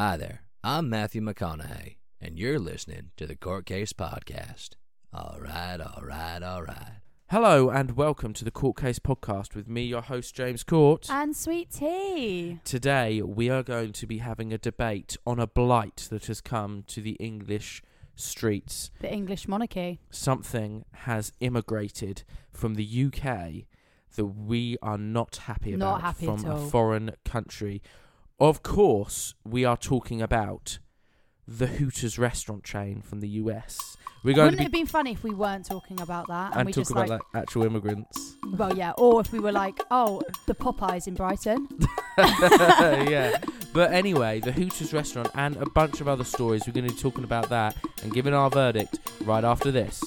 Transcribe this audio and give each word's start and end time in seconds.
Hi 0.00 0.16
there, 0.16 0.40
I'm 0.64 0.88
Matthew 0.88 1.20
McConaughey, 1.20 1.96
and 2.22 2.38
you're 2.38 2.58
listening 2.58 3.10
to 3.18 3.26
the 3.26 3.36
Court 3.36 3.66
Case 3.66 3.92
Podcast. 3.92 4.70
All 5.12 5.36
right, 5.38 5.78
all 5.78 6.02
right, 6.02 6.42
all 6.42 6.62
right. 6.62 7.02
Hello 7.28 7.68
and 7.68 7.98
welcome 7.98 8.32
to 8.32 8.42
the 8.46 8.50
Court 8.50 8.78
Case 8.78 8.98
Podcast 8.98 9.54
with 9.54 9.68
me, 9.68 9.82
your 9.82 10.00
host 10.00 10.34
James 10.34 10.64
Court. 10.64 11.06
And 11.10 11.36
sweet 11.36 11.72
tea. 11.72 12.60
Today 12.64 13.20
we 13.20 13.50
are 13.50 13.62
going 13.62 13.92
to 13.92 14.06
be 14.06 14.16
having 14.16 14.54
a 14.54 14.56
debate 14.56 15.18
on 15.26 15.38
a 15.38 15.46
blight 15.46 16.08
that 16.10 16.24
has 16.28 16.40
come 16.40 16.82
to 16.86 17.02
the 17.02 17.18
English 17.20 17.82
streets. 18.16 18.90
The 19.02 19.12
English 19.12 19.48
monarchy. 19.48 20.00
Something 20.08 20.86
has 20.94 21.30
immigrated 21.40 22.22
from 22.50 22.76
the 22.76 23.04
UK 23.04 23.66
that 24.16 24.24
we 24.24 24.78
are 24.80 24.96
not 24.96 25.36
happy 25.36 25.76
Not 25.76 25.96
about 25.96 26.00
happy 26.00 26.24
from 26.24 26.38
at 26.40 26.46
a 26.46 26.52
all. 26.52 26.70
foreign 26.70 27.10
country. 27.26 27.82
Of 28.40 28.62
course, 28.62 29.34
we 29.44 29.66
are 29.66 29.76
talking 29.76 30.22
about 30.22 30.78
the 31.46 31.66
Hooters 31.66 32.18
restaurant 32.18 32.64
chain 32.64 33.02
from 33.02 33.20
the 33.20 33.28
US. 33.28 33.98
We're 34.24 34.34
going 34.34 34.46
Wouldn't 34.46 34.58
to 34.58 34.62
it 34.62 34.64
have 34.64 34.72
been 34.72 34.86
funny 34.86 35.12
if 35.12 35.22
we 35.22 35.34
weren't 35.34 35.66
talking 35.66 36.00
about 36.00 36.26
that 36.28 36.56
and 36.56 36.64
we 36.64 36.72
talk 36.72 36.82
just 36.82 36.90
about 36.90 37.10
like, 37.10 37.20
like 37.34 37.42
actual 37.42 37.64
immigrants. 37.64 38.36
well, 38.56 38.74
yeah, 38.74 38.92
or 38.96 39.20
if 39.20 39.30
we 39.30 39.40
were 39.40 39.52
like, 39.52 39.78
oh, 39.90 40.22
the 40.46 40.54
Popeyes 40.54 41.06
in 41.06 41.12
Brighton. 41.12 41.68
yeah. 42.18 43.38
But 43.74 43.92
anyway, 43.92 44.40
the 44.40 44.52
Hooters 44.52 44.94
restaurant 44.94 45.28
and 45.34 45.56
a 45.58 45.68
bunch 45.68 46.00
of 46.00 46.08
other 46.08 46.24
stories. 46.24 46.62
We're 46.66 46.72
going 46.72 46.88
to 46.88 46.94
be 46.94 46.98
talking 47.00 47.24
about 47.24 47.50
that 47.50 47.76
and 48.02 48.10
giving 48.10 48.32
our 48.32 48.48
verdict 48.48 49.00
right 49.20 49.44
after 49.44 49.70
this. 49.70 50.02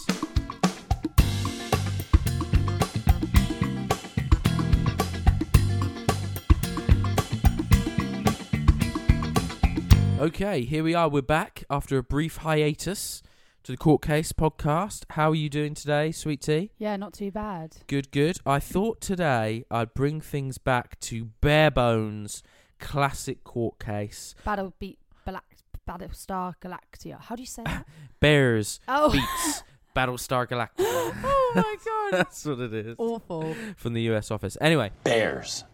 Okay, 10.23 10.61
here 10.61 10.85
we 10.85 10.95
are. 10.95 11.09
We're 11.09 11.21
back 11.21 11.65
after 11.69 11.97
a 11.97 12.01
brief 12.03 12.37
hiatus 12.37 13.21
to 13.63 13.73
the 13.73 13.77
Court 13.77 14.01
Case 14.01 14.31
podcast. 14.31 15.03
How 15.09 15.31
are 15.31 15.35
you 15.35 15.49
doing 15.49 15.73
today, 15.73 16.13
Sweet 16.13 16.39
Tea? 16.39 16.71
Yeah, 16.77 16.95
not 16.95 17.11
too 17.11 17.29
bad. 17.29 17.75
Good, 17.87 18.09
good. 18.09 18.37
I 18.45 18.61
thought 18.61 19.01
today 19.01 19.65
I'd 19.69 19.93
bring 19.93 20.21
things 20.21 20.57
back 20.57 20.97
to 21.01 21.25
bare 21.41 21.71
bones, 21.71 22.41
classic 22.79 23.43
court 23.43 23.79
case. 23.79 24.33
Battle 24.45 24.73
beat 24.79 24.97
Black 25.25 25.57
Battlestar 25.85 26.53
Galactica. 26.61 27.19
How 27.19 27.35
do 27.35 27.41
you 27.41 27.45
say 27.47 27.63
that? 27.65 27.85
Bears 28.21 28.79
Oh. 28.87 29.11
beats 29.11 29.63
Battlestar 29.93 30.47
Galactica. 30.47 30.69
oh 30.79 31.51
my 31.53 31.75
god. 31.83 32.11
That's 32.17 32.45
what 32.45 32.61
it 32.61 32.73
is. 32.73 32.95
Awful. 32.97 33.53
From 33.75 33.91
the 33.91 34.03
US 34.13 34.31
office. 34.31 34.57
Anyway, 34.61 34.91
Bears 35.03 35.65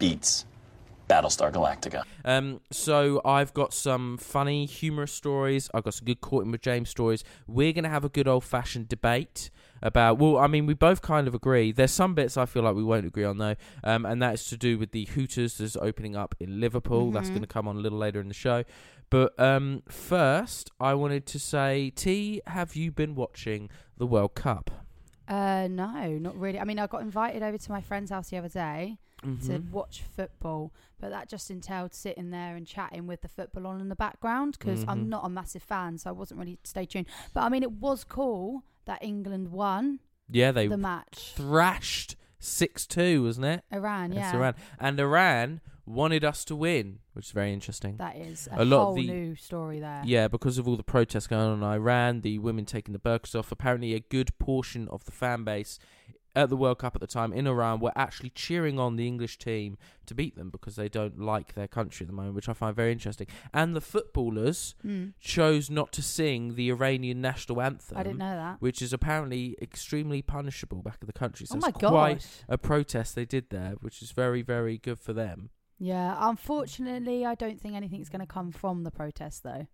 beats 0.00 0.46
Battlestar 1.08 1.52
Galactica. 1.52 2.02
um, 2.24 2.60
so 2.70 3.20
I've 3.24 3.52
got 3.54 3.74
some 3.74 4.16
funny, 4.16 4.64
humorous 4.66 5.12
stories. 5.12 5.68
I've 5.74 5.84
got 5.84 5.94
some 5.94 6.06
good 6.06 6.20
Courting 6.20 6.50
with 6.50 6.62
James 6.62 6.88
stories. 6.88 7.22
We're 7.46 7.72
going 7.72 7.84
to 7.84 7.90
have 7.90 8.04
a 8.04 8.08
good 8.08 8.26
old 8.26 8.44
fashioned 8.44 8.88
debate 8.88 9.50
about, 9.82 10.18
well, 10.18 10.38
I 10.38 10.46
mean, 10.46 10.64
we 10.66 10.72
both 10.74 11.02
kind 11.02 11.28
of 11.28 11.34
agree. 11.34 11.72
There's 11.72 11.90
some 11.92 12.14
bits 12.14 12.36
I 12.38 12.46
feel 12.46 12.62
like 12.62 12.74
we 12.74 12.82
won't 12.84 13.04
agree 13.06 13.24
on, 13.24 13.36
though, 13.38 13.54
um, 13.82 14.06
and 14.06 14.22
that 14.22 14.34
is 14.34 14.46
to 14.48 14.56
do 14.56 14.78
with 14.78 14.92
the 14.92 15.04
Hooters 15.06 15.58
that's 15.58 15.76
opening 15.76 16.16
up 16.16 16.34
in 16.40 16.58
Liverpool. 16.60 17.10
That's 17.10 17.28
Mhm. 17.28 17.34
going 17.34 17.42
to 17.42 17.48
come 17.48 17.68
on 17.68 17.76
a 17.76 17.80
little 17.80 17.98
later 17.98 18.20
in 18.20 18.28
the 18.28 18.34
show. 18.34 18.64
But 19.10 19.38
um, 19.38 19.82
first, 19.88 20.70
I 20.80 20.94
wanted 20.94 21.26
to 21.26 21.38
say, 21.38 21.90
T, 21.90 22.40
have 22.46 22.74
you 22.74 22.90
been 22.90 23.14
watching 23.14 23.68
the 23.98 24.06
World 24.06 24.34
Cup? 24.34 24.70
Uh, 25.28 25.68
no, 25.70 26.18
not 26.18 26.36
really. 26.38 26.58
I 26.58 26.64
mean, 26.64 26.78
I 26.78 26.86
got 26.86 27.02
invited 27.02 27.42
over 27.42 27.56
to 27.58 27.70
my 27.72 27.80
friend's 27.80 28.10
house 28.10 28.30
the 28.30 28.38
other 28.38 28.48
day 28.48 28.98
to 29.22 29.28
Mhm. 29.58 29.70
watch 29.70 30.02
football, 30.02 30.70
but 31.04 31.10
that 31.10 31.28
just 31.28 31.50
entailed 31.50 31.92
sitting 31.92 32.30
there 32.30 32.56
and 32.56 32.66
chatting 32.66 33.06
with 33.06 33.20
the 33.20 33.28
football 33.28 33.66
on 33.66 33.78
in 33.78 33.90
the 33.90 33.94
background 33.94 34.56
because 34.58 34.86
Mhm. 34.86 34.88
I'm 34.88 35.08
not 35.10 35.26
a 35.26 35.28
massive 35.28 35.62
fan, 35.62 35.98
so 35.98 36.08
I 36.08 36.14
wasn't 36.14 36.40
really 36.40 36.58
stay 36.64 36.86
tuned. 36.86 37.06
But 37.34 37.42
I 37.42 37.50
mean, 37.50 37.62
it 37.62 37.72
was 37.72 38.04
cool 38.04 38.62
that 38.86 39.02
England 39.04 39.48
won 39.52 40.00
Yeah, 40.30 40.50
they 40.50 40.66
the 40.66 40.78
match. 40.78 41.34
thrashed 41.36 42.16
6 42.38 42.86
2, 42.86 43.22
wasn't 43.22 43.44
it? 43.44 43.64
Iran, 43.70 44.12
yeah, 44.12 44.20
Yes, 44.20 44.34
Iran. 44.34 44.54
And 44.80 44.98
Iran 44.98 45.60
wanted 45.84 46.24
us 46.24 46.42
to 46.46 46.56
win, 46.56 47.00
which 47.12 47.26
is 47.26 47.32
very 47.32 47.52
interesting. 47.52 47.98
that 47.98 48.16
is 48.16 48.48
a, 48.50 48.62
A 48.62 48.64
lot 48.64 48.78
of 48.78 48.84
whole 48.86 48.94
the- 48.94 49.06
new 49.06 49.34
story 49.34 49.80
there. 49.80 50.00
Yeah, 50.06 50.28
because 50.28 50.56
of 50.56 50.66
all 50.66 50.76
the 50.78 50.82
protests 50.82 51.26
going 51.26 51.42
on 51.46 51.58
in 51.58 51.62
Iran, 51.64 52.22
the 52.22 52.38
women 52.38 52.64
taking 52.64 52.94
the 52.94 52.98
burqas 52.98 53.38
off, 53.38 53.52
apparently 53.52 53.92
a 53.92 54.00
good 54.00 54.30
portion 54.38 54.88
of 54.88 55.04
the 55.04 55.12
fan 55.12 55.44
base 55.44 55.78
at 56.36 56.48
the 56.48 56.56
World 56.56 56.78
Cup 56.78 56.94
at 56.94 57.00
the 57.00 57.06
time 57.06 57.32
in 57.32 57.46
Iran 57.46 57.80
were 57.80 57.92
actually 57.96 58.30
cheering 58.30 58.78
on 58.78 58.96
the 58.96 59.06
English 59.06 59.38
team 59.38 59.76
to 60.06 60.14
beat 60.14 60.36
them 60.36 60.50
because 60.50 60.76
they 60.76 60.88
don't 60.88 61.18
like 61.20 61.54
their 61.54 61.68
country 61.68 62.04
at 62.04 62.08
the 62.08 62.14
moment, 62.14 62.34
which 62.34 62.48
I 62.48 62.52
find 62.52 62.74
very 62.74 62.92
interesting. 62.92 63.26
And 63.52 63.74
the 63.76 63.80
footballers 63.80 64.74
Mm. 64.84 65.14
chose 65.20 65.70
not 65.70 65.92
to 65.92 66.02
sing 66.02 66.54
the 66.56 66.70
Iranian 66.70 67.20
national 67.20 67.60
anthem. 67.62 67.96
I 67.96 68.02
didn't 68.02 68.18
know 68.18 68.36
that. 68.36 68.60
Which 68.60 68.82
is 68.82 68.92
apparently 68.92 69.56
extremely 69.62 70.22
punishable 70.22 70.82
back 70.82 70.98
in 71.00 71.06
the 71.06 71.12
country. 71.12 71.46
So 71.46 71.56
oh 71.56 71.60
my 71.60 71.68
it's 71.68 71.78
quite 71.78 72.14
gosh. 72.18 72.26
a 72.48 72.58
protest 72.58 73.14
they 73.14 73.24
did 73.24 73.50
there, 73.50 73.74
which 73.80 74.02
is 74.02 74.10
very, 74.12 74.42
very 74.42 74.78
good 74.78 74.98
for 74.98 75.12
them. 75.12 75.50
Yeah, 75.78 76.16
unfortunately, 76.18 77.26
I 77.26 77.34
don't 77.34 77.60
think 77.60 77.74
anything's 77.74 78.08
going 78.08 78.20
to 78.20 78.26
come 78.26 78.52
from 78.52 78.84
the 78.84 78.90
protest 78.90 79.42
though. 79.42 79.66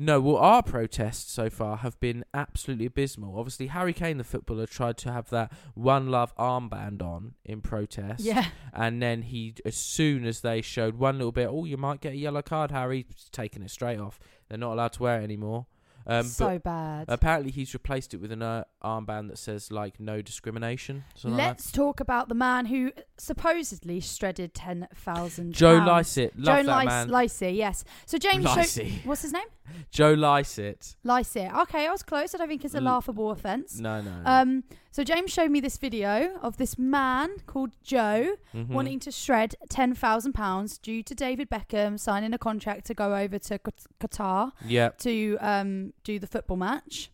No, 0.00 0.20
well, 0.20 0.36
our 0.36 0.62
protests 0.62 1.32
so 1.32 1.50
far 1.50 1.78
have 1.78 1.98
been 1.98 2.24
absolutely 2.32 2.86
abysmal. 2.86 3.36
Obviously, 3.36 3.66
Harry 3.66 3.92
Kane, 3.92 4.16
the 4.18 4.24
footballer, 4.24 4.66
tried 4.66 4.96
to 4.98 5.12
have 5.12 5.28
that 5.30 5.52
One 5.74 6.08
Love 6.08 6.34
armband 6.36 7.02
on 7.02 7.34
in 7.44 7.60
protest. 7.60 8.20
Yeah, 8.24 8.46
And 8.72 9.02
then 9.02 9.22
he, 9.22 9.54
as 9.64 9.76
soon 9.76 10.24
as 10.24 10.40
they 10.40 10.62
showed 10.62 10.94
one 10.98 11.18
little 11.18 11.32
bit, 11.32 11.48
oh, 11.50 11.64
you 11.64 11.76
might 11.76 12.00
get 12.00 12.12
a 12.12 12.16
yellow 12.16 12.42
card, 12.42 12.70
Harry, 12.70 13.06
he's 13.08 13.28
taking 13.30 13.62
it 13.62 13.70
straight 13.70 13.98
off. 13.98 14.20
They're 14.48 14.56
not 14.56 14.74
allowed 14.74 14.92
to 14.94 15.02
wear 15.02 15.20
it 15.20 15.24
anymore. 15.24 15.66
Um, 16.06 16.24
so 16.24 16.58
bad. 16.58 17.04
apparently, 17.08 17.50
he's 17.50 17.74
replaced 17.74 18.14
it 18.14 18.16
with 18.16 18.32
an 18.32 18.40
uh, 18.40 18.64
armband 18.82 19.28
that 19.28 19.36
says, 19.36 19.70
like, 19.70 20.00
no 20.00 20.22
discrimination. 20.22 21.04
something 21.14 21.36
like. 21.36 21.48
Let's 21.48 21.70
talk 21.70 22.00
about 22.00 22.30
the 22.30 22.34
man 22.34 22.64
who 22.64 22.92
supposedly 23.18 24.00
shredded 24.00 24.54
ten 24.54 24.88
thousand. 24.94 25.52
Joe 25.52 25.84
Lycett. 25.86 26.38
Love 26.38 26.60
Joe 26.60 26.62
that 26.62 26.66
Lice- 26.66 26.86
man. 26.86 27.08
Lycett, 27.08 27.54
yes. 27.54 27.84
So 28.06 28.16
James, 28.16 28.44
show- 28.44 28.84
what's 29.04 29.20
his 29.20 29.34
name? 29.34 29.44
Joe 29.90 30.12
Lycett. 30.14 30.96
Lycett. 31.04 31.52
Okay, 31.54 31.86
I 31.86 31.90
was 31.90 32.02
close. 32.02 32.34
I 32.34 32.38
don't 32.38 32.48
think 32.48 32.64
it's 32.64 32.74
a 32.74 32.80
laughable 32.80 33.30
offence. 33.30 33.78
No, 33.80 34.00
no. 34.00 34.10
no. 34.10 34.22
Um, 34.30 34.64
so 34.90 35.04
James 35.04 35.30
showed 35.32 35.50
me 35.50 35.60
this 35.60 35.76
video 35.78 36.36
of 36.42 36.56
this 36.56 36.76
man 36.78 37.30
called 37.46 37.70
Joe 37.82 38.36
Mhm. 38.54 38.68
wanting 38.68 38.98
to 39.00 39.10
shred 39.10 39.54
ten 39.68 39.94
thousand 39.94 40.32
pounds 40.32 40.78
due 40.78 41.02
to 41.02 41.14
David 41.14 41.50
Beckham 41.50 41.98
signing 41.98 42.32
a 42.34 42.38
contract 42.38 42.86
to 42.86 42.94
go 42.94 43.14
over 43.16 43.38
to 43.38 43.58
Qat- 43.58 43.86
Qatar 44.00 44.52
Yeah. 44.66 44.90
to 44.98 45.36
um, 45.40 45.92
do 46.04 46.18
the 46.18 46.26
football 46.26 46.56
match, 46.56 47.10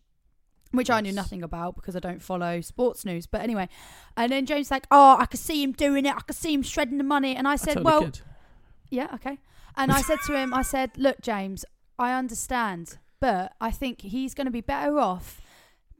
which 0.71 0.89
I 0.89 0.99
knew 1.01 1.09
Yes. 1.09 1.15
nothing 1.15 1.43
about 1.43 1.75
because 1.75 1.95
I 1.95 1.99
don't 1.99 2.21
follow 2.21 2.59
sports 2.61 3.05
news. 3.05 3.27
But 3.27 3.41
anyway, 3.41 3.69
and 4.17 4.31
then 4.31 4.45
James 4.45 4.71
like, 4.71 4.87
oh, 4.91 5.17
I 5.19 5.25
could 5.25 5.39
see 5.39 5.61
him 5.63 5.71
doing 5.71 6.05
it. 6.05 6.15
I 6.15 6.21
could 6.21 6.35
see 6.35 6.53
him 6.53 6.63
shredding 6.63 6.97
the 6.97 7.03
money, 7.03 7.35
and 7.35 7.47
I 7.47 7.55
said, 7.55 7.83
well, 7.83 8.11
yeah, 8.89 9.07
okay. 9.15 9.39
And 9.77 9.91
I 9.91 10.01
said 10.01 10.19
to 10.27 10.37
him, 10.37 10.53
I 10.53 10.61
said, 10.61 10.91
look, 10.97 11.19
James, 11.21 11.65
I 11.97 12.13
understand, 12.13 12.97
but 13.19 13.53
I 13.61 13.71
think 13.71 14.01
he's 14.01 14.33
going 14.33 14.45
to 14.45 14.51
be 14.51 14.61
better 14.61 14.99
off 14.99 15.41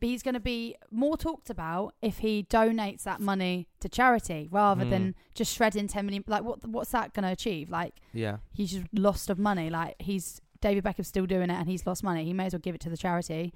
but 0.02 0.10
he's 0.10 0.24
going 0.24 0.34
to 0.34 0.42
be 0.42 0.76
more 0.92 1.16
talked 1.16 1.50
about 1.50 1.96
if 2.02 2.18
he 2.18 2.44
donates 2.50 3.04
that 3.04 3.22
money 3.22 3.66
to 3.80 3.88
charity 3.88 4.50
rather 4.52 4.84
Mm. 4.84 4.90
than 4.90 5.16
just 5.34 5.56
shredding 5.56 5.88
10 5.88 6.06
million. 6.06 6.22
Like, 6.28 6.44
what 6.44 6.68
what's 6.68 6.92
that 6.92 7.14
going 7.14 7.24
to 7.24 7.32
achieve? 7.32 7.70
Like, 7.70 7.94
Yeah. 8.12 8.38
he's 8.52 8.72
just 8.74 8.86
lost 8.92 9.30
of 9.30 9.40
money. 9.40 9.70
Like, 9.70 9.96
he's 10.02 10.42
David 10.60 10.84
Beckham's 10.84 11.08
still 11.08 11.26
doing 11.26 11.50
it 11.50 11.54
and 11.58 11.70
he's 11.70 11.88
lost 11.88 12.04
money. 12.04 12.26
He 12.26 12.34
may 12.34 12.48
as 12.48 12.54
well 12.54 12.60
give 12.60 12.76
it 12.76 12.82
to 12.82 12.90
the 12.90 12.98
charity. 12.98 13.54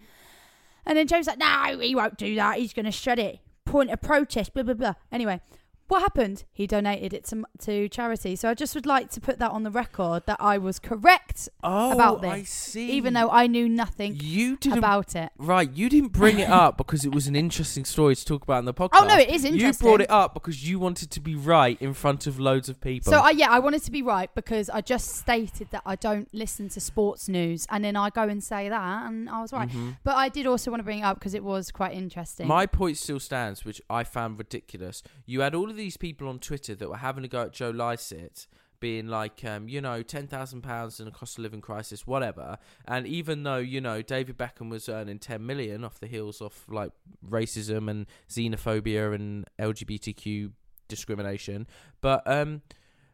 And 0.86 0.98
then 0.98 1.08
James 1.08 1.28
like, 1.28 1.40
no, 1.40 1.78
he 1.78 1.94
won't 1.94 2.18
do 2.18 2.34
that. 2.36 2.58
He's 2.58 2.72
going 2.74 2.86
to 2.86 2.92
shred 2.92 3.20
it. 3.20 3.40
Point 3.66 3.90
of 3.92 4.02
protest, 4.02 4.54
blah, 4.54 4.64
blah, 4.64 4.76
blah. 4.76 4.94
Anyway, 5.12 5.42
what 5.90 6.02
happened? 6.02 6.46
He 6.54 6.66
donated 6.68 7.14
it 7.14 7.26
to, 7.26 7.44
to 7.60 7.90
charity. 7.90 8.36
So 8.36 8.50
I 8.50 8.54
just 8.54 8.74
would 8.76 8.86
like 8.86 9.10
to 9.12 9.20
put 9.20 9.40
that 9.40 9.52
on 9.52 9.64
the 9.64 9.72
record 9.72 10.24
that 10.28 10.38
I 10.40 10.58
was 10.58 10.80
correct 10.80 11.50
Oh, 11.64 11.92
about 11.92 12.22
this. 12.22 12.32
I 12.32 12.44
see. 12.44 12.92
even 12.92 13.14
though 13.14 13.30
I 13.30 13.48
knew 13.48 13.68
nothing 13.68 14.18
you 14.22 14.56
didn't 14.58 14.78
about 14.78 15.16
it. 15.16 15.30
Right, 15.38 15.70
you 15.72 15.90
didn't 15.90 16.14
bring 16.14 16.40
it 16.40 16.50
up 16.50 16.78
because 16.78 17.04
it 17.06 17.14
was 17.14 17.28
an 17.28 17.36
interesting 17.36 17.86
story 17.86 18.16
to 18.16 18.24
talk 18.26 18.44
about 18.44 18.60
in 18.60 18.66
the 18.66 18.74
podcast. 18.74 18.90
Oh, 18.94 19.06
no, 19.06 19.18
it 19.18 19.30
is 19.30 19.44
interesting. 19.44 19.86
You 19.88 19.92
brought 19.92 20.02
it 20.02 20.10
up 20.12 20.34
because 20.34 20.68
you 20.70 20.80
wanted 20.80 21.12
to 21.12 21.20
be 21.20 21.36
right 21.36 21.78
in 21.82 21.94
front 21.94 22.28
of 22.28 22.40
loads 22.40 22.70
of 22.70 22.80
people. 22.80 23.12
So 23.12 23.20
I, 23.20 23.32
yeah, 23.32 23.50
I 23.50 23.60
wanted 23.60 23.84
to 23.84 23.92
be 23.92 24.02
right 24.02 24.34
because 24.34 24.70
I 24.70 24.82
just 24.82 25.16
stated 25.18 25.70
that 25.72 25.82
I 25.86 25.96
don't 25.96 26.28
listen 26.34 26.70
to 26.70 26.80
sports 26.80 27.28
news, 27.28 27.66
and 27.70 27.84
then 27.84 27.96
I 27.96 28.10
go 28.12 28.24
and 28.24 28.44
say 28.44 28.70
that, 28.70 29.08
and 29.08 29.30
I 29.30 29.42
was 29.42 29.52
right. 29.52 29.68
Mhm. 29.70 29.98
But 30.04 30.16
I 30.18 30.30
did 30.30 30.46
also 30.46 30.70
want 30.72 30.80
to 30.82 30.86
bring 30.86 31.00
it 31.00 31.04
up 31.04 31.18
because 31.20 31.34
it 31.34 31.44
was 31.44 31.72
quite 31.72 31.94
interesting. 31.94 32.48
My 32.48 32.66
point 32.68 32.98
still 32.98 33.20
stands, 33.20 33.66
which 33.66 33.82
I 33.90 34.04
found 34.04 34.38
ridiculous. 34.38 35.02
You 35.26 35.42
had 35.42 35.56
all 35.56 35.70
of 35.70 35.79
these 35.80 35.98
people 35.98 36.28
on 36.28 36.40
Twitter 36.40 36.76
that 36.76 36.90
were 36.90 36.98
having 36.98 37.24
a 37.24 37.28
go 37.28 37.44
at 37.44 37.54
Joe 37.54 37.72
Lycett, 37.72 38.48
being 38.80 39.08
like, 39.08 39.44
um, 39.44 39.68
you 39.68 39.82
know, 39.82 40.02
ten 40.02 40.28
thousand 40.28 40.62
pounds 40.62 41.00
in 41.00 41.08
a 41.08 41.12
cost 41.12 41.38
of 41.38 41.44
living 41.44 41.62
crisis, 41.62 42.08
whatever. 42.08 42.58
And 42.88 43.08
even 43.08 43.44
though 43.44 43.58
you 43.58 43.82
know 43.82 44.02
David 44.02 44.38
Beckham 44.38 44.70
was 44.70 44.88
earning 44.88 45.20
ten 45.20 45.46
million 45.46 45.84
off 45.84 46.00
the 46.00 46.08
heels 46.08 46.42
of 46.42 46.66
like 46.70 46.92
racism 47.28 47.90
and 47.90 48.06
xenophobia 48.30 49.14
and 49.14 49.46
LGBTQ 49.60 50.52
discrimination, 50.88 51.68
but 52.02 52.24
um, 52.26 52.62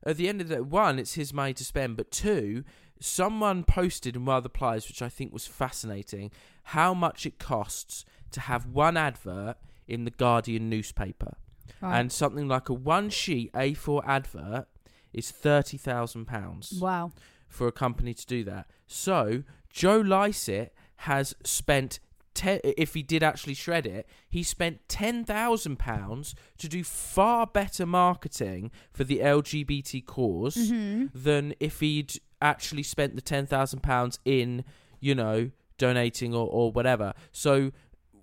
at 0.06 0.18
the 0.18 0.30
end 0.30 0.42
of 0.42 0.50
the 0.50 0.64
one, 0.64 1.00
it's 1.00 1.14
his 1.14 1.34
money 1.34 1.54
to 1.54 1.66
spend. 1.66 1.98
But 1.98 2.12
two, 2.12 2.64
someone 3.00 3.64
posted 3.64 4.16
in 4.16 4.26
one 4.26 4.38
of 4.38 4.44
the 4.44 4.50
plies, 4.50 4.88
which 4.88 5.02
I 5.02 5.10
think 5.10 5.34
was 5.34 5.48
fascinating, 5.48 6.32
how 6.64 6.94
much 6.94 7.26
it 7.26 7.40
costs 7.40 8.06
to 8.32 8.42
have 8.42 8.68
one 8.68 8.98
advert 8.98 9.58
in 9.88 10.06
the 10.06 10.12
Guardian 10.12 10.70
newspaper. 10.70 11.38
Right. 11.86 12.00
And 12.00 12.12
something 12.12 12.48
like 12.48 12.68
a 12.70 12.74
one 12.74 13.10
sheet 13.10 13.54
A4 13.54 14.02
advert 14.06 14.68
is 15.14 15.32
£30,000 15.32 16.82
wow. 16.82 17.12
for 17.48 17.68
a 17.68 17.72
company 17.72 18.14
to 18.14 18.26
do 18.26 18.44
that. 18.46 18.68
So 18.88 19.44
Joe 19.70 19.98
Lycett 20.00 20.74
has 20.98 21.36
spent. 21.44 22.00
Te- 22.34 22.60
if 22.64 22.94
he 22.96 23.02
did 23.02 23.24
actually 23.24 23.54
shred 23.54 23.86
it, 23.88 24.10
he 24.30 24.44
spent 24.44 24.90
ten 24.90 25.24
thousand 25.24 25.80
pounds 25.80 26.36
to 26.58 26.68
do 26.68 26.84
far 26.84 27.48
better 27.48 27.86
marketing 27.86 28.72
for 28.92 29.06
the 29.06 29.20
LGBT 29.20 30.02
because 30.06 30.58
Mhm. 30.58 31.12
than 31.14 31.54
if 31.62 31.80
he'd 31.80 32.20
actually 32.42 32.84
spent 32.84 33.16
the 33.16 33.22
ten 33.22 33.46
thousand 33.48 33.84
pounds 33.84 34.20
in, 34.26 34.66
you 35.00 35.16
know, 35.16 35.50
donating 35.78 36.34
or, 36.36 36.46
or 36.50 36.74
whatever. 36.74 37.14
So 37.32 37.72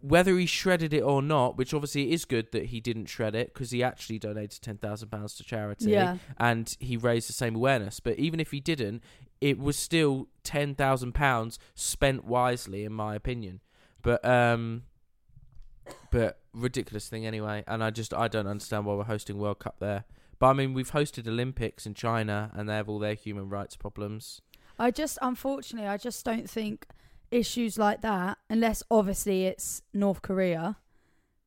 whether 0.02 0.36
he 0.36 0.46
shredded 0.46 0.92
it 0.92 1.00
or 1.00 1.22
not, 1.22 1.56
which 1.56 1.72
obviously 1.72 2.10
it 2.10 2.14
is 2.14 2.24
good 2.24 2.52
that 2.52 2.66
he 2.66 2.80
didn't 2.80 3.06
shred 3.06 3.34
it 3.34 3.54
because 3.54 3.70
he 3.70 3.82
actually 3.82 4.18
donated 4.18 4.60
ten 4.60 4.76
thousand 4.76 5.08
pounds 5.10 5.34
to 5.36 5.44
charity 5.44 5.90
Yeah. 5.90 6.18
and 6.38 6.76
he 6.80 6.96
raised 6.96 7.28
the 7.28 7.32
same 7.32 7.54
awareness. 7.56 8.00
But 8.00 8.18
even 8.18 8.40
if 8.40 8.50
he 8.50 8.60
didn't, 8.60 9.02
it 9.40 9.58
was 9.58 9.76
still 9.76 10.28
ten 10.44 10.74
thousand 10.74 11.12
pounds 11.12 11.58
spent 11.74 12.24
wisely, 12.24 12.84
in 12.84 12.92
my 12.92 13.14
opinion. 13.14 13.60
But 14.02 14.24
um, 14.24 14.82
but 16.10 16.40
ridiculous 16.52 17.08
thing 17.08 17.26
anyway. 17.26 17.64
And 17.66 17.82
I 17.82 17.90
just 17.90 18.12
I 18.12 18.28
don't 18.28 18.46
understand 18.46 18.84
why 18.86 18.94
we're 18.94 19.04
hosting 19.04 19.38
World 19.38 19.58
Cup 19.60 19.76
there. 19.78 20.04
But 20.38 20.48
I 20.48 20.52
mean, 20.54 20.74
we've 20.74 20.90
hosted 20.90 21.28
Olympics 21.28 21.86
in 21.86 21.94
China, 21.94 22.50
and 22.54 22.68
they 22.68 22.74
have 22.74 22.88
all 22.88 22.98
their 22.98 23.14
human 23.14 23.48
rights 23.48 23.76
problems. 23.76 24.40
I 24.78 24.90
just, 24.90 25.16
unfortunately, 25.22 25.86
I 25.88 25.96
just 25.98 26.24
don't 26.24 26.50
think 26.50 26.86
issues 27.32 27.78
like 27.78 28.02
that, 28.02 28.38
unless 28.50 28.82
obviously 28.90 29.46
it's 29.46 29.82
North 29.92 30.22
Korea, 30.22 30.76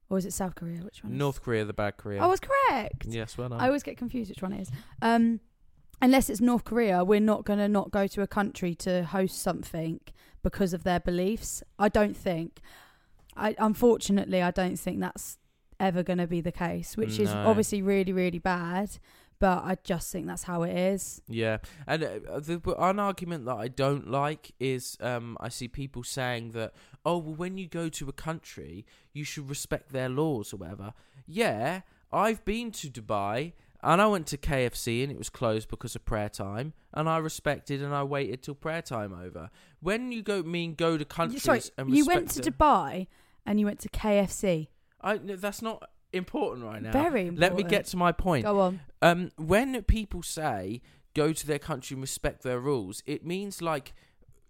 or 0.09 0.17
is 0.17 0.25
it 0.25 0.33
South 0.33 0.55
Korea? 0.55 0.79
Which 0.79 1.03
one? 1.03 1.17
North 1.17 1.41
Korea, 1.41 1.65
the 1.65 1.73
bad 1.73 1.97
Korea. 1.97 2.21
I 2.21 2.27
was 2.27 2.39
correct. 2.39 3.05
yes, 3.07 3.37
well 3.37 3.49
done. 3.49 3.59
I 3.59 3.67
always 3.67 3.83
get 3.83 3.97
confused 3.97 4.29
which 4.29 4.41
one 4.41 4.53
it 4.53 4.61
is. 4.61 4.71
Um, 5.01 5.39
unless 6.01 6.29
it's 6.29 6.41
North 6.41 6.63
Korea, 6.63 7.03
we're 7.03 7.19
not 7.19 7.45
going 7.45 7.59
to 7.59 7.67
not 7.67 7.91
go 7.91 8.07
to 8.07 8.21
a 8.21 8.27
country 8.27 8.75
to 8.75 9.03
host 9.03 9.41
something 9.41 9.99
because 10.43 10.73
of 10.73 10.83
their 10.83 10.99
beliefs. 10.99 11.63
I 11.79 11.89
don't 11.89 12.15
think. 12.15 12.61
I 13.35 13.55
unfortunately, 13.57 14.41
I 14.41 14.51
don't 14.51 14.77
think 14.77 14.99
that's 14.99 15.37
ever 15.79 16.03
going 16.03 16.19
to 16.19 16.27
be 16.27 16.39
the 16.39 16.51
case, 16.51 16.95
which 16.95 17.19
is 17.19 17.29
obviously 17.29 17.81
really, 17.81 18.13
really 18.13 18.39
bad. 18.39 18.97
But 19.39 19.63
I 19.63 19.77
just 19.83 20.11
think 20.11 20.27
that's 20.27 20.43
how 20.43 20.63
it 20.63 20.75
is. 20.75 21.21
Yeah, 21.27 21.57
and 21.85 22.03
uh, 22.03 22.39
the 22.39 22.61
an 22.79 22.99
argument 22.99 23.45
that 23.45 23.55
I 23.55 23.67
don't 23.67 24.09
like 24.09 24.53
is 24.59 24.97
um, 25.01 25.37
I 25.39 25.49
see 25.49 25.67
people 25.67 26.03
saying 26.03 26.51
that 26.51 26.73
oh 27.05 27.17
well 27.17 27.35
when 27.35 27.57
you 27.57 27.67
go 27.67 27.89
to 27.89 28.07
a 28.07 28.13
country 28.13 28.85
you 29.13 29.23
should 29.23 29.49
respect 29.49 29.91
their 29.91 30.09
laws 30.09 30.53
or 30.53 30.57
whatever. 30.57 30.93
Yeah, 31.27 31.81
I've 32.11 32.45
been 32.45 32.71
to 32.71 32.87
Dubai 32.89 33.53
and 33.83 34.01
I 34.01 34.07
went 34.07 34.27
to 34.27 34.37
KFC 34.37 35.03
and 35.03 35.11
it 35.11 35.17
was 35.17 35.29
closed 35.29 35.69
because 35.69 35.95
of 35.95 36.05
prayer 36.05 36.29
time 36.29 36.73
and 36.93 37.07
I 37.07 37.17
respected 37.17 37.81
and 37.81 37.93
I 37.93 38.03
waited 38.03 38.41
till 38.41 38.55
prayer 38.55 38.81
time 38.81 39.13
over. 39.13 39.49
When 39.81 40.11
you 40.11 40.23
go 40.23 40.41
mean 40.43 40.75
go 40.75 40.97
to 40.97 41.05
countries 41.05 41.43
Sorry, 41.43 41.61
and 41.77 41.95
you 41.95 42.05
went 42.05 42.31
to 42.31 42.41
the- 42.41 42.51
Dubai 42.51 43.07
and 43.45 43.59
you 43.59 43.65
went 43.65 43.79
to 43.81 43.89
KFC. 43.89 44.69
I 45.01 45.17
that's 45.17 45.61
not 45.61 45.89
important 46.15 46.65
right 46.65 46.81
now. 46.81 46.91
Very 46.91 47.27
important. 47.27 47.39
Let 47.39 47.55
me 47.55 47.63
get 47.63 47.85
to 47.87 47.97
my 47.97 48.11
point. 48.11 48.45
Go 48.45 48.59
on. 48.59 48.79
Um, 49.01 49.31
when 49.37 49.81
people 49.83 50.23
say 50.23 50.81
go 51.13 51.33
to 51.33 51.47
their 51.47 51.59
country 51.59 51.95
and 51.95 52.01
respect 52.01 52.43
their 52.43 52.59
rules, 52.59 53.03
it 53.05 53.25
means 53.25 53.61
like, 53.61 53.93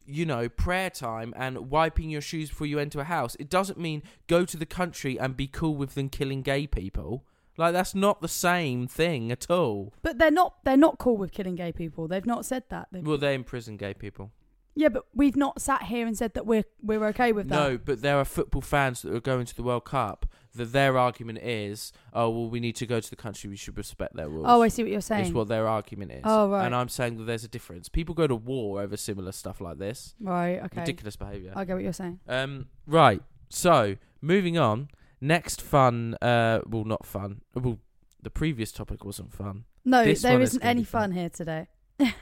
you 0.06 0.26
know, 0.26 0.48
prayer 0.50 0.90
time 0.90 1.34
and 1.36 1.70
wiping 1.70 2.10
your 2.10 2.22
shoes 2.22 2.50
before 2.50 2.68
you 2.68 2.80
enter 2.80 3.00
a 3.02 3.06
house. 3.06 3.36
It 3.40 3.50
doesn't 3.50 3.80
mean 3.80 4.04
go 4.28 4.46
to 4.46 4.58
the 4.58 4.66
country 4.66 5.20
and 5.20 5.36
be 5.36 5.48
cool 5.48 5.76
with 5.76 5.96
them 5.96 6.10
killing 6.10 6.42
gay 6.42 6.68
people. 6.68 7.26
Like 7.58 7.74
that's 7.74 7.96
not 7.96 8.22
the 8.22 8.28
same 8.28 8.88
thing 8.88 9.32
at 9.32 9.50
all. 9.50 9.94
But 10.02 10.18
they're 10.18 10.32
not. 10.32 10.56
They're 10.66 10.76
not 10.76 10.98
cool 10.98 11.18
with 11.18 11.32
killing 11.32 11.56
gay 11.56 11.72
people. 11.72 12.08
They've 12.08 12.26
not 12.26 12.46
said 12.46 12.64
that. 12.70 12.90
They've, 12.92 13.06
Well, 13.06 13.18
they 13.18 13.34
imprison 13.34 13.78
gay 13.78 13.94
people. 13.94 14.32
Yeah, 14.76 14.90
but 14.90 15.06
we've 15.14 15.36
not 15.36 15.62
sat 15.62 15.84
here 15.84 16.06
and 16.06 16.18
said 16.18 16.34
that 16.34 16.46
we're 16.46 16.66
we're 16.82 17.06
okay 17.08 17.32
with 17.32 17.50
that. 17.50 17.56
No, 17.56 17.78
but 17.78 18.02
there 18.02 18.18
are 18.20 18.26
football 18.26 18.62
fans 18.62 19.02
that 19.02 19.14
are 19.14 19.20
going 19.22 19.46
to 19.46 19.56
the 19.56 19.64
World 19.64 19.86
Cup. 19.86 20.26
That 20.54 20.72
their 20.72 20.98
argument 20.98 21.40
is, 21.40 21.92
oh 22.14 22.30
well, 22.30 22.50
we 22.50 22.62
need 22.62 22.78
to 22.78 22.86
go 22.86 23.02
to 23.02 23.10
the 23.10 23.18
country. 23.18 23.50
We 23.50 23.58
should 23.58 23.78
respect 23.78 24.16
their 24.16 24.30
rules. 24.30 24.46
Oh, 24.48 24.62
I 24.62 24.70
see 24.70 24.84
what 24.84 24.92
you're 24.92 25.02
saying. 25.02 25.26
Is 25.26 25.34
what 25.34 25.50
their 25.50 25.68
argument 25.68 26.12
is. 26.14 26.22
Oh, 26.24 26.50
right. 26.50 26.66
And 26.66 26.74
I'm 26.74 26.88
saying 26.88 27.18
that 27.18 27.26
there's 27.26 27.44
a 27.44 27.50
difference. 27.50 27.90
People 27.90 28.16
go 28.16 28.26
to 28.26 28.36
war 28.36 28.82
over 28.82 28.96
similar 28.96 29.34
stuff 29.34 29.60
like 29.60 29.80
this. 29.80 30.14
Right. 30.22 30.60
Okay. 30.64 30.80
Ridiculous 30.80 31.18
behaviour. 31.18 31.52
I 31.56 31.66
get 31.66 31.74
what 31.74 31.84
you're 31.84 31.92
saying. 31.92 32.22
Um, 32.30 32.68
right. 32.88 33.22
So 33.50 33.98
moving 34.22 34.58
on. 34.58 34.88
Next 35.20 35.62
fun. 35.62 36.16
Uh, 36.22 36.60
well, 36.68 36.84
not 36.86 37.06
fun. 37.06 37.42
Well, 37.54 37.80
the 38.22 38.30
previous 38.30 38.72
topic 38.72 39.04
wasn't 39.04 39.34
fun. 39.34 39.66
No, 39.84 40.04
This 40.06 40.22
there 40.22 40.34
one 40.34 40.42
is 40.42 40.50
isn't 40.52 40.64
any 40.64 40.84
fun. 40.84 41.02
fun 41.10 41.12
here 41.12 41.30
today, 41.30 41.68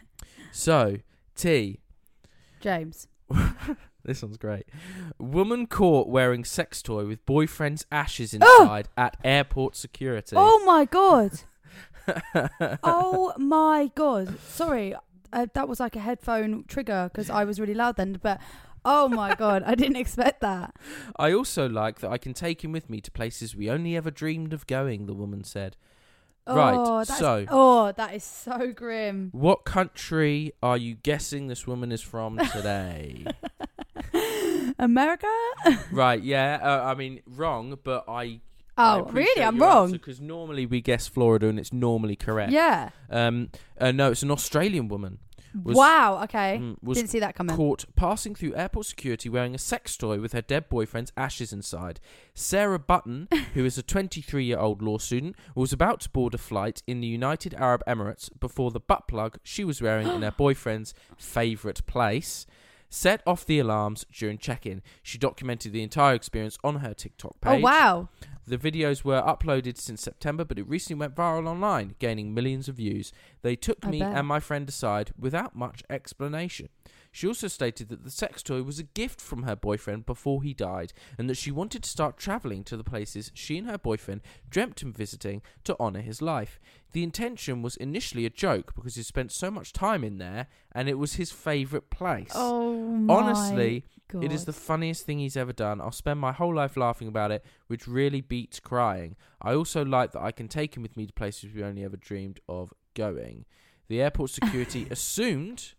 So, 0.51 0.97
T. 1.35 1.79
James. 2.63 3.07
This 4.05 4.21
one's 4.21 4.35
great. 4.35 4.65
Woman 5.17 5.65
caught 5.65 6.09
wearing 6.09 6.43
sex 6.43 6.81
toy 6.81 7.05
with 7.05 7.25
boyfriend's 7.25 7.85
ashes 7.89 8.35
Oh! 8.41 8.63
inside 8.63 8.89
at 8.97 9.15
airport 9.23 9.77
security. 9.77 10.35
Oh 10.37 10.61
my 10.65 10.83
god. 10.83 11.31
oh 12.83 13.33
my 13.37 13.89
god. 13.95 14.37
Sorry, 14.41 14.93
uh, 15.31 15.47
that 15.53 15.69
was 15.69 15.79
like 15.79 15.95
a 15.95 16.01
headphone 16.01 16.65
trigger 16.67 17.09
because 17.13 17.29
I 17.29 17.45
was 17.45 17.61
really 17.61 17.73
loud 17.73 17.95
then. 17.95 18.19
But 18.21 18.41
oh 18.83 19.07
my 19.07 19.35
god, 19.43 19.63
I 19.65 19.73
didn't 19.73 19.95
expect 19.95 20.41
that. 20.41 20.75
I 21.15 21.31
also 21.31 21.69
like 21.69 21.99
that 21.99 22.11
I 22.11 22.17
can 22.17 22.33
take 22.33 22.61
him 22.61 22.73
with 22.73 22.89
me 22.89 22.99
to 22.99 23.09
places 23.09 23.55
we 23.55 23.69
only 23.69 23.95
ever 23.95 24.11
dreamed 24.11 24.51
of 24.51 24.67
going. 24.67 25.05
The 25.05 25.13
woman 25.13 25.45
said. 25.45 25.77
Right, 26.45 26.75
Oh, 26.77 26.97
that's, 27.05 27.17
so- 27.19 27.45
oh, 27.49 27.91
that 27.93 28.13
is 28.13 28.23
so 28.23 28.71
grim. 28.73 29.29
What 29.31 29.63
country 29.63 30.51
are 30.61 30.75
you 30.77 30.95
guessing 30.95 31.47
this 31.47 31.65
woman 31.65 31.91
is 31.91 32.01
from 32.01 32.37
today? 32.37 33.25
America? 34.79 35.27
right, 35.91 36.21
yeah. 36.21 36.59
Uh, 36.61 36.83
I 36.91 36.95
mean, 36.95 37.21
wrong, 37.27 37.77
but 37.83 38.05
I. 38.07 38.41
Oh, 38.77 39.03
really? 39.11 39.43
I'm 39.43 39.59
wrong. 39.59 39.69
wrong. 39.83 39.91
Because 39.91 40.19
normally 40.19 40.65
we 40.65 40.81
guess 40.81 41.07
Florida 41.07 41.47
and 41.47 41.59
it's 41.59 41.71
normally 41.71 42.15
correct. 42.15 42.51
Yeah. 42.51 42.89
Um. 43.09 43.49
Uh, 43.79 43.91
no, 43.91 44.11
it's 44.11 44.23
an 44.23 44.31
Australian 44.31 44.87
woman. 44.87 45.19
Was- 45.63 45.75
wow. 45.77 46.23
Okay. 46.23 46.57
mm, 46.61 46.77
was 46.81 46.97
Didn't 46.97 47.11
see 47.11 47.19
that 47.19 47.35
coming. 47.35 47.55
caught 47.55 47.85
passing 47.95 48.33
through 48.35 48.55
airport 48.55 48.87
security 48.87 49.29
wearing 49.29 49.53
a 49.53 49.57
sex 49.59 49.95
toy 49.97 50.19
with 50.19 50.33
her 50.33 50.41
dead 50.41 50.69
boyfriend's 50.69 51.11
ashes 51.15 51.53
inside. 51.53 51.99
Sarah 52.33 52.79
Button, 52.79 53.27
who 53.53 53.63
is 53.65 53.77
a 53.77 53.83
23 53.93 54.43
year 54.45 54.57
old 54.57 54.81
law 54.81 54.97
student, 54.97 55.35
was 55.55 55.71
about 55.73 55.99
to 56.01 56.09
board 56.09 56.33
a 56.33 56.37
flight 56.39 56.81
in 56.87 57.01
the 57.01 57.07
United 57.07 57.53
Arab 57.53 57.83
Emirates 57.87 58.29
before 58.39 58.71
the 58.71 58.79
butt 58.79 59.07
plug 59.07 59.37
she 59.43 59.63
was 59.63 59.81
wearing 59.81 60.07
in 60.07 60.21
her 60.23 60.31
boyfriend's 60.37 60.93
favourite 61.17 61.85
place. 61.85 62.45
set 62.89 63.21
off 63.25 63.45
the 63.45 63.57
alarms 63.59 64.05
during 64.11 64.37
check 64.37 64.65
in. 64.65 64.81
She 65.01 65.17
documented 65.17 65.73
the 65.73 65.81
entire 65.83 66.13
experience 66.13 66.57
on 66.63 66.77
her 66.77 66.93
TikTok 66.93 67.41
page. 67.41 67.49
Oh 67.49 67.53
page. 67.55 67.63
wow. 67.63 68.09
The 68.45 68.57
videos 68.57 69.03
were 69.03 69.21
uploaded 69.21 69.77
since 69.77 70.01
September, 70.01 70.43
but 70.43 70.59
it 70.59 70.67
recently 70.67 70.99
went 70.99 71.15
viral 71.15 71.47
online, 71.47 71.95
gaining 71.99 72.33
millions 72.33 72.67
of 72.67 72.75
views. 72.75 73.11
They 73.41 73.55
took 73.55 73.85
I 73.85 73.89
me 73.89 73.99
bet. 73.99 74.15
and 74.15 74.27
my 74.27 74.39
friend 74.39 74.67
aside 74.67 75.11
without 75.17 75.55
much 75.55 75.83
explanation. 75.89 76.69
She 77.15 77.27
also 77.27 77.47
stated 77.47 77.89
that 77.89 78.03
the 78.03 78.09
sex 78.09 78.41
toy 78.41 78.63
was 78.63 78.79
a 78.79 78.83
gift 78.83 79.21
from 79.21 79.43
her 79.43 79.55
boyfriend 79.55 80.07
before 80.07 80.41
he 80.41 80.55
died, 80.55 80.93
and 81.15 81.29
that 81.29 81.37
she 81.37 81.51
wanted 81.51 81.83
to 81.83 81.89
start 81.89 82.17
travelling 82.17 82.63
to 82.63 82.75
the 82.75 82.83
places 82.83 83.31
she 83.35 83.59
and 83.59 83.67
her 83.67 83.77
boyfriend 83.77 84.21
dreamt 84.49 84.81
of 84.81 84.95
visiting 84.97 85.43
to 85.63 85.79
honour 85.79 86.01
his 86.01 86.23
life. 86.23 86.59
The 86.91 87.03
intention 87.03 87.61
was 87.61 87.75
initially 87.75 88.25
a 88.25 88.31
joke 88.31 88.73
because 88.73 88.95
he 88.95 89.03
spent 89.03 89.31
so 89.31 89.51
much 89.51 89.73
time 89.73 90.03
in 90.03 90.17
there, 90.17 90.47
and 90.71 90.89
it 90.89 90.97
was 90.97 91.13
his 91.13 91.31
favourite 91.31 91.91
place. 91.91 92.31
Oh 92.33 92.73
my 92.79 93.13
Honestly, 93.13 93.85
God. 94.07 94.23
it 94.23 94.31
is 94.31 94.45
the 94.45 94.51
funniest 94.51 95.05
thing 95.05 95.19
he's 95.19 95.37
ever 95.37 95.53
done. 95.53 95.81
I'll 95.81 95.91
spend 95.91 96.19
my 96.19 96.31
whole 96.31 96.55
life 96.55 96.75
laughing 96.75 97.07
about 97.07 97.29
it, 97.31 97.45
which 97.67 97.87
really 97.87 98.21
beats 98.21 98.59
crying. 98.59 99.17
I 99.39 99.53
also 99.53 99.85
like 99.85 100.13
that 100.13 100.23
I 100.23 100.31
can 100.31 100.47
take 100.47 100.75
him 100.75 100.81
with 100.81 100.97
me 100.97 101.05
to 101.05 101.13
places 101.13 101.53
we 101.53 101.63
only 101.63 101.83
ever 101.83 101.95
dreamed 101.97 102.39
of 102.49 102.73
going. 102.95 103.45
The 103.87 104.01
airport 104.01 104.31
security 104.31 104.87
assumed. 104.91 105.73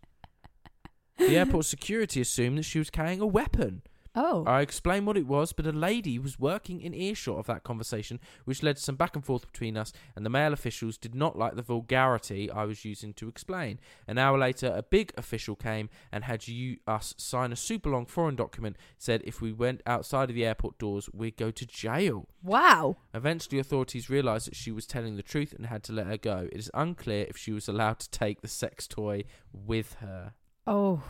The 1.19 1.37
airport 1.37 1.67
security 1.67 2.21
assumed 2.21 2.59
that 2.59 2.65
she 2.65 2.79
was 2.79 2.91
carrying 2.91 3.21
a 3.21 3.27
weapon. 3.27 3.83
Oh. 4.17 4.45
I 4.47 4.61
explained 4.61 5.07
what 5.07 5.17
it 5.17 5.27
was, 5.27 5.53
but 5.53 5.67
a 5.67 5.73
lady 5.73 6.21
was 6.21 6.39
working 6.39 6.81
in 6.81 6.95
earshot 6.95 7.39
of 7.39 7.47
that 7.47 7.65
conversation, 7.65 8.21
which 8.45 8.63
led 8.63 8.77
to 8.77 8.83
some 8.83 8.95
back 8.95 9.17
and 9.17 9.25
forth 9.25 9.45
between 9.51 9.77
us, 9.77 9.93
and 10.15 10.25
the 10.25 10.31
male 10.31 10.53
officials 10.53 10.97
did 10.97 11.17
not 11.17 11.37
like 11.37 11.57
the 11.57 11.63
vulgarity 11.63 12.49
I 12.51 12.65
was 12.65 12.85
using 12.85 13.13
to 13.15 13.29
explain. 13.29 13.81
An 14.07 14.19
hour 14.19 14.39
later, 14.39 14.73
a 14.75 14.85
big 14.85 15.13
official 15.17 15.57
came 15.57 15.89
and 16.13 16.25
had 16.25 16.47
you 16.47 16.77
us 16.87 17.15
sign 17.17 17.53
a 17.53 17.57
super 17.57 17.91
long 17.91 18.07
foreign 18.07 18.37
document, 18.37 18.77
said 18.99 19.21
if 19.25 19.41
we 19.41 19.53
went 19.53 19.83
outside 19.85 20.31
of 20.31 20.37
the 20.37 20.47
airport 20.47 20.79
doors, 20.79 21.11
we'd 21.13 21.37
go 21.37 21.51
to 21.51 21.67
jail. 21.67 22.29
wow. 22.43 22.97
Eventually, 23.13 23.59
authorities 23.59 24.11
realised 24.11 24.47
that 24.47 24.57
she 24.57 24.71
was 24.71 24.87
telling 24.87 25.17
the 25.17 25.23
truth 25.23 25.53
and 25.53 25.67
had 25.67 25.83
to 25.85 25.93
let 25.93 26.07
her 26.07 26.19
go. 26.19 26.49
It 26.53 26.59
is 26.59 26.71
unclear 26.75 27.27
if 27.29 27.37
she 27.37 27.53
was 27.53 27.69
allowed 27.69 27.99
to 28.01 28.11
take 28.11 28.43
the 28.43 28.49
sex 28.49 28.87
toy 28.87 29.25
with 29.53 29.95
her. 29.95 30.35
Oh. 30.67 31.03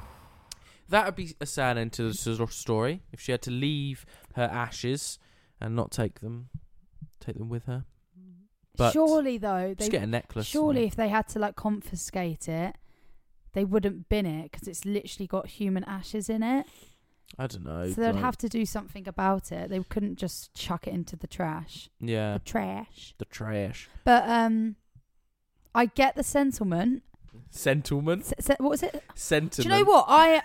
That 0.89 1.07
would 1.07 1.17
be 1.17 1.35
a 1.41 1.47
sad 1.47 1.79
end 1.79 1.93
to 1.95 2.03
the 2.13 2.47
story 2.51 3.03
if 3.13 3.21
she 3.21 3.33
had 3.33 3.43
to 3.43 3.51
leave 3.51 4.05
her 4.35 4.43
ashes 4.43 5.19
and 5.61 5.75
not 5.75 5.91
take 5.91 6.21
them, 6.21 6.49
take 7.21 7.37
them 7.39 7.49
with 7.49 7.65
her. 7.65 7.85
But 8.77 8.93
surely 8.93 9.39
though, 9.39 9.69
they 9.69 9.75
Just 9.87 9.93
get 9.93 10.03
a 10.03 10.07
necklace. 10.07 10.47
surely 10.47 10.83
or- 10.83 10.87
if 10.87 10.97
they 10.97 11.09
had 11.09 11.29
to 11.29 11.39
like 11.39 11.55
confiscate 11.57 12.49
it, 12.49 12.77
they 13.53 13.65
wouldn't 13.65 14.09
bin 14.09 14.27
it 14.27 14.51
because 14.51 14.67
it's 14.69 14.85
literally 14.85 15.27
got 15.29 15.47
human 15.47 15.85
ashes 15.85 16.29
in 16.29 16.43
it. 16.43 16.67
I 17.39 17.47
don't 17.47 17.65
know. 17.65 17.89
so 17.91 18.01
they'd 18.01 18.13
like- 18.13 18.17
have 18.23 18.37
to 18.39 18.49
do 18.49 18.67
something 18.67 19.09
about 19.09 19.51
it. 19.53 19.71
They 19.71 19.81
couldn't 19.85 20.17
just 20.17 20.53
chuck 20.55 20.87
it 20.87 20.93
into 20.93 21.17
the 21.17 21.27
trash. 21.29 21.89
yeah 22.01 22.35
The 22.35 22.41
trash. 22.41 23.15
the 23.19 23.25
trash 23.25 23.89
But 24.05 24.29
um, 24.29 24.77
I 25.75 25.87
get 25.87 26.15
the 26.17 26.23
sentiment. 26.25 27.05
Sentiment 27.55 28.25
Se- 28.27 28.35
se- 28.41 28.57
what 28.59 28.71
was 28.71 28.83
it? 28.83 29.03
sentiment. 29.15 29.53
Do 29.57 29.63
you 29.63 29.69
know 29.85 29.85
what 29.91 30.07
I? 30.09 30.43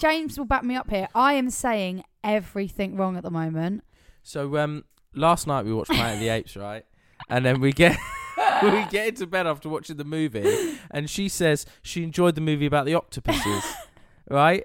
James 0.00 0.38
will 0.38 0.46
back 0.46 0.64
me 0.64 0.76
up 0.76 0.88
here. 0.90 1.08
I 1.14 1.34
am 1.34 1.50
saying 1.50 2.04
everything 2.24 2.96
wrong 2.96 3.16
at 3.16 3.22
the 3.22 3.30
moment. 3.30 3.84
So 4.22 4.56
um, 4.56 4.84
last 5.14 5.46
night 5.46 5.64
we 5.66 5.72
watched 5.74 5.90
Planet 5.90 6.14
of 6.14 6.20
the 6.20 6.28
Apes, 6.30 6.56
right? 6.56 6.84
And 7.28 7.44
then 7.44 7.60
we 7.60 7.72
get 7.72 7.98
we 8.62 8.84
get 8.90 9.08
into 9.08 9.26
bed 9.26 9.46
after 9.46 9.68
watching 9.68 9.96
the 9.96 10.04
movie, 10.04 10.78
and 10.90 11.08
she 11.10 11.28
says 11.28 11.66
she 11.82 12.02
enjoyed 12.02 12.34
the 12.34 12.40
movie 12.40 12.66
about 12.66 12.86
the 12.86 12.94
octopuses, 12.94 13.64
right? 14.30 14.64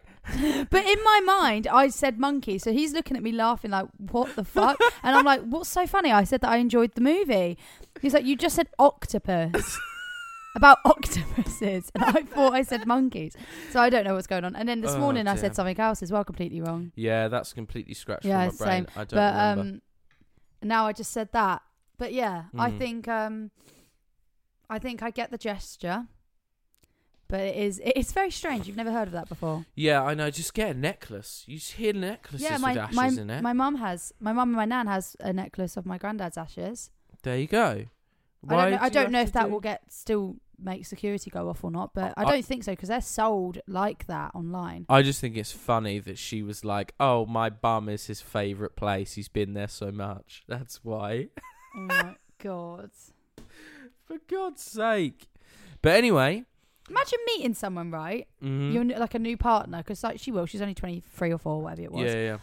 But 0.71 0.85
in 0.85 1.03
my 1.03 1.21
mind, 1.23 1.67
I 1.67 1.89
said 1.89 2.17
monkey, 2.17 2.57
so 2.57 2.71
he's 2.71 2.93
looking 2.93 3.15
at 3.17 3.21
me 3.21 3.31
laughing 3.31 3.71
like, 3.71 3.87
"What 3.97 4.35
the 4.35 4.43
fuck?" 4.45 4.79
and 5.03 5.15
I'm 5.15 5.25
like, 5.25 5.41
"What's 5.41 5.69
so 5.69 5.85
funny?" 5.85 6.11
I 6.11 6.23
said 6.23 6.41
that 6.41 6.49
I 6.49 6.57
enjoyed 6.57 6.93
the 6.95 7.01
movie. 7.01 7.57
He's 8.01 8.13
like, 8.13 8.25
"You 8.25 8.35
just 8.37 8.55
said 8.55 8.69
octopus." 8.79 9.77
About 10.55 10.77
octopuses, 10.85 11.91
and 11.93 12.03
I 12.05 12.21
thought 12.23 12.53
I 12.53 12.61
said 12.61 12.87
monkeys, 12.87 13.35
so 13.71 13.79
I 13.81 13.89
don't 13.89 14.05
know 14.05 14.15
what's 14.15 14.25
going 14.27 14.45
on. 14.45 14.55
And 14.55 14.69
then 14.69 14.79
this 14.81 14.91
Oh, 14.91 14.99
morning 14.99 15.27
I 15.27 15.33
dear. 15.33 15.41
said 15.41 15.55
something 15.55 15.77
else 15.79 16.01
as 16.01 16.11
well, 16.13 16.23
completely 16.23 16.61
wrong. 16.61 16.93
Yeah, 16.95 17.27
that's 17.27 17.51
completely 17.51 17.93
scratched 17.93 18.23
Yeah, 18.25 18.49
from 18.49 18.57
my 18.57 18.65
brain. 18.65 18.85
same. 18.85 18.87
I 18.95 18.99
don't 19.03 19.09
but 19.19 19.33
remember. 19.33 19.61
um, 19.61 19.81
now 20.63 20.87
I 20.87 20.93
just 20.93 21.11
said 21.11 21.29
that. 21.33 21.61
But 21.97 22.13
yeah, 22.13 22.45
I 22.57 22.71
Mm. 22.71 22.77
think 22.77 23.07
um, 23.09 23.51
I 24.69 24.79
think 24.79 25.03
I 25.03 25.09
get 25.11 25.29
the 25.31 25.37
gesture, 25.37 26.07
but 27.27 27.39
it 27.41 27.55
is 27.55 27.81
it's 27.83 28.11
very 28.13 28.31
strange. 28.31 28.67
You've 28.67 28.77
never 28.77 28.91
heard 28.91 29.07
of 29.07 29.13
that 29.13 29.27
before. 29.29 29.65
yeah, 29.75 30.01
I 30.03 30.13
know. 30.13 30.29
Just 30.29 30.53
get 30.53 30.75
a 30.75 30.79
necklace. 30.79 31.43
You 31.47 31.57
just 31.57 31.73
hear 31.73 31.93
necklaces 31.93 32.41
yeah, 32.49 32.57
my 32.57 32.71
with 32.71 32.77
ashes 32.81 32.95
my 32.95 33.07
in 33.07 33.29
it. 33.29 33.41
my 33.41 33.53
mum 33.53 33.75
has 33.75 34.13
my 34.19 34.31
mum 34.33 34.49
and 34.49 34.55
my 34.57 34.65
nan 34.65 34.87
has 34.87 35.15
a 35.19 35.33
necklace 35.33 35.75
of 35.77 35.85
my 35.85 35.97
granddad's 35.97 36.37
ashes. 36.37 36.91
there 37.23 37.37
you 37.37 37.47
go. 37.47 37.85
I 38.47 38.55
don't 38.55 38.71
know, 38.71 38.77
I 38.79 38.79
do 38.79 38.85
you 38.85 38.89
don't 38.91 39.03
have 39.05 39.11
know 39.11 39.19
to 39.19 39.23
if 39.27 39.31
that 39.33 39.45
do- 39.45 39.51
will 39.51 39.59
get 39.59 39.81
still 39.91 40.35
make 40.59 40.85
security 40.85 41.29
go 41.29 41.49
off 41.49 41.63
or 41.63 41.71
not, 41.71 41.93
but 41.93 42.13
I 42.17 42.23
I- 42.23 42.31
don't 42.31 42.45
think 42.45 42.63
so 42.63 42.73
because 42.73 42.89
they're 42.89 43.01
sold 43.01 43.59
like 43.67 44.07
that 44.07 44.31
online. 44.35 44.85
I 44.89 45.01
just 45.01 45.19
think 45.21 45.37
it's 45.37 45.51
funny 45.51 45.99
that 45.99 46.17
she 46.17 46.41
was 46.43 46.63
like, 46.65 46.93
"Oh, 46.99 47.25
my 47.25 47.49
bum 47.49 47.89
is 47.89 48.07
his 48.07 48.21
favorite 48.21 48.75
place. 48.75 49.13
He's 49.13 49.27
been 49.29 49.53
there 49.53 49.67
so 49.67 49.91
much. 49.91 50.43
That's 50.47 50.83
why." 50.83 51.29
oh 51.75 51.79
my 51.79 52.15
god! 52.39 52.91
For 54.05 54.17
God's 54.27 54.61
sake. 54.61 55.27
But 55.81 55.93
anyway, 55.93 56.43
Imagine 56.89 57.19
meeting 57.25 57.53
someone, 57.55 57.89
right? 57.89 58.27
mhm. 58.43 58.71
You're 58.71 58.85
like 58.99 59.15
a 59.15 59.19
new 59.19 59.37
partner 59.37 59.79
because 59.79 60.03
like 60.03 60.19
she 60.19 60.31
will. 60.31 60.45
She's 60.45 60.61
only 60.61 60.75
twenty 60.75 60.99
three 60.99 61.31
or 61.31 61.37
four, 61.39 61.61
whatever 61.61 61.81
it 61.81 61.91
was. 61.91 62.13
yeah, 62.13 62.21
yeah. 62.21 62.37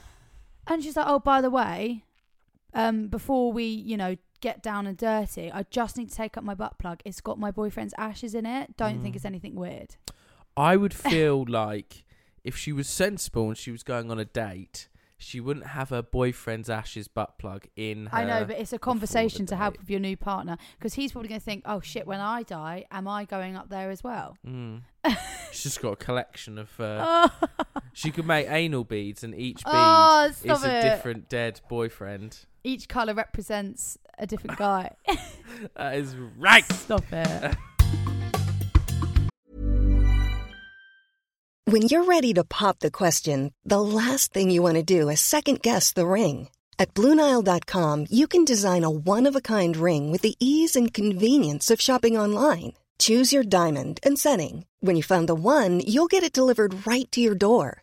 And 0.66 0.83
she's 0.83 0.97
like, 0.97 1.07
"Oh, 1.09 1.19
by 1.21 1.40
the 1.40 1.50
way, 1.50 2.04
um, 2.75 3.07
before 3.09 3.52
we, 3.52 3.64
you 3.64 3.97
know, 3.97 4.16
get 4.42 4.62
down 4.62 4.87
and 4.87 4.99
dirty, 4.99 5.50
I 5.50 5.64
just 5.70 5.96
need 5.96 6.11
to 6.11 6.14
take 6.14 6.37
up 6.37 6.44
my 6.44 6.54
butt 6.54 6.78
plug. 6.78 7.00
It's 7.06 7.22
got 7.22 7.38
my 7.38 7.50
boyfriend's 7.50 7.94
ashes 7.96 8.34
in 8.34 8.44
it. 8.44 8.76
Don't 8.76 9.00
think 9.00 9.14
Mm. 9.14 9.16
it's 9.16 9.25
anything 9.25 9.54
weird." 9.54 9.96
I 10.56 10.76
would 10.76 10.92
feel 11.08 11.46
like 11.49 12.04
if 12.44 12.54
she 12.56 12.72
was 12.72 12.87
sensible 12.88 13.49
and 13.49 13.56
she 13.56 13.70
was 13.70 13.82
going 13.82 14.11
on 14.11 14.18
a 14.18 14.25
date, 14.26 14.88
she 15.16 15.38
wouldn't 15.40 15.68
have 15.68 15.90
her 15.90 16.02
boyfriend's 16.02 16.68
ashes 16.68 17.06
butt 17.06 17.38
plug 17.38 17.66
in 17.76 18.06
her. 18.06 18.16
I 18.18 18.25
know, 18.25 18.44
but 18.44 18.58
it's 18.58 18.72
a 18.72 18.78
conversation 18.78 19.46
to 19.46 19.54
have 19.56 19.76
with 19.78 19.88
your 19.88 20.00
new 20.00 20.16
partner 20.16 20.58
because 20.76 20.94
he's 20.94 21.12
probably 21.12 21.28
going 21.28 21.40
to 21.40 21.44
think, 21.44 21.62
"Oh 21.64 21.80
shit, 21.80 22.06
when 22.08 22.18
I 22.20 22.42
die, 22.42 22.84
am 22.90 23.06
I 23.06 23.25
going 23.25 23.54
up 23.56 23.68
there 23.70 23.88
as 23.90 24.02
well?" 24.04 24.37
Mm. 24.46 24.82
She's 25.52 25.62
just 25.62 25.80
got 25.80 25.92
a 25.92 25.96
collection 25.96 26.58
of. 26.58 26.68
Uh, 26.80 27.28
oh, 27.32 27.49
She 27.94 28.11
could 28.11 28.26
make 28.26 28.49
anal 28.49 28.84
beads, 28.84 29.22
and 29.22 29.34
each 29.34 29.64
bead 29.64 29.70
Oh, 29.75 30.26
is 30.30 30.37
stop 30.38 30.64
a 30.64 30.78
it. 30.78 30.82
different 30.82 31.28
dead 31.28 31.61
boyfriend. 31.68 32.46
Each 32.64 32.88
color 32.88 33.14
represents 33.14 33.99
a 34.19 34.26
different 34.26 34.59
guy. 34.59 34.95
That 35.76 35.95
is 35.95 36.16
right. 36.38 36.64
Stop 36.73 37.04
it. 37.12 37.57
When 41.66 41.83
you're 41.83 42.04
ready 42.04 42.35
to 42.35 42.45
pop 42.45 42.81
the 42.81 42.90
question, 42.90 43.52
the 43.64 43.81
last 43.81 44.33
thing 44.33 44.50
you 44.50 44.62
want 44.62 44.75
to 44.75 44.83
do 44.83 45.09
is 45.09 45.21
second 45.21 45.62
guess 45.62 45.92
the 45.92 46.07
ring. 46.07 46.49
At 46.78 46.95
Bluenile.com, 46.95 48.07
you 48.11 48.26
can 48.26 48.45
design 48.45 48.83
a 48.83 48.90
one 48.90 49.28
of 49.28 49.37
a 49.37 49.40
kind 49.40 49.76
ring 49.76 50.11
with 50.11 50.23
the 50.23 50.35
ease 50.40 50.75
and 50.75 50.92
convenience 50.92 51.71
of 51.71 51.81
shopping 51.81 52.19
online. 52.19 52.73
Choose 52.99 53.33
your 53.33 53.45
diamond 53.45 54.00
and 54.02 54.19
setting. 54.19 54.66
When 54.81 54.97
you 54.97 55.02
find 55.02 55.28
the 55.28 55.35
one, 55.35 55.81
you'll 55.81 56.11
get 56.11 56.25
it 56.25 56.33
delivered 56.33 56.87
right 56.87 57.11
to 57.12 57.21
your 57.21 57.35
door. 57.37 57.83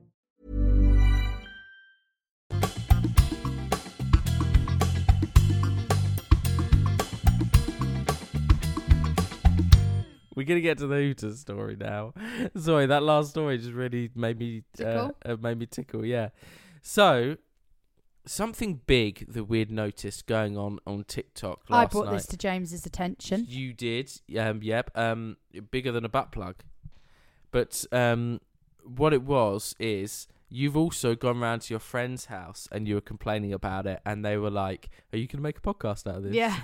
We're 10.35 10.45
gonna 10.45 10.61
get 10.61 10.77
to 10.79 10.87
the 10.87 10.95
Hooters 10.95 11.39
story 11.39 11.75
now. 11.75 12.13
Sorry, 12.57 12.85
that 12.85 13.03
last 13.03 13.31
story 13.31 13.57
just 13.57 13.73
really 13.73 14.09
made 14.15 14.39
me 14.39 14.63
uh, 14.79 14.83
Tickle? 14.83 15.17
uh, 15.25 15.35
made 15.41 15.59
me 15.59 15.65
tickle. 15.65 16.05
Yeah. 16.05 16.29
So 16.81 17.37
something 18.25 18.81
big 18.85 19.25
that 19.31 19.45
we'd 19.45 19.71
noticed 19.71 20.27
going 20.27 20.57
on 20.57 20.79
on 20.85 21.03
TikTok 21.03 21.61
I 21.69 21.85
brought 21.85 22.05
night. 22.05 22.13
this 22.13 22.27
to 22.27 22.37
James's 22.37 22.85
attention. 22.85 23.45
You 23.47 23.73
did, 23.73 24.11
um, 24.37 24.61
yep. 24.61 24.91
Um, 24.95 25.37
bigger 25.71 25.91
than 25.91 26.05
a 26.05 26.09
butt 26.09 26.31
plug. 26.31 26.57
But 27.51 27.83
um, 27.91 28.39
what 28.83 29.13
it 29.13 29.23
was 29.23 29.75
is 29.79 30.27
you've 30.49 30.77
also 30.77 31.15
gone 31.15 31.39
round 31.39 31.63
to 31.63 31.73
your 31.73 31.79
friend's 31.79 32.25
house 32.25 32.67
and 32.71 32.87
you 32.87 32.95
were 32.95 33.01
complaining 33.01 33.53
about 33.53 33.85
it, 33.85 34.01
and 34.05 34.23
they 34.23 34.37
were 34.37 34.51
like, 34.51 34.89
"Are 35.13 35.17
you 35.17 35.27
gonna 35.27 35.41
make 35.41 35.57
a 35.57 35.61
podcast 35.61 36.07
out 36.07 36.17
of 36.17 36.23
this?" 36.23 36.33
Yeah. 36.33 36.55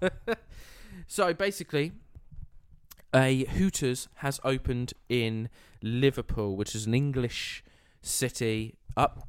so 1.06 1.32
basically, 1.34 1.92
a 3.14 3.44
Hooters 3.44 4.08
has 4.16 4.40
opened 4.44 4.92
in 5.08 5.48
Liverpool, 5.82 6.56
which 6.56 6.74
is 6.74 6.86
an 6.86 6.94
English 6.94 7.62
city 8.02 8.74
up 8.96 9.28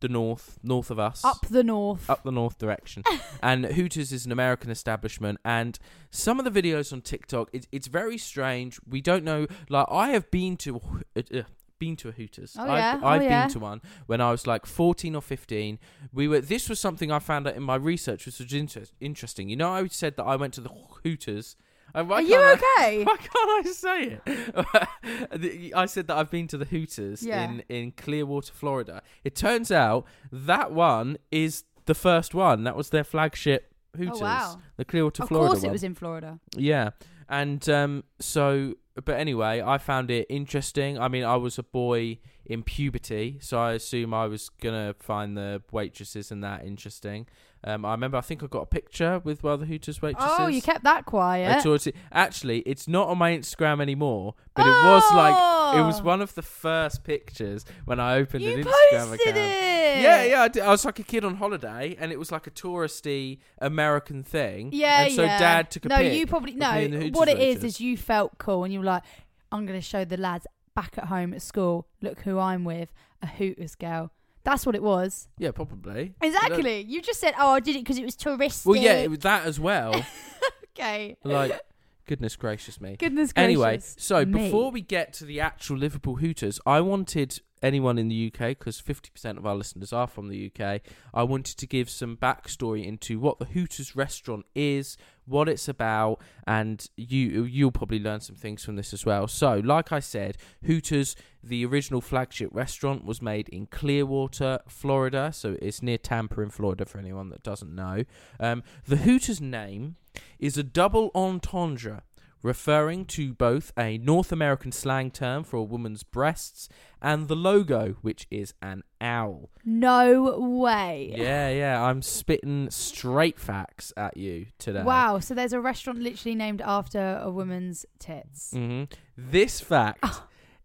the 0.00 0.08
north, 0.08 0.58
north 0.62 0.90
of 0.90 0.98
us 0.98 1.24
Up 1.24 1.46
the 1.48 1.64
north. 1.64 2.10
up 2.10 2.24
the 2.24 2.30
north 2.32 2.58
direction. 2.58 3.02
and 3.42 3.64
Hooters 3.64 4.12
is 4.12 4.26
an 4.26 4.32
American 4.32 4.70
establishment. 4.70 5.38
And 5.44 5.78
some 6.10 6.38
of 6.38 6.44
the 6.44 6.62
videos 6.62 6.92
on 6.92 7.00
TikTok, 7.00 7.48
it, 7.54 7.66
it's 7.72 7.86
very 7.86 8.18
strange. 8.18 8.78
We 8.86 9.00
don't 9.00 9.24
know. 9.24 9.46
Like 9.70 9.86
I 9.90 10.10
have 10.10 10.30
been 10.30 10.56
to. 10.58 10.80
Uh, 11.16 11.22
uh, 11.34 11.42
been 11.80 11.96
to 11.96 12.08
a 12.08 12.12
Hooters. 12.12 12.54
Oh, 12.58 12.62
I've, 12.62 12.78
yeah? 12.78 13.00
Oh, 13.02 13.06
I've 13.06 13.22
yeah. 13.22 13.42
been 13.42 13.52
to 13.54 13.58
one 13.58 13.82
when 14.06 14.20
I 14.20 14.30
was 14.30 14.46
like 14.46 14.64
14 14.64 15.16
or 15.16 15.20
15. 15.20 15.78
We 16.12 16.28
were 16.28 16.40
this 16.40 16.68
was 16.68 16.78
something 16.78 17.10
I 17.10 17.18
found 17.18 17.48
out 17.48 17.56
in 17.56 17.62
my 17.64 17.74
research 17.74 18.26
which 18.26 18.38
was 18.38 18.52
inter- 18.52 18.84
interesting. 19.00 19.48
You 19.48 19.56
know 19.56 19.72
I 19.72 19.86
said 19.88 20.16
that 20.16 20.22
I 20.24 20.36
went 20.36 20.54
to 20.54 20.60
the 20.60 20.70
Hooters. 21.02 21.56
Why 21.94 22.16
Are 22.16 22.22
you 22.22 22.28
can't 22.30 22.60
I- 22.78 22.82
okay? 22.82 23.04
why 23.04 23.16
can't 23.16 23.66
I 23.66 23.70
say 23.70 24.18
it? 24.26 25.72
I 25.76 25.86
said 25.86 26.08
that 26.08 26.16
I've 26.16 26.30
been 26.30 26.48
to 26.48 26.58
the 26.58 26.64
Hooters 26.64 27.22
Yeah. 27.22 27.44
in, 27.44 27.62
in 27.68 27.92
Clearwater, 27.92 28.52
Florida. 28.52 29.02
It 29.22 29.34
turns 29.34 29.70
out 29.70 30.04
that 30.32 30.72
one 30.72 31.16
is 31.30 31.64
the 31.86 31.94
first 31.94 32.34
one. 32.34 32.64
That 32.64 32.76
was 32.76 32.90
their 32.90 33.04
flagship 33.04 33.72
Hooters. 33.96 34.18
Oh, 34.20 34.24
wow. 34.24 34.60
The 34.76 34.84
Clearwater, 34.84 35.22
of 35.22 35.28
Florida 35.28 35.48
course, 35.52 35.62
it 35.62 35.66
one. 35.66 35.72
was 35.72 35.84
in 35.84 35.94
Florida. 35.94 36.40
Yeah. 36.56 36.90
And 37.28 37.66
um, 37.68 38.04
so, 38.18 38.74
but 39.04 39.16
anyway, 39.16 39.62
I 39.64 39.78
found 39.78 40.10
it 40.10 40.26
interesting. 40.28 40.98
I 40.98 41.08
mean, 41.08 41.24
I 41.24 41.36
was 41.36 41.58
a 41.58 41.62
boy 41.62 42.18
in 42.44 42.62
puberty, 42.64 43.38
so 43.40 43.58
I 43.58 43.72
assume 43.72 44.12
I 44.12 44.26
was 44.26 44.50
gonna 44.60 44.94
find 44.98 45.36
the 45.36 45.62
waitresses 45.72 46.30
and 46.30 46.42
that 46.44 46.64
interesting. 46.66 47.26
Um, 47.66 47.84
I 47.86 47.92
remember, 47.92 48.18
I 48.18 48.20
think 48.20 48.42
I 48.42 48.46
got 48.46 48.60
a 48.60 48.66
picture 48.66 49.20
with 49.24 49.42
one 49.42 49.54
of 49.54 49.60
the 49.60 49.66
Hooters 49.66 50.02
waitresses. 50.02 50.36
Oh, 50.38 50.48
you 50.48 50.60
kept 50.60 50.84
that 50.84 50.98
I 50.98 51.02
quiet. 51.02 51.62
taught 51.62 51.86
it. 51.86 51.96
Actually, 52.12 52.58
it's 52.60 52.86
not 52.86 53.08
on 53.08 53.16
my 53.16 53.32
Instagram 53.34 53.80
anymore, 53.80 54.34
but 54.54 54.66
it 54.66 54.70
was 54.70 55.02
like 55.14 55.34
it 55.78 55.80
was 55.82 56.00
Oh. 56.00 56.04
one 56.04 56.20
of 56.20 56.34
the 56.34 56.42
first 56.42 57.04
pictures 57.04 57.64
when 57.86 57.98
I 57.98 58.16
opened 58.16 58.42
You 58.44 58.50
an 58.58 58.64
Instagram 58.64 59.08
posted 59.08 59.20
account. 59.28 59.36
it. 59.38 60.02
Yeah, 60.02 60.24
yeah. 60.24 60.42
I, 60.42 60.48
did. 60.48 60.62
I 60.62 60.68
was 60.68 60.84
like 60.84 60.98
a 60.98 61.02
kid 61.02 61.24
on 61.24 61.36
holiday, 61.36 61.96
and 61.98 62.12
it 62.12 62.18
was 62.18 62.30
like 62.30 62.46
a 62.46 62.50
touristy 62.50 63.38
American 63.60 64.22
thing. 64.22 64.68
Yeah, 64.72 65.04
and 65.04 65.14
so 65.14 65.22
yeah. 65.22 65.38
Dad 65.38 65.70
took 65.70 65.86
a 65.86 65.88
no, 65.88 65.96
pic 65.96 66.12
you 66.18 66.26
probably 66.26 66.52
of 66.52 66.58
no. 66.58 66.72
me 66.74 66.84
and 66.84 66.92
the 66.94 66.98
Hooters 66.98 67.12
What 67.18 67.28
it 67.28 67.38
is 67.38 67.56
waitress. 67.56 67.64
is 67.76 67.80
you 67.80 67.96
felt 67.96 68.36
cool, 68.38 68.64
and 68.64 68.72
you 68.74 68.80
were 68.80 68.84
like, 68.84 69.04
"I'm 69.50 69.64
going 69.64 69.78
to 69.78 69.84
show 69.86 70.04
the 70.04 70.16
lads 70.18 70.46
back 70.74 70.98
at 70.98 71.04
home 71.06 71.32
at 71.32 71.40
school. 71.40 71.86
Look 72.02 72.20
who 72.20 72.38
I'm 72.38 72.64
with, 72.64 72.92
a 73.22 73.26
Hooters 73.26 73.74
girl." 73.74 74.10
That's 74.44 74.66
what 74.66 74.74
it 74.74 74.82
was. 74.82 75.28
yeah, 75.38 75.50
probably. 75.50 76.14
Exactly. 76.20 76.82
You 76.82 77.00
just 77.00 77.18
said, 77.18 77.34
"Oh, 77.38 77.50
I 77.50 77.60
did 77.60 77.76
it 77.76 77.80
because 77.80 77.98
it 77.98 78.04
was 78.04 78.14
touristic." 78.14 78.66
Well, 78.66 78.76
yeah, 78.76 78.98
it 78.98 79.10
was 79.10 79.20
that 79.20 79.46
as 79.46 79.58
well. 79.58 80.04
okay. 80.78 81.16
like, 81.24 81.58
goodness 82.06 82.36
gracious 82.36 82.80
me. 82.80 82.96
Goodness 82.96 83.32
gracious. 83.32 83.44
Anyway, 83.44 83.78
so 83.80 84.24
me. 84.24 84.44
before 84.44 84.70
we 84.70 84.82
get 84.82 85.14
to 85.14 85.24
the 85.24 85.40
actual 85.40 85.78
Liverpool 85.78 86.16
Hooters, 86.16 86.60
I 86.66 86.82
wanted 86.82 87.40
anyone 87.64 87.98
in 87.98 88.08
the 88.08 88.32
UK, 88.32 88.50
because 88.50 88.80
50% 88.80 89.38
of 89.38 89.46
our 89.46 89.54
listeners 89.54 89.92
are 89.92 90.06
from 90.06 90.28
the 90.28 90.52
UK, 90.52 90.82
I 91.12 91.22
wanted 91.22 91.56
to 91.58 91.66
give 91.66 91.88
some 91.88 92.16
backstory 92.16 92.84
into 92.84 93.18
what 93.18 93.38
the 93.38 93.46
Hooters 93.46 93.96
restaurant 93.96 94.44
is, 94.54 94.96
what 95.24 95.48
it's 95.48 95.66
about, 95.66 96.20
and 96.46 96.86
you 96.96 97.44
you'll 97.44 97.72
probably 97.72 97.98
learn 97.98 98.20
some 98.20 98.36
things 98.36 98.62
from 98.62 98.76
this 98.76 98.92
as 98.92 99.06
well. 99.06 99.26
So, 99.26 99.60
like 99.64 99.90
I 99.90 100.00
said, 100.00 100.36
Hooters, 100.66 101.16
the 101.42 101.64
original 101.64 102.02
flagship 102.02 102.50
restaurant, 102.52 103.04
was 103.04 103.22
made 103.22 103.48
in 103.48 103.66
Clearwater, 103.66 104.60
Florida. 104.68 105.30
So 105.32 105.56
it's 105.62 105.82
near 105.82 105.98
Tampa 105.98 106.42
in 106.42 106.50
Florida 106.50 106.84
for 106.84 106.98
anyone 106.98 107.30
that 107.30 107.42
doesn't 107.42 107.74
know. 107.74 108.04
Um, 108.38 108.62
the 108.86 108.98
Hooters 108.98 109.40
name 109.40 109.96
is 110.38 110.58
a 110.58 110.62
double 110.62 111.10
entendre 111.14 112.02
referring 112.44 113.06
to 113.06 113.32
both 113.34 113.72
a 113.76 113.96
North 113.98 114.30
American 114.30 114.70
slang 114.70 115.10
term 115.10 115.42
for 115.42 115.56
a 115.56 115.62
woman's 115.62 116.02
breasts 116.04 116.68
and 117.02 117.26
the 117.26 117.34
logo, 117.34 117.96
which 118.02 118.26
is 118.30 118.52
an 118.60 118.82
owl. 119.00 119.50
No 119.64 120.38
way. 120.38 121.12
Yeah, 121.16 121.48
yeah, 121.48 121.82
I'm 121.82 122.02
spitting 122.02 122.68
straight 122.70 123.40
facts 123.40 123.92
at 123.96 124.16
you 124.18 124.46
today. 124.58 124.82
Wow. 124.82 125.18
So 125.20 125.34
there's 125.34 125.54
a 125.54 125.60
restaurant 125.60 126.00
literally 126.00 126.34
named 126.34 126.60
after 126.60 127.18
a 127.22 127.30
woman's 127.30 127.86
tits. 127.98 128.50
hmm 128.52 128.84
This 129.16 129.60
fact 129.60 130.04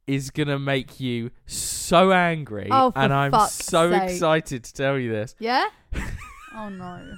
is 0.06 0.32
gonna 0.32 0.60
make 0.60 1.00
you 1.00 1.32
so 1.46 2.12
angry, 2.12 2.68
Oh, 2.72 2.92
for 2.92 3.00
and 3.00 3.14
I'm 3.14 3.32
so 3.48 3.92
sake. 3.92 4.04
excited 4.10 4.64
to 4.66 4.74
tell 4.74 5.00
you 5.00 5.12
this. 5.12 5.34
Yeah. 5.40 5.66
oh 6.56 6.68
no. 6.70 7.16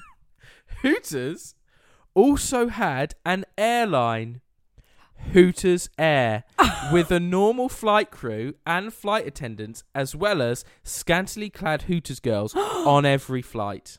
Hooters 0.82 1.56
also 2.14 2.68
had 2.68 3.16
an 3.26 3.46
airline, 3.58 4.42
Hooters 5.34 5.90
Air, 5.98 6.44
with 6.92 7.12
a 7.12 7.20
normal 7.20 7.70
flight 7.70 8.12
crew 8.12 8.56
and 8.66 8.94
flight 8.94 9.26
attendants, 9.28 9.84
as 9.96 10.16
well 10.16 10.42
as 10.42 10.66
scantily 10.84 11.50
clad 11.50 11.84
Hooters 11.84 12.20
girls 12.20 12.56
on 12.56 13.06
every 13.06 13.42
flight. 13.42 13.98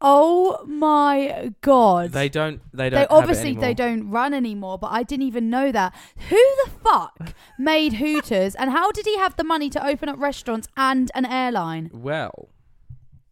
Oh 0.00 0.62
my 0.66 1.52
god. 1.62 2.12
They 2.12 2.28
don't. 2.28 2.60
They 2.72 2.90
don't. 2.90 3.00
They 3.00 3.06
obviously 3.06 3.54
they 3.54 3.72
don't 3.72 4.10
run 4.10 4.34
anymore, 4.34 4.78
but 4.78 4.88
I 4.92 5.02
didn't 5.02 5.26
even 5.26 5.48
know 5.48 5.72
that. 5.72 5.94
Who 6.28 6.36
the 6.64 6.70
fuck 6.84 7.32
made 7.58 7.94
Hooters 7.94 8.54
and 8.54 8.70
how 8.70 8.92
did 8.92 9.06
he 9.06 9.16
have 9.16 9.36
the 9.36 9.44
money 9.44 9.70
to 9.70 9.84
open 9.84 10.08
up 10.08 10.18
restaurants 10.18 10.68
and 10.76 11.10
an 11.14 11.24
airline? 11.24 11.90
Well, 11.94 12.50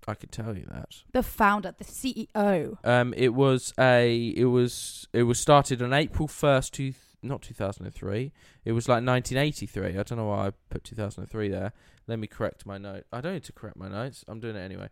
I 0.08 0.14
could 0.14 0.32
tell 0.32 0.56
you 0.56 0.66
that. 0.70 1.02
The 1.12 1.22
founder, 1.22 1.74
the 1.76 1.84
CEO. 1.84 2.78
Um, 2.82 3.12
it 3.16 3.34
was 3.34 3.74
a. 3.78 4.32
It 4.36 4.46
was. 4.46 5.06
It 5.12 5.24
was 5.24 5.38
started 5.38 5.82
on 5.82 5.92
April 5.92 6.28
first, 6.28 6.74
two. 6.74 6.94
Not 7.24 7.42
two 7.42 7.54
thousand 7.54 7.86
and 7.86 7.94
three. 7.94 8.32
It 8.64 8.72
was 8.72 8.88
like 8.88 9.02
nineteen 9.02 9.38
eighty 9.38 9.66
three. 9.66 9.98
I 9.98 10.02
don't 10.02 10.18
know 10.18 10.26
why 10.26 10.48
I 10.48 10.52
put 10.70 10.84
two 10.84 10.94
thousand 10.94 11.22
and 11.24 11.30
three 11.30 11.48
there. 11.48 11.72
Let 12.06 12.18
me 12.18 12.26
correct 12.26 12.66
my 12.66 12.76
note. 12.76 13.04
I 13.12 13.20
don't 13.20 13.32
need 13.32 13.44
to 13.44 13.52
correct 13.52 13.76
my 13.76 13.88
notes. 13.88 14.24
I'm 14.28 14.38
doing 14.38 14.56
it 14.56 14.60
anyway. 14.60 14.88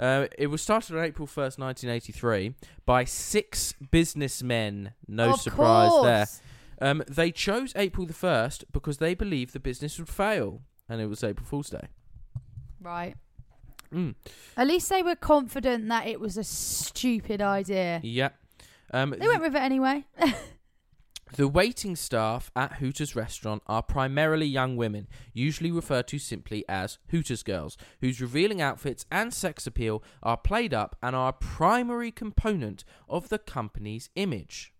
Uh, 0.00 0.26
it 0.38 0.46
was 0.46 0.62
started 0.62 0.96
on 0.96 1.04
April 1.04 1.26
first, 1.26 1.58
nineteen 1.58 1.90
eighty 1.90 2.12
three, 2.12 2.54
by 2.86 3.04
six 3.04 3.74
businessmen. 3.90 4.92
No 5.06 5.34
Of 5.34 5.40
surprise 5.40 5.92
there. 6.02 6.26
Um, 6.80 7.04
they 7.08 7.30
chose 7.30 7.72
April 7.76 8.06
the 8.06 8.14
first 8.14 8.64
because 8.72 8.98
they 8.98 9.14
believed 9.14 9.52
the 9.52 9.60
business 9.60 9.98
would 9.98 10.08
fail, 10.08 10.62
and 10.88 11.00
it 11.00 11.06
was 11.06 11.22
April 11.22 11.46
Fool's 11.46 11.70
Day. 11.70 11.88
Right. 12.80 13.14
Mm. 13.92 14.14
At 14.56 14.66
least 14.66 14.88
they 14.88 15.02
were 15.02 15.14
confident 15.14 15.88
that 15.88 16.06
it 16.06 16.18
was 16.18 16.36
a 16.36 16.44
stupid 16.44 17.40
idea. 17.40 18.00
Yeah. 18.02 18.30
Um, 18.92 19.14
They 19.18 19.28
went 19.28 19.42
with 19.42 19.54
it 19.54 19.62
anyway. 19.62 20.04
The 21.36 21.48
waiting 21.48 21.96
staff 21.96 22.52
at 22.54 22.74
Hooters 22.74 23.16
restaurant 23.16 23.64
are 23.66 23.82
primarily 23.82 24.46
young 24.46 24.76
women, 24.76 25.08
usually 25.32 25.72
referred 25.72 26.06
to 26.08 26.18
simply 26.20 26.64
as 26.68 26.98
Hooters 27.08 27.42
girls, 27.42 27.76
whose 28.00 28.20
revealing 28.20 28.62
outfits 28.62 29.04
and 29.10 29.34
sex 29.34 29.66
appeal 29.66 30.00
are 30.22 30.36
played 30.36 30.72
up 30.72 30.94
and 31.02 31.16
are 31.16 31.30
a 31.30 31.32
primary 31.32 32.12
component 32.12 32.84
of 33.08 33.30
the 33.30 33.38
company's 33.40 34.10
image. 34.14 34.72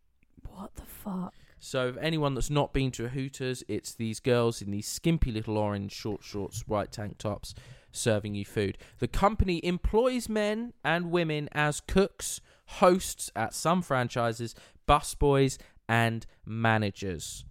what 0.49 0.77
the 0.77 0.83
fuck? 0.83 1.35
So, 1.59 1.89
if 1.89 1.97
anyone 1.97 2.35
that's 2.35 2.51
not 2.51 2.73
been 2.73 2.93
to 2.93 3.07
a 3.07 3.09
Hooters, 3.09 3.65
it's 3.67 3.93
these 3.93 4.21
girls 4.21 4.63
in 4.63 4.71
these 4.71 4.87
skimpy 4.87 5.33
little 5.33 5.59
orange 5.59 5.91
short 5.91 6.23
shorts, 6.23 6.69
white 6.69 6.93
tank 6.93 7.19
tops, 7.19 7.55
serving 7.91 8.37
you 8.37 8.45
food. 8.45 8.79
The 9.01 9.09
company 9.09 9.65
employs 9.65 10.29
men 10.29 10.73
and 10.85 11.11
women 11.11 11.49
as 11.51 11.81
cooks, 11.81 12.41
hosts 12.67 13.31
at 13.35 13.55
some 13.55 13.83
franchises, 13.83 14.55
busboys, 14.87 15.59
and 15.89 16.27
managers. 16.47 17.45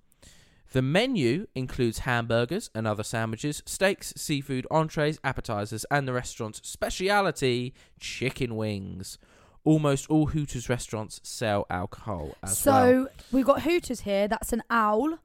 The 0.71 0.81
menu 0.81 1.45
includes 1.53 1.99
hamburgers 1.99 2.71
and 2.73 2.87
other 2.87 3.03
sandwiches, 3.03 3.61
steaks, 3.65 4.11
seafood, 4.17 4.65
entrees, 4.71 5.19
appetizers, 5.23 5.85
and 5.91 6.07
the 6.07 6.13
restaurant's 6.13 6.67
speciality, 6.67 7.73
chicken 7.99 8.55
wings. 8.55 9.19
Almost 9.65 10.09
all 10.09 10.25
Hooters 10.27 10.69
restaurants 10.69 11.21
sell 11.23 11.65
alcohol 11.69 12.35
as 12.43 12.57
so 12.57 12.71
well. 12.71 13.07
we've 13.31 13.45
got 13.45 13.61
Hooters 13.61 14.01
here. 14.01 14.27
That's 14.27 14.51
an 14.51 14.63
owl, 14.69 15.19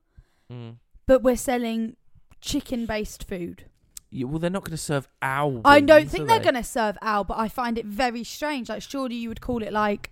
Mm. 0.52 0.76
but 1.06 1.22
we're 1.22 1.36
selling 1.36 1.96
chicken-based 2.40 3.24
food. 3.26 3.64
Yeah, 4.10 4.24
well, 4.26 4.38
they're 4.38 4.48
not 4.50 4.62
going 4.64 4.70
to 4.72 4.76
serve 4.82 5.08
owl. 5.20 5.60
I 5.64 5.80
don't 5.80 6.08
think 6.08 6.24
are 6.24 6.26
they're 6.28 6.38
they? 6.38 6.44
going 6.44 6.54
to 6.54 6.62
serve 6.64 6.96
owl, 7.02 7.24
but 7.24 7.36
I 7.38 7.48
find 7.48 7.76
it 7.78 7.84
very 7.84 8.24
strange. 8.24 8.68
Like, 8.68 8.82
surely 8.82 9.16
you 9.16 9.28
would 9.28 9.40
call 9.40 9.62
it 9.62 9.72
like 9.72 10.10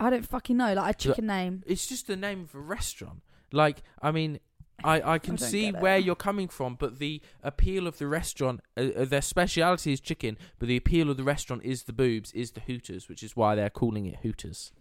I 0.00 0.10
don't 0.10 0.26
fucking 0.26 0.56
know, 0.56 0.74
like 0.74 0.94
a 0.94 0.98
chicken 0.98 1.26
name. 1.26 1.62
It's 1.66 1.86
just 1.86 2.06
the 2.06 2.16
name 2.16 2.42
of 2.42 2.54
a 2.54 2.60
restaurant. 2.60 3.22
Like, 3.52 3.82
I 4.00 4.10
mean, 4.10 4.38
I, 4.84 5.14
I 5.14 5.18
can 5.18 5.34
I 5.34 5.38
see 5.38 5.70
where 5.72 5.98
you're 5.98 6.14
coming 6.14 6.48
from, 6.48 6.76
but 6.76 6.98
the 6.98 7.20
appeal 7.42 7.86
of 7.86 7.98
the 7.98 8.06
restaurant, 8.06 8.60
uh, 8.76 8.88
uh, 8.96 9.04
their 9.04 9.22
speciality 9.22 9.92
is 9.92 10.00
chicken, 10.00 10.36
but 10.58 10.68
the 10.68 10.76
appeal 10.76 11.10
of 11.10 11.16
the 11.16 11.24
restaurant 11.24 11.64
is 11.64 11.84
the 11.84 11.92
boobs, 11.92 12.32
is 12.32 12.52
the 12.52 12.60
Hooters, 12.60 13.08
which 13.08 13.22
is 13.22 13.34
why 13.36 13.54
they're 13.54 13.70
calling 13.70 14.06
it 14.06 14.16
Hooters. 14.22 14.72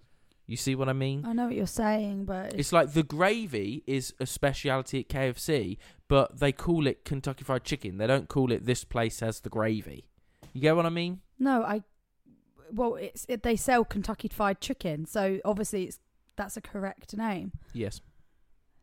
You 0.45 0.56
see 0.56 0.75
what 0.75 0.88
I 0.88 0.93
mean? 0.93 1.25
I 1.25 1.34
know 1.34 1.47
what 1.47 1.56
you're 1.56 1.67
saying, 1.67 2.23
but 2.23 2.53
It's 2.53 2.71
like 2.71 2.93
the 2.93 3.03
gravy 3.03 3.84
is 3.86 4.13
a 4.19 4.25
speciality 4.25 5.01
at 5.01 5.10
KFC, 5.10 5.77
but 6.08 6.39
they 6.39 6.53
call 6.53 6.88
it 6.88 7.03
Kentucky 7.03 7.43
Fried 7.43 7.65
Chicken. 7.65 7.97
They 7.97 8.08
don't 8.08 8.30
call 8.30 8.51
it 8.53 8.65
this 8.65 8.86
place 8.86 9.19
has 9.19 9.41
the 9.41 9.49
gravy. 9.49 10.08
You 10.53 10.62
get 10.62 10.75
what 10.75 10.86
I 10.86 10.89
mean? 10.89 11.21
no, 11.38 11.63
I. 11.63 11.84
Well, 12.71 12.95
it's 12.95 13.25
it, 13.30 13.43
they 13.43 13.56
sell 13.56 13.86
Kentucky 13.86 14.27
Fried 14.27 14.62
Chicken, 14.62 15.06
so 15.06 15.39
obviously 15.45 15.86
it's 15.86 15.99
that's 16.36 16.58
a 16.58 16.62
correct 16.62 17.15
name. 17.15 17.51
Yes. 17.73 18.01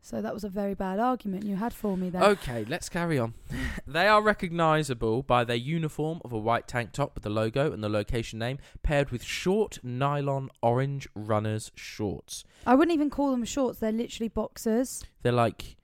So 0.01 0.21
that 0.21 0.35
was 0.35 0.43
a 0.43 0.49
very 0.49 0.75
bad 0.75 0.99
argument 0.99 1.45
you 1.45 1.55
had 1.55 1.73
for 1.73 1.97
me 1.97 2.11
there. 2.11 2.23
Okay, 2.23 2.63
let's 2.69 2.89
carry 2.89 3.17
on. 3.17 3.33
they 3.87 4.07
are 4.07 4.21
recognisable 4.21 5.23
by 5.23 5.43
their 5.43 5.55
uniform 5.55 6.21
of 6.23 6.31
a 6.31 6.37
white 6.37 6.67
tank 6.67 6.91
top 6.91 7.15
with 7.15 7.23
the 7.23 7.29
logo 7.31 7.71
and 7.71 7.83
the 7.83 7.89
location 7.89 8.37
name, 8.37 8.59
paired 8.83 9.09
with 9.09 9.23
short 9.23 9.79
nylon 9.81 10.51
orange 10.61 11.07
runners 11.15 11.71
shorts. 11.73 12.43
I 12.67 12.75
wouldn't 12.75 12.93
even 12.93 13.09
call 13.09 13.31
them 13.31 13.45
shorts; 13.45 13.79
they're 13.79 13.91
literally 13.91 14.29
boxers, 14.29 15.03
They're 15.23 15.31
like, 15.31 15.75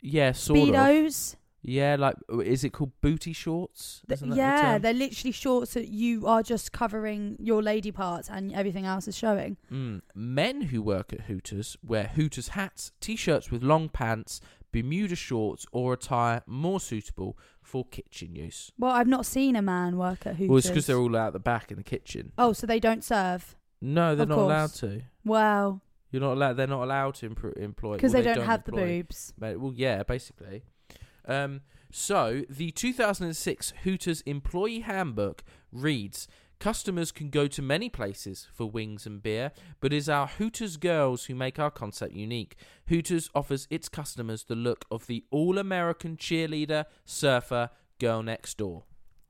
yeah, 0.00 0.32
sort 0.32 0.58
of. 0.58 0.74
speedos. 0.74 1.36
Yeah, 1.62 1.96
like, 1.98 2.14
is 2.44 2.62
it 2.62 2.70
called 2.70 2.92
booty 3.00 3.32
shorts? 3.32 4.02
The 4.06 4.34
yeah, 4.34 4.62
term? 4.62 4.82
they're 4.82 4.92
literally 4.92 5.32
shorts 5.32 5.74
that 5.74 5.88
you 5.88 6.26
are 6.26 6.42
just 6.42 6.70
covering 6.70 7.36
your 7.40 7.62
lady 7.62 7.90
parts 7.90 8.30
and 8.30 8.52
everything 8.52 8.86
else 8.86 9.08
is 9.08 9.16
showing. 9.16 9.56
Mm. 9.72 10.02
Men 10.14 10.62
who 10.62 10.80
work 10.80 11.12
at 11.12 11.22
Hooters 11.22 11.76
wear 11.82 12.04
Hooters 12.14 12.48
hats, 12.48 12.92
t-shirts 13.00 13.50
with 13.50 13.64
long 13.64 13.88
pants, 13.88 14.40
Bermuda 14.72 15.16
shorts, 15.16 15.66
or 15.72 15.92
attire 15.94 16.42
more 16.46 16.78
suitable 16.78 17.36
for 17.62 17.84
kitchen 17.84 18.36
use. 18.36 18.70
Well, 18.78 18.92
I've 18.92 19.08
not 19.08 19.26
seen 19.26 19.56
a 19.56 19.62
man 19.62 19.96
work 19.96 20.26
at 20.26 20.36
Hooters. 20.36 20.48
Well, 20.48 20.58
it's 20.58 20.68
because 20.68 20.86
they're 20.86 20.98
all 20.98 21.16
out 21.16 21.32
the 21.32 21.40
back 21.40 21.70
in 21.70 21.78
the 21.78 21.82
kitchen. 21.82 22.32
Oh, 22.38 22.52
so 22.52 22.66
they 22.66 22.78
don't 22.78 23.02
serve? 23.02 23.56
No, 23.80 24.14
they're 24.14 24.24
Of 24.24 24.28
not 24.28 24.38
allowed 24.38 24.74
to. 24.74 25.02
Wow, 25.24 25.80
You're 26.10 26.22
not 26.22 26.34
allowed. 26.34 26.52
They're 26.54 26.66
not 26.66 26.84
allowed 26.84 27.14
to 27.16 27.28
impro- 27.28 27.56
employ 27.56 27.94
because 27.94 28.12
well, 28.12 28.22
they, 28.22 28.34
don't, 28.34 28.46
have 28.46 28.64
the 28.64 28.72
boobs. 28.72 29.34
Well, 29.38 29.72
yeah, 29.74 30.02
basically. 30.02 30.62
Um, 31.26 31.62
so 31.90 32.42
the 32.48 32.70
2006 32.70 33.72
Hooters 33.84 34.20
employee 34.22 34.80
handbook 34.80 35.44
reads: 35.72 36.28
Customers 36.58 37.12
can 37.12 37.28
go 37.28 37.46
to 37.46 37.60
many 37.60 37.88
places 37.88 38.48
for 38.52 38.70
wings 38.70 39.06
and 39.06 39.22
beer, 39.22 39.52
but 39.80 39.92
it 39.92 39.96
is 39.96 40.08
our 40.08 40.26
Hooters 40.26 40.76
girls 40.76 41.26
who 41.26 41.34
make 41.34 41.58
our 41.58 41.70
concept 41.70 42.14
unique. 42.14 42.56
Hooters 42.88 43.30
offers 43.34 43.66
its 43.70 43.88
customers 43.88 44.44
the 44.44 44.56
look 44.56 44.86
of 44.90 45.06
the 45.06 45.24
all-American 45.30 46.16
cheerleader, 46.16 46.86
surfer, 47.04 47.70
girl 47.98 48.22
next 48.22 48.56
door. 48.58 48.84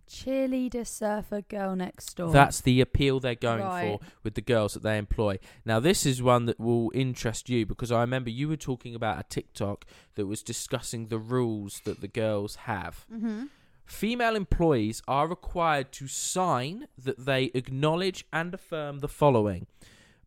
Cheerleader, 0.08 0.86
surfer, 0.86 1.42
girl 1.42 1.74
next 1.76 2.14
door. 2.16 2.30
That's 2.30 2.60
the 2.60 2.80
appeal 2.80 3.20
they're 3.20 3.34
going 3.34 3.64
Right. 3.64 3.98
for 4.00 4.06
with 4.22 4.34
the 4.34 4.40
girls 4.40 4.74
that 4.74 4.82
they 4.82 4.98
employ. 4.98 5.38
Now, 5.64 5.80
this 5.80 6.06
is 6.06 6.22
one 6.22 6.46
that 6.46 6.58
will 6.60 6.90
interest 6.94 7.48
you 7.48 7.66
because 7.66 7.90
I 7.90 8.00
remember 8.00 8.30
you 8.30 8.48
were 8.48 8.56
talking 8.56 8.94
about 8.94 9.18
a 9.18 9.24
TikTok 9.28 9.84
that 10.14 10.26
was 10.26 10.42
discussing 10.42 11.08
the 11.08 11.18
rules 11.18 11.80
that 11.84 12.00
the 12.00 12.08
girls 12.08 12.56
have. 12.56 13.04
hmm 13.10 13.44
Female 13.84 14.34
employees 14.34 15.00
are 15.06 15.28
required 15.28 15.92
to 15.92 16.08
sign 16.08 16.88
that 16.98 17.24
they 17.24 17.44
acknowledge 17.54 18.24
and 18.32 18.52
affirm 18.52 18.98
the 18.98 19.06
following. 19.08 19.68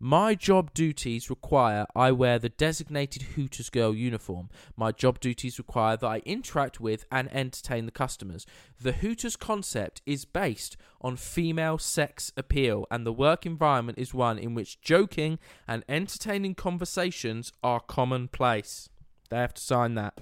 My 0.02 0.34
job 0.34 0.74
duties 0.74 1.30
require 1.30 1.86
I 1.94 2.14
wear 2.14 2.40
the 2.40 2.48
designated 2.48 3.22
Hooters 3.36 3.70
girl 3.70 3.94
uniform. 3.94 4.50
My 4.78 4.94
job 4.94 5.20
duties 5.20 5.58
require 5.58 5.98
that 5.98 6.08
I 6.08 6.20
interact 6.20 6.80
with 6.80 7.06
and 7.12 7.30
entertain 7.34 7.86
the 7.86 7.92
customers. 7.92 8.46
The 8.82 8.94
Hooters 8.94 9.36
concept 9.36 10.02
is 10.06 10.24
based 10.24 10.78
on 11.02 11.18
female 11.18 11.78
sex 11.78 12.32
appeal, 12.38 12.88
and 12.90 13.06
the 13.06 13.12
work 13.12 13.46
environment 13.46 13.98
is 13.98 14.14
one 14.14 14.40
in 14.40 14.54
which 14.54 14.80
joking 14.80 15.38
and 15.68 15.84
entertaining 15.90 16.56
conversations 16.56 17.52
are 17.62 17.82
commonplace. 17.82 18.88
They 19.30 19.38
have 19.38 19.54
to 19.56 19.62
sign 19.62 19.96
that. 19.96 20.22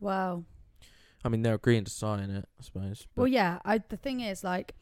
Wow. 0.00 0.44
I 1.24 1.30
mean, 1.30 1.40
they're 1.40 1.54
agreeing 1.54 1.84
to 1.84 1.90
sign 1.90 2.28
it, 2.28 2.46
I 2.60 2.62
suppose. 2.62 3.06
Well, 3.16 3.26
yeah. 3.26 3.60
I 3.64 3.78
the 3.78 3.96
thing 3.96 4.20
is, 4.20 4.44
like, 4.44 4.74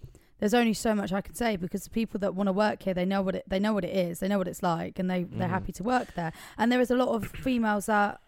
there's 0.43 0.55
only 0.55 0.75
so 0.75 0.93
much 0.93 1.13
I 1.13 1.21
can 1.21 1.37
say 1.37 1.55
because 1.55 1.85
the 1.85 1.91
people 1.91 2.19
that 2.19 2.35
want 2.35 2.49
to 2.49 2.53
work 2.53 2.83
here, 2.83 2.95
they 2.95 3.05
know 3.05 3.23
what 3.23 3.37
it 3.37 3.45
they 3.47 3.61
know 3.61 3.73
what 3.73 3.85
it 3.85 3.95
is, 3.97 4.19
they 4.19 4.27
know 4.27 4.39
what 4.39 4.49
it's 4.49 4.61
like, 4.61 4.99
and 4.99 5.09
they 5.09 5.23
they're 5.23 5.47
Mhm. 5.47 5.51
happy 5.51 5.71
to 5.75 5.85
work 5.85 6.15
there. 6.15 6.33
And 6.59 6.73
there 6.73 6.81
is 6.81 6.91
a 6.91 6.97
lot 6.97 7.11
of 7.11 7.29
females 7.29 7.87
that, 7.87 8.21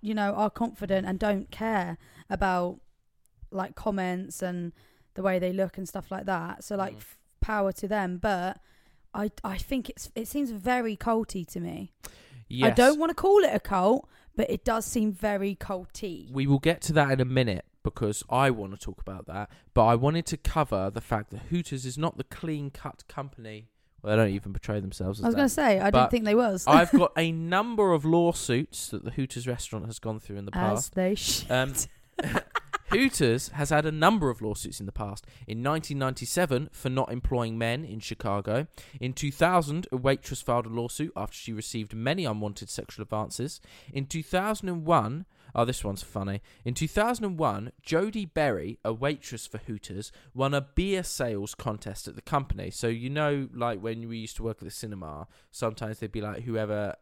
you 0.00 0.12
know, 0.12 0.34
are 0.34 0.50
confident 0.50 1.06
and 1.06 1.16
don't 1.20 1.48
care 1.52 1.96
about 2.28 2.80
like 3.52 3.76
comments 3.76 4.42
and 4.42 4.72
the 5.14 5.22
way 5.22 5.38
they 5.38 5.52
look 5.52 5.78
and 5.78 5.88
stuff 5.88 6.10
like 6.10 6.26
that. 6.26 6.64
So 6.64 6.74
like, 6.74 6.94
Mm. 6.94 6.98
f- 6.98 7.18
power 7.40 7.70
to 7.70 7.86
them. 7.86 8.18
But 8.18 8.58
I 9.14 9.30
I 9.44 9.56
think 9.56 9.88
it's 9.88 10.10
it 10.16 10.26
seems 10.26 10.50
very 10.50 10.96
culty 10.96 11.46
to 11.52 11.60
me. 11.60 11.92
Yes. 12.48 12.72
I 12.72 12.74
don't 12.74 12.98
want 12.98 13.10
to 13.10 13.14
call 13.14 13.44
it 13.44 13.54
a 13.54 13.60
cult, 13.60 14.08
but 14.34 14.50
it 14.50 14.64
does 14.64 14.84
seem 14.84 15.12
very 15.12 15.54
culty. 15.54 16.32
We 16.32 16.48
will 16.48 16.58
get 16.58 16.80
to 16.88 16.92
that 16.94 17.12
in 17.12 17.20
a 17.20 17.24
minute 17.24 17.64
because 17.82 18.22
I 18.28 18.50
want 18.50 18.72
to 18.72 18.78
talk 18.78 19.00
about 19.00 19.26
that. 19.26 19.50
But 19.74 19.84
I 19.86 19.94
wanted 19.94 20.26
to 20.26 20.36
cover 20.36 20.90
the 20.90 21.00
fact 21.00 21.30
that 21.30 21.42
Hooters 21.50 21.84
is 21.86 21.96
not 21.96 22.18
the 22.18 22.24
clean 22.24 22.70
cut 22.70 23.04
company. 23.08 23.68
Well, 24.02 24.16
they 24.16 24.22
don't 24.22 24.32
even 24.34 24.52
portray 24.52 24.80
themselves 24.80 25.18
as 25.20 25.24
I 25.24 25.28
was 25.28 25.34
going 25.34 25.48
to 25.48 25.54
say 25.54 25.78
I 25.78 25.90
didn't 25.90 26.10
think 26.10 26.24
they 26.24 26.34
was. 26.34 26.64
I've 26.66 26.90
got 26.98 27.12
a 27.16 27.32
number 27.32 27.92
of 27.92 28.04
lawsuits 28.04 28.88
that 28.88 29.04
the 29.04 29.10
Hooters 29.10 29.46
restaurant 29.46 29.86
has 29.86 29.98
gone 29.98 30.20
through 30.20 30.36
in 30.36 30.46
the 30.46 30.56
as 30.56 30.60
past. 30.60 30.94
they 30.94 31.14
should. 31.16 31.50
Um, 31.50 31.74
Hooters 32.90 33.48
has 33.50 33.70
had 33.70 33.86
a 33.86 33.92
number 33.92 34.30
of 34.30 34.42
lawsuits 34.42 34.80
in 34.80 34.86
the 34.86 34.92
past. 34.92 35.24
In 35.46 35.62
1997, 35.62 36.70
for 36.72 36.88
not 36.88 37.12
employing 37.12 37.56
men 37.56 37.84
in 37.84 38.00
Chicago. 38.00 38.66
In 39.00 39.12
2000, 39.12 39.86
a 39.92 39.96
waitress 39.96 40.42
filed 40.42 40.66
a 40.66 40.70
lawsuit 40.70 41.12
after 41.14 41.36
she 41.36 41.52
received 41.52 41.94
many 41.94 42.24
unwanted 42.24 42.68
sexual 42.68 43.04
advances. 43.04 43.60
In 43.92 44.06
2001, 44.06 45.24
oh, 45.54 45.64
this 45.64 45.84
one's 45.84 46.02
funny. 46.02 46.40
In 46.64 46.74
2001, 46.74 47.72
Jodee 47.86 48.32
Berry, 48.32 48.78
a 48.84 48.92
waitress 48.92 49.46
for 49.46 49.58
Hooters, 49.58 50.12
won 50.34 50.54
a 50.54 50.60
beer 50.60 51.02
sales 51.02 51.54
contest 51.54 52.08
at 52.08 52.14
the 52.16 52.22
company. 52.22 52.70
So, 52.70 52.88
you 52.88 53.10
know, 53.10 53.48
like 53.54 53.80
when 53.80 54.08
we 54.08 54.18
used 54.18 54.36
to 54.36 54.42
work 54.42 54.58
at 54.60 54.64
the 54.64 54.70
cinema, 54.70 55.26
sometimes 55.50 55.98
they'd 55.98 56.12
be 56.12 56.20
like, 56.20 56.42
whoever 56.42 56.94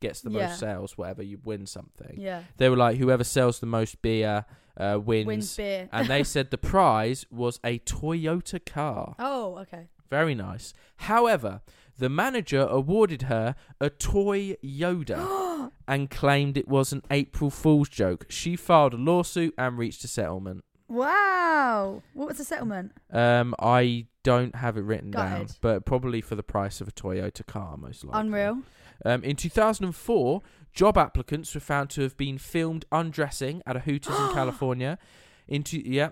gets 0.00 0.20
the 0.20 0.30
Yeah. 0.30 0.48
most 0.48 0.58
sales, 0.60 0.98
whatever, 0.98 1.22
you 1.22 1.38
win 1.42 1.64
something 1.66 2.16
yeah. 2.20 2.42
they 2.58 2.68
were 2.68 2.76
like 2.76 2.98
whoever 2.98 3.24
sells 3.24 3.60
the 3.60 3.66
most 3.66 4.02
beer 4.02 4.44
uh, 4.76 5.00
wins, 5.02 5.26
Wins 5.26 5.56
beer. 5.56 5.88
and 5.90 6.06
they 6.08 6.22
said 6.34 6.50
the 6.50 6.58
prize 6.58 7.24
was 7.30 7.58
a 7.64 7.78
Toyota 7.78 8.62
car. 8.64 9.14
Oh, 9.18 9.56
okay. 9.60 9.88
Very 10.10 10.34
nice. 10.34 10.74
However, 10.96 11.62
the 11.98 12.08
manager 12.08 12.66
awarded 12.68 13.22
her 13.22 13.54
a 13.80 13.90
toy 13.90 14.56
Yoda 14.64 15.70
and 15.88 16.10
claimed 16.10 16.56
it 16.56 16.68
was 16.68 16.92
an 16.92 17.02
April 17.10 17.50
Fool's 17.50 17.88
joke. 17.88 18.26
She 18.28 18.56
filed 18.56 18.94
a 18.94 18.96
lawsuit 18.98 19.54
and 19.56 19.78
reached 19.78 20.04
a 20.04 20.08
settlement. 20.08 20.64
Wow. 20.88 22.02
What 22.14 22.28
was 22.28 22.38
the 22.38 22.44
settlement? 22.44 22.92
Um, 23.10 23.54
I 23.58 24.06
don't 24.22 24.54
have 24.56 24.76
it 24.76 24.82
written 24.82 25.10
down, 25.10 25.42
Gutted. 25.42 25.56
but 25.60 25.84
probably 25.84 26.20
for 26.20 26.34
the 26.34 26.42
price 26.42 26.80
of 26.80 26.88
a 26.88 26.92
Toyota 26.92 27.44
car, 27.46 27.76
most 27.76 28.04
likely. 28.04 28.20
Unreal. 28.20 28.62
Um, 29.04 29.24
in 29.24 29.36
2004, 29.36 30.42
job 30.72 30.96
applicants 30.98 31.54
were 31.54 31.60
found 31.60 31.90
to 31.90 32.02
have 32.02 32.16
been 32.16 32.38
filmed 32.38 32.84
undressing 32.92 33.62
at 33.66 33.76
a 33.76 33.80
Hooters 33.80 34.18
in 34.18 34.28
California. 34.32 34.98
Into 35.48 35.78
yeah. 35.78 36.10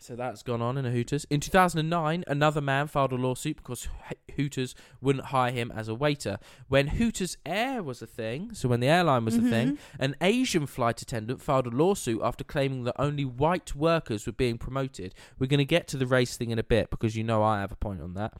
So 0.00 0.16
that's 0.16 0.42
gone 0.42 0.62
on 0.62 0.76
in 0.76 0.86
a 0.86 0.90
Hooters. 0.90 1.26
In 1.30 1.40
2009, 1.40 2.24
another 2.26 2.60
man 2.60 2.86
filed 2.86 3.12
a 3.12 3.16
lawsuit 3.16 3.56
because 3.56 3.88
Hooters 4.36 4.74
wouldn't 5.00 5.26
hire 5.26 5.52
him 5.52 5.72
as 5.74 5.88
a 5.88 5.94
waiter. 5.94 6.38
When 6.68 6.88
Hooters 6.88 7.36
Air 7.44 7.82
was 7.82 8.00
a 8.02 8.06
thing, 8.06 8.54
so 8.54 8.68
when 8.68 8.80
the 8.80 8.86
airline 8.86 9.24
was 9.24 9.36
a 9.36 9.38
mm-hmm. 9.38 9.50
thing, 9.50 9.78
an 9.98 10.16
Asian 10.20 10.66
flight 10.66 11.02
attendant 11.02 11.42
filed 11.42 11.66
a 11.66 11.70
lawsuit 11.70 12.20
after 12.22 12.44
claiming 12.44 12.84
that 12.84 12.94
only 12.98 13.24
white 13.24 13.74
workers 13.74 14.26
were 14.26 14.32
being 14.32 14.58
promoted. 14.58 15.14
We're 15.38 15.46
going 15.46 15.58
to 15.58 15.64
get 15.64 15.88
to 15.88 15.96
the 15.96 16.06
race 16.06 16.36
thing 16.36 16.50
in 16.50 16.58
a 16.58 16.64
bit 16.64 16.90
because 16.90 17.16
you 17.16 17.24
know 17.24 17.42
I 17.42 17.60
have 17.60 17.72
a 17.72 17.76
point 17.76 18.00
on 18.00 18.14
that. 18.14 18.34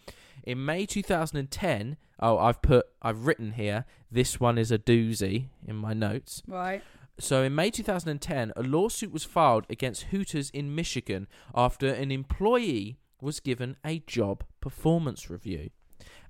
In 0.44 0.64
May 0.64 0.87
2010, 0.87 1.97
oh, 2.21 2.38
I've 2.38 2.62
put, 2.62 2.87
I've 3.03 3.27
written 3.27 3.53
here, 3.53 3.85
this 4.11 4.40
one 4.40 4.59
is 4.59 4.71
a 4.71 4.79
doozy 4.79 5.47
in 5.66 5.77
my 5.77 5.92
notes. 5.92 6.42
Right. 6.47 6.83
So 7.20 7.42
in 7.42 7.54
May 7.54 7.70
2010, 7.70 8.52
a 8.54 8.62
lawsuit 8.62 9.12
was 9.12 9.24
filed 9.24 9.66
against 9.68 10.04
Hooters 10.04 10.50
in 10.50 10.74
Michigan 10.74 11.26
after 11.52 11.88
an 11.88 12.12
employee 12.12 12.98
was 13.20 13.40
given 13.40 13.76
a 13.85 13.98
job 14.00 14.44
performance 14.61 15.28
review 15.28 15.70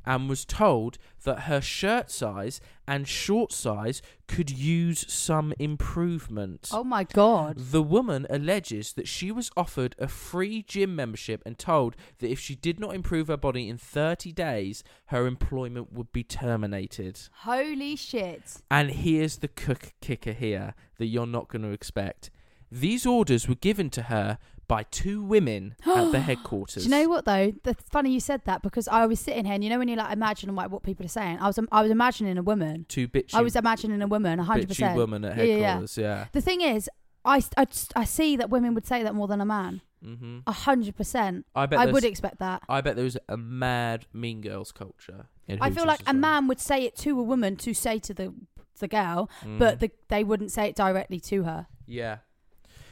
and 0.08 0.26
was 0.26 0.46
told 0.46 0.96
that 1.24 1.40
her 1.40 1.60
shirt 1.60 2.10
size 2.10 2.62
and 2.86 3.06
short 3.06 3.52
size 3.52 4.00
could 4.26 4.50
use 4.50 5.04
some 5.12 5.52
improvement. 5.58 6.70
Oh 6.72 6.82
my 6.82 7.04
god. 7.04 7.58
The 7.58 7.82
woman 7.82 8.26
alleges 8.30 8.94
that 8.94 9.06
she 9.06 9.30
was 9.30 9.50
offered 9.54 9.94
a 9.98 10.08
free 10.08 10.62
gym 10.62 10.96
membership 10.96 11.42
and 11.44 11.58
told 11.58 11.94
that 12.20 12.30
if 12.30 12.40
she 12.40 12.54
did 12.54 12.80
not 12.80 12.94
improve 12.94 13.28
her 13.28 13.36
body 13.36 13.68
in 13.68 13.76
30 13.76 14.32
days, 14.32 14.82
her 15.08 15.26
employment 15.26 15.92
would 15.92 16.10
be 16.10 16.24
terminated. 16.24 17.20
Holy 17.42 17.94
shit. 17.94 18.62
And 18.70 18.90
here's 18.90 19.36
the 19.36 19.48
cook 19.48 19.92
kicker 20.00 20.32
here 20.32 20.74
that 20.96 21.06
you're 21.06 21.26
not 21.26 21.48
going 21.48 21.62
to 21.62 21.72
expect. 21.72 22.30
These 22.72 23.04
orders 23.04 23.46
were 23.46 23.54
given 23.56 23.90
to 23.90 24.02
her 24.04 24.38
by 24.68 24.84
two 24.84 25.22
women 25.22 25.74
at 25.86 26.12
the 26.12 26.20
headquarters. 26.28 26.84
Do 26.84 26.88
you 26.90 26.94
know 27.02 27.08
what 27.08 27.24
though? 27.24 27.52
That's 27.64 27.82
funny 27.90 28.10
you 28.12 28.20
said 28.20 28.42
that 28.44 28.62
because 28.62 28.86
I 28.86 29.06
was 29.06 29.18
sitting 29.18 29.44
here 29.46 29.54
and 29.54 29.64
you 29.64 29.70
know 29.70 29.78
when 29.78 29.88
you 29.88 29.96
like 29.96 30.12
imagine 30.12 30.54
like 30.54 30.70
what 30.70 30.82
people 30.82 31.04
are 31.06 31.08
saying. 31.08 31.38
I 31.40 31.46
was 31.46 31.58
I 31.72 31.82
was 31.82 31.90
imagining 31.90 32.36
a 32.38 32.42
woman. 32.42 32.86
Two 32.88 33.08
bitchy, 33.08 33.34
I 33.34 33.40
was 33.42 33.56
imagining 33.56 34.00
a 34.02 34.06
woman, 34.06 34.38
hundred 34.38 34.66
bitchy 34.66 34.68
percent. 34.68 34.96
woman 34.96 35.24
at 35.24 35.36
Yeah, 35.38 35.42
yeah, 35.44 35.56
yeah. 35.56 35.66
headquarters. 35.68 35.98
Yeah. 35.98 36.26
The 36.32 36.40
thing 36.40 36.60
is, 36.60 36.88
I, 37.24 37.42
I, 37.56 37.66
I 37.96 38.04
see 38.04 38.36
that 38.36 38.50
women 38.50 38.74
would 38.74 38.86
say 38.86 39.02
that 39.02 39.14
more 39.14 39.26
than 39.26 39.40
a 39.40 39.46
man. 39.46 39.80
hmm 40.02 40.38
A 40.46 40.52
hundred 40.52 40.96
percent. 40.96 41.46
I 41.54 41.66
bet 41.66 41.78
I 41.78 41.86
would 41.86 42.04
expect 42.04 42.38
that. 42.38 42.62
I 42.68 42.80
bet 42.80 42.94
there 42.94 43.04
was 43.04 43.18
a 43.28 43.36
mad 43.36 44.06
Mean 44.12 44.40
Girls 44.42 44.70
culture. 44.72 45.26
I 45.60 45.70
feel 45.70 45.86
like 45.86 46.00
a 46.00 46.04
well. 46.12 46.14
man 46.14 46.46
would 46.48 46.60
say 46.60 46.84
it 46.84 46.94
to 46.98 47.18
a 47.18 47.22
woman 47.22 47.56
to 47.56 47.72
say 47.74 47.98
to 48.00 48.12
the 48.14 48.34
the 48.80 48.86
girl, 48.86 49.28
Mhm. 49.44 49.58
but 49.58 49.80
the, 49.80 49.90
they 50.08 50.22
wouldn't 50.22 50.52
say 50.52 50.68
it 50.68 50.76
directly 50.76 51.18
to 51.18 51.42
her. 51.42 51.66
Yeah. 51.84 52.18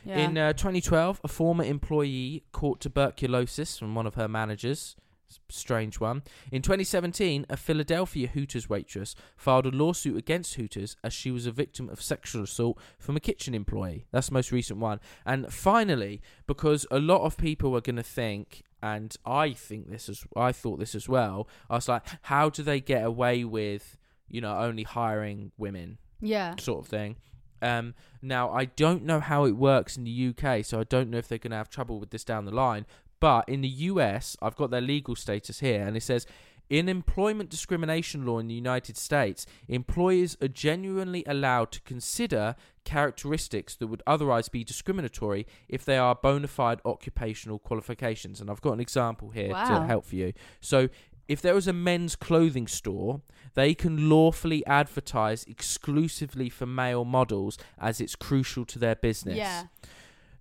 Yeah. 0.07 0.19
In 0.19 0.39
uh, 0.39 0.53
2012, 0.53 1.21
a 1.25 1.29
former 1.29 1.65
employee 1.65 2.45
caught 2.53 2.81
tuberculosis 2.81 3.79
from 3.79 3.95
one 3.95 4.07
of 4.07 4.15
her 4.15 4.29
managers. 4.29 4.95
Strange 5.49 5.99
one. 5.99 6.23
In 6.53 6.63
2017, 6.63 7.47
a 7.51 7.57
Philadelphia 7.57 8.29
Hooters 8.29 8.69
waitress 8.69 9.17
filed 9.37 9.67
a 9.67 9.71
lawsuit 9.71 10.17
against 10.17 10.55
Hooters 10.55 10.97
as 11.03 11.13
she 11.13 11.33
was 11.33 11.47
a 11.47 11.51
victim 11.51 11.89
of 11.89 12.01
sexual 12.01 12.45
assault 12.45 12.79
from 12.99 13.17
a 13.17 13.21
kitchen 13.21 13.53
employee. 13.53 14.07
That's 14.13 14.29
the 14.29 14.35
most 14.35 14.53
recent 14.53 14.79
one. 14.79 15.01
And 15.25 15.53
finally, 15.53 16.23
because 16.47 16.87
a 16.93 17.01
lot 17.01 17.23
of 17.23 17.37
people 17.37 17.77
are 17.77 17.81
going 17.81 17.97
to 17.97 18.05
think, 18.05 18.63
and 18.81 19.17
I 19.27 19.53
think 19.53 19.91
this 19.91 20.09
as 20.09 20.25
I 20.37 20.53
thought 20.53 20.79
this 20.79 20.95
as 20.95 21.09
well. 21.09 21.49
I 21.69 21.75
was 21.75 21.89
like, 21.89 22.05
how 22.23 22.49
do 22.49 22.63
they 22.63 22.81
get 22.81 23.05
away 23.05 23.43
with, 23.43 23.99
you 24.29 24.41
know, 24.41 24.57
only 24.57 24.85
hiring 24.85 25.51
women? 25.59 25.99
yeah. 26.21 26.55
sort 26.59 26.85
of 26.85 26.89
thing. 26.89 27.17
Um, 27.63 27.95
now 28.23 28.51
I 28.51 28.67
don't 28.67 29.05
know 29.05 29.21
how 29.21 29.45
it 29.45 29.53
works 29.53 29.97
in 29.97 30.05
the 30.05 30.29
UK, 30.29 30.65
so 30.65 30.81
I 30.81 30.85
don't 30.85 31.11
know 31.11 31.19
if 31.19 31.29
they're 31.29 31.39
going 31.39 31.53
to 31.53 31.57
have 31.57 31.71
trouble 31.71 31.99
with 31.99 32.11
this 32.11 32.25
down 32.25 32.45
the 32.45 32.55
line. 32.55 32.87
But 33.21 33.49
in 33.49 33.63
the 33.63 33.69
US, 33.69 34.37
I've 34.43 34.57
got 34.57 34.71
their 34.71 34.81
legal 34.81 35.17
status 35.17 35.61
here, 35.61 35.85
and 35.87 35.97
it 35.97 36.03
says. 36.03 36.27
In 36.69 36.89
employment 36.89 37.49
discrimination 37.49 38.27
law 38.27 38.41
in 38.41 38.49
the 38.49 38.55
United 38.55 38.97
States, 38.97 39.47
employers 39.69 40.37
are 40.43 40.49
genuinely 40.49 41.23
allowed 41.25 41.71
to 41.71 41.81
consider 41.83 42.57
characteristics 42.85 43.77
that 43.77 43.87
would 43.87 44.03
otherwise 44.05 44.49
be 44.49 44.65
discriminatory 44.65 45.47
if 45.69 45.85
they 45.85 45.97
are 45.97 46.17
bona 46.17 46.49
fide 46.49 46.81
occupational 46.85 47.61
qualifications. 47.61 48.41
And 48.41 48.51
I've 48.51 48.63
got 48.63 48.73
an 48.73 48.81
example 48.81 49.31
here 49.31 49.51
to 49.51 49.87
help 49.87 50.07
for 50.07 50.17
you. 50.17 50.33
So, 50.61 50.89
if 51.29 51.41
there 51.43 51.55
was 51.55 51.67
a 51.67 51.73
men's 51.73 52.17
clothing 52.17 52.67
store, 52.67 53.23
they 53.55 53.75
can 53.75 54.09
lawfully 54.09 54.65
advertise 54.67 55.45
exclusively 55.45 56.49
for 56.49 56.67
male 56.67 57.05
models 57.05 57.59
as 57.79 58.01
it's 58.01 58.15
crucial 58.15 58.65
to 58.67 58.79
their 58.79 58.95
business. 58.95 59.37
Yeah. 59.37 59.65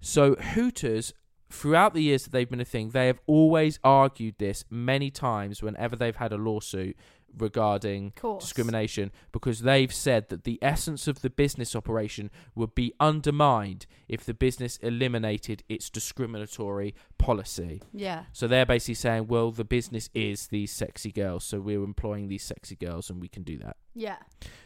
So 0.02 0.36
Hooters, 0.36 1.14
throughout 1.50 1.94
the 1.94 2.04
years 2.04 2.24
that 2.24 2.32
they've 2.32 2.50
been 2.50 2.62
a 2.62 2.66
thing, 2.66 2.90
they 2.90 3.08
have 3.08 3.20
always 3.26 3.80
argued 3.84 4.36
this 4.38 4.66
many 4.70 5.10
times 5.10 5.64
whenever 5.64 5.96
they've 5.96 6.16
had 6.16 6.32
a 6.32 6.38
lawsuit 6.38 6.96
regarding 7.38 8.12
Course. 8.12 8.44
discrimination 8.44 9.12
because 9.32 9.62
they've 9.62 9.94
said 9.94 10.30
that 10.30 10.44
the 10.44 10.58
essence 10.62 11.08
of 11.08 11.22
the 11.22 11.30
business 11.30 11.76
operation 11.76 12.30
would 12.56 12.74
be 12.76 12.94
undermined 13.00 13.86
if 14.08 14.24
the 14.24 14.34
business 14.34 14.78
eliminated 14.78 15.64
its 15.68 15.90
discriminatory 15.90 16.96
policy. 17.18 17.82
Yeah. 17.94 18.24
So 18.34 18.48
they're 18.48 18.66
basically 18.66 18.96
saying, 18.96 19.28
well, 19.28 19.52
the 19.52 19.66
business 19.66 20.10
is 20.14 20.48
these 20.48 20.72
sexy 20.72 21.12
girls, 21.12 21.44
so 21.44 21.60
we're 21.60 21.84
employing 21.84 22.28
these 22.28 22.44
sexy 22.44 22.76
girls 22.76 23.10
and 23.10 23.20
we 23.20 23.28
can 23.28 23.44
do 23.44 23.58
that. 23.60 23.78
Yeah. 23.94 24.18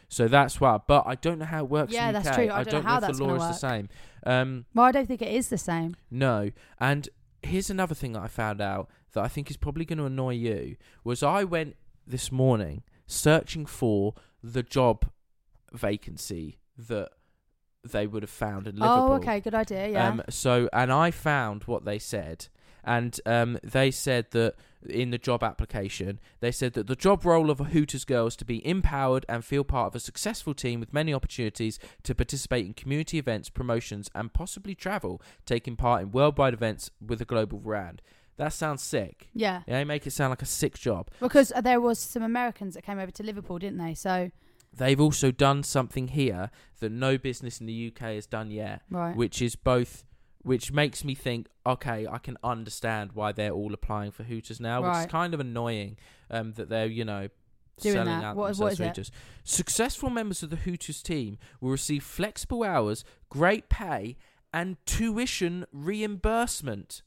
So 0.08 0.28
that's 0.28 0.60
why. 0.60 0.78
But 0.86 1.04
I 1.06 1.14
don't 1.14 1.38
know 1.38 1.44
how 1.44 1.64
it 1.64 1.70
works. 1.70 1.92
Yeah, 1.92 2.08
in 2.08 2.14
that's 2.14 2.28
UK. 2.28 2.34
true. 2.34 2.50
I 2.50 2.64
don't 2.64 2.82
know 2.84 2.88
how 2.88 2.98
if 2.98 3.16
the 3.16 3.24
law 3.24 3.34
is 3.34 3.42
the 3.42 3.52
same. 3.52 3.88
Um, 4.24 4.66
Well, 4.74 4.86
I 4.86 4.92
don't 4.92 5.06
think 5.06 5.22
it 5.22 5.32
is 5.32 5.48
the 5.48 5.58
same. 5.58 5.96
no. 6.10 6.50
And 6.78 7.08
here's 7.42 7.70
another 7.70 7.94
thing 7.94 8.12
that 8.12 8.20
I 8.22 8.28
found 8.28 8.60
out 8.60 8.90
that 9.12 9.24
I 9.24 9.28
think 9.28 9.50
is 9.50 9.56
probably 9.56 9.84
going 9.86 9.98
to 9.98 10.04
annoy 10.04 10.34
you. 10.34 10.76
Was 11.04 11.22
I 11.22 11.42
went 11.44 11.76
this 12.10 12.30
morning 12.30 12.82
searching 13.06 13.66
for 13.66 14.14
the 14.42 14.62
job 14.62 15.10
vacancy 15.72 16.58
that 16.76 17.10
they 17.82 18.06
would 18.06 18.22
have 18.22 18.30
found 18.30 18.66
in 18.66 18.76
Liverpool. 18.76 19.12
Oh, 19.12 19.14
okay, 19.14 19.40
good 19.40 19.54
idea. 19.54 19.88
Yeah. 19.88 20.08
Um, 20.08 20.22
so, 20.28 20.68
and 20.72 20.92
I 20.92 21.10
found 21.10 21.64
what 21.64 21.84
they 21.84 21.98
said, 21.98 22.48
and 22.84 23.18
um, 23.26 23.58
they 23.62 23.90
said 23.90 24.26
that 24.32 24.54
in 24.88 25.10
the 25.10 25.18
job 25.18 25.42
application, 25.42 26.18
they 26.40 26.50
said 26.52 26.72
that 26.74 26.86
the 26.86 26.96
job 26.96 27.24
role 27.24 27.50
of 27.50 27.60
a 27.60 27.64
Hooters 27.64 28.04
girl 28.04 28.26
is 28.26 28.36
to 28.36 28.44
be 28.44 28.66
empowered 28.66 29.26
and 29.28 29.44
feel 29.44 29.64
part 29.64 29.88
of 29.88 29.94
a 29.94 30.00
successful 30.00 30.54
team 30.54 30.80
with 30.80 30.92
many 30.92 31.12
opportunities 31.12 31.78
to 32.02 32.14
participate 32.14 32.66
in 32.66 32.74
community 32.74 33.18
events, 33.18 33.50
promotions, 33.50 34.10
and 34.14 34.32
possibly 34.32 34.74
travel, 34.74 35.20
taking 35.44 35.76
part 35.76 36.02
in 36.02 36.10
worldwide 36.10 36.54
events 36.54 36.90
with 37.04 37.20
a 37.20 37.26
global 37.26 37.58
brand. 37.58 38.00
That 38.40 38.52
sounds 38.52 38.82
sick. 38.82 39.28
yeah. 39.34 39.62
Yeah, 39.66 39.78
they 39.78 39.84
make 39.84 40.06
it 40.06 40.12
sound 40.12 40.30
like 40.30 40.42
a 40.42 40.46
sick 40.46 40.74
job. 40.78 41.10
Because 41.20 41.52
uh, 41.52 41.60
there 41.60 41.80
was 41.80 41.98
some 41.98 42.22
Americans 42.22 42.74
that 42.74 42.82
came 42.82 42.98
over 42.98 43.10
to 43.12 43.22
Liverpool, 43.22 43.58
didn't 43.58 43.78
they? 43.78 43.94
So 43.94 44.30
They've 44.72 45.00
also 45.00 45.30
done 45.30 45.62
something 45.62 46.08
here 46.08 46.50
that 46.78 46.90
no 46.92 47.18
business 47.18 47.60
in 47.60 47.66
the 47.66 47.92
UK 47.92 48.02
has 48.18 48.26
done 48.26 48.50
yet. 48.50 48.82
right. 48.90 49.14
which 49.16 49.42
is 49.42 49.56
both 49.56 50.04
which 50.42 50.72
makes 50.72 51.04
me 51.04 51.14
think 51.14 51.48
okay 51.66 52.06
i 52.06 52.16
can 52.16 52.38
understand 52.42 53.10
why 53.12 53.30
they're 53.30 53.50
all 53.60 53.74
applying 53.74 54.10
for 54.10 54.22
hooters 54.22 54.58
now 54.58 54.80
which 54.80 54.96
is 55.04 55.06
kind 55.06 55.34
of 55.34 55.40
annoying 55.40 55.98
um, 56.30 56.52
that 56.54 56.70
they're 56.70 56.86
you 56.86 57.04
know 57.04 57.28
Doing 57.82 57.94
selling 57.96 58.18
that. 58.20 58.24
out 58.24 58.36
What- 58.36 58.56
what 58.56 58.72
is 58.72 58.80
it? 58.80 59.10
successful 59.44 60.08
members 60.08 60.42
of 60.42 60.48
the 60.48 60.56
hooters 60.56 61.02
team 61.02 61.36
will 61.60 61.72
receive 61.72 62.02
flexible 62.02 62.62
hours 62.64 63.04
great 63.28 63.68
pay 63.68 64.16
and 64.50 64.78
tuition 64.86 65.66
reimbursement 65.72 67.02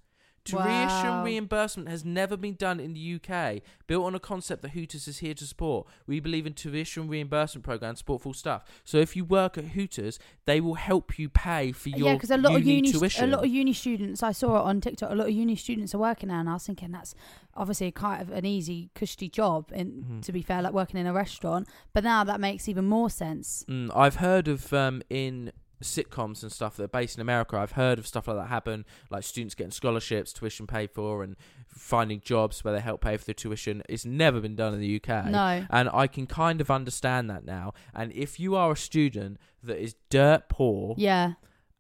Tuition 0.46 1.10
Wow. 1.10 1.24
reimbursement 1.24 1.88
has 1.88 2.04
never 2.04 2.36
been 2.36 2.56
done 2.56 2.80
in 2.80 2.94
the 2.94 3.00
UK. 3.16 3.62
Built 3.88 4.06
on 4.06 4.14
a 4.14 4.20
concept 4.20 4.62
that 4.64 4.72
Hooters 4.72 5.08
is 5.08 5.20
here 5.20 5.34
to 5.34 5.46
support. 5.46 5.88
We 6.06 6.20
believe 6.20 6.46
in 6.46 6.54
tuition 6.54 7.08
reimbursement 7.08 7.64
programs, 7.64 8.00
support 8.00 8.22
full 8.22 8.34
stuff. 8.34 8.64
So 8.84 8.98
if 8.98 9.16
you 9.16 9.24
work 9.24 9.58
at 9.58 9.66
Hooters, 9.70 10.20
they 10.46 10.60
will 10.60 10.74
help 10.76 11.18
you 11.18 11.30
pay 11.30 11.72
for 11.72 11.90
your 11.90 12.10
yeah, 12.10 12.14
because 12.16 12.32
a 12.32 12.38
lot 12.38 12.56
of 12.56 12.66
uni 12.66 12.76
uni, 12.88 12.92
tuition. 12.92 13.24
a 13.24 13.28
lot 13.36 13.46
of 13.46 13.50
uni 13.50 13.72
students. 13.74 14.22
I 14.22 14.34
saw 14.34 14.58
it 14.58 14.64
on 14.64 14.82
TikTok. 14.82 15.12
A 15.12 15.16
lot 15.16 15.28
of 15.28 15.34
uni 15.34 15.56
students 15.56 15.96
are 15.96 16.00
working 16.00 16.28
now, 16.28 16.42
and 16.42 16.50
I 16.50 16.54
was 16.54 16.66
thinking 16.66 16.92
that's 16.92 17.16
obviously 17.56 17.92
kind 17.92 18.22
of 18.22 18.30
an 18.30 18.46
easy, 18.46 18.90
cushy 18.96 19.30
job. 19.30 19.72
In 19.74 20.04
Mhm. 20.04 20.22
to 20.24 20.32
be 20.34 20.42
fair, 20.42 20.62
like 20.62 20.74
working 20.74 21.00
in 21.00 21.08
a 21.08 21.14
restaurant. 21.14 21.68
But 21.94 22.04
now 22.04 22.24
that 22.26 22.40
makes 22.42 22.68
even 22.68 22.86
more 22.86 23.10
sense. 23.10 23.64
Mm, 23.70 23.90
I've 23.96 24.16
heard 24.18 24.48
of 24.50 24.74
um, 24.74 25.02
in 25.10 25.52
sitcoms 25.84 26.44
and 26.44 26.52
stuff 26.52 26.76
that 26.78 26.84
are 26.84 26.88
based 26.88 27.18
in 27.18 27.22
America. 27.22 27.58
I've 27.58 27.74
heard 27.74 28.00
of 28.00 28.08
stuff 28.08 28.28
like 28.28 28.38
that 28.38 28.48
happen, 28.48 28.86
like 29.10 29.24
students 29.24 29.56
getting 29.56 29.72
scholarships, 29.72 30.34
tuition 30.34 30.68
paid 30.68 30.92
for, 30.92 31.24
and 31.24 31.36
finding 31.68 32.20
jobs 32.22 32.64
where 32.64 32.74
they 32.74 32.80
help 32.82 33.02
pay 33.02 33.18
for 33.18 33.26
the 33.26 33.34
tuition. 33.34 33.84
It's 33.90 34.06
never 34.06 34.40
been 34.42 34.56
done 34.56 34.74
in 34.74 34.80
the 34.80 34.96
UK. 35.04 35.26
No. 35.26 35.66
And 35.70 35.90
I 35.94 36.08
can 36.08 36.28
kind 36.28 36.62
of 36.62 36.70
understand 36.72 37.30
that 37.30 37.46
now. 37.46 37.74
And 37.94 38.12
if 38.14 38.40
you 38.40 38.56
are 38.56 38.72
a 38.72 38.78
student 38.78 39.38
that 39.64 39.82
is 39.82 39.96
dirt 40.10 40.50
poor 40.50 40.96
Yeah, 40.98 41.34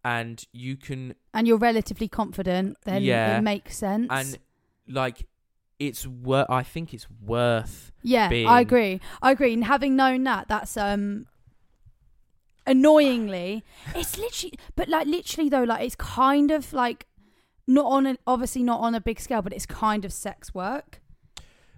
and 0.03 0.43
you 0.51 0.75
can 0.77 1.15
and 1.33 1.47
you're 1.47 1.57
relatively 1.57 2.07
confident, 2.07 2.77
then 2.85 3.03
Yeah. 3.03 3.37
it 3.37 3.41
makes 3.41 3.77
sense. 3.77 4.07
and 4.09 4.37
like 4.87 5.27
it's 5.79 6.05
worth. 6.07 6.49
I 6.49 6.63
think 6.63 6.93
it's 6.93 7.07
worth. 7.25 7.91
yeah, 8.01 8.29
being- 8.29 8.47
I 8.47 8.61
agree. 8.61 9.01
I 9.21 9.31
agree. 9.31 9.53
And 9.53 9.63
having 9.65 9.95
known 9.95 10.23
that, 10.25 10.47
that's 10.47 10.77
um 10.77 11.25
annoyingly, 12.65 13.63
it's 13.95 14.17
literally, 14.17 14.53
but 14.75 14.87
like 14.89 15.07
literally 15.07 15.49
though, 15.49 15.63
like 15.63 15.85
it's 15.85 15.95
kind 15.95 16.51
of 16.51 16.73
like 16.73 17.05
not 17.67 17.85
on 17.85 18.05
a, 18.07 18.17
obviously 18.27 18.63
not 18.63 18.79
on 18.81 18.93
a 18.95 19.01
big 19.01 19.19
scale, 19.19 19.41
but 19.41 19.53
it's 19.53 19.65
kind 19.65 20.03
of 20.05 20.11
sex 20.13 20.53
work. 20.53 20.99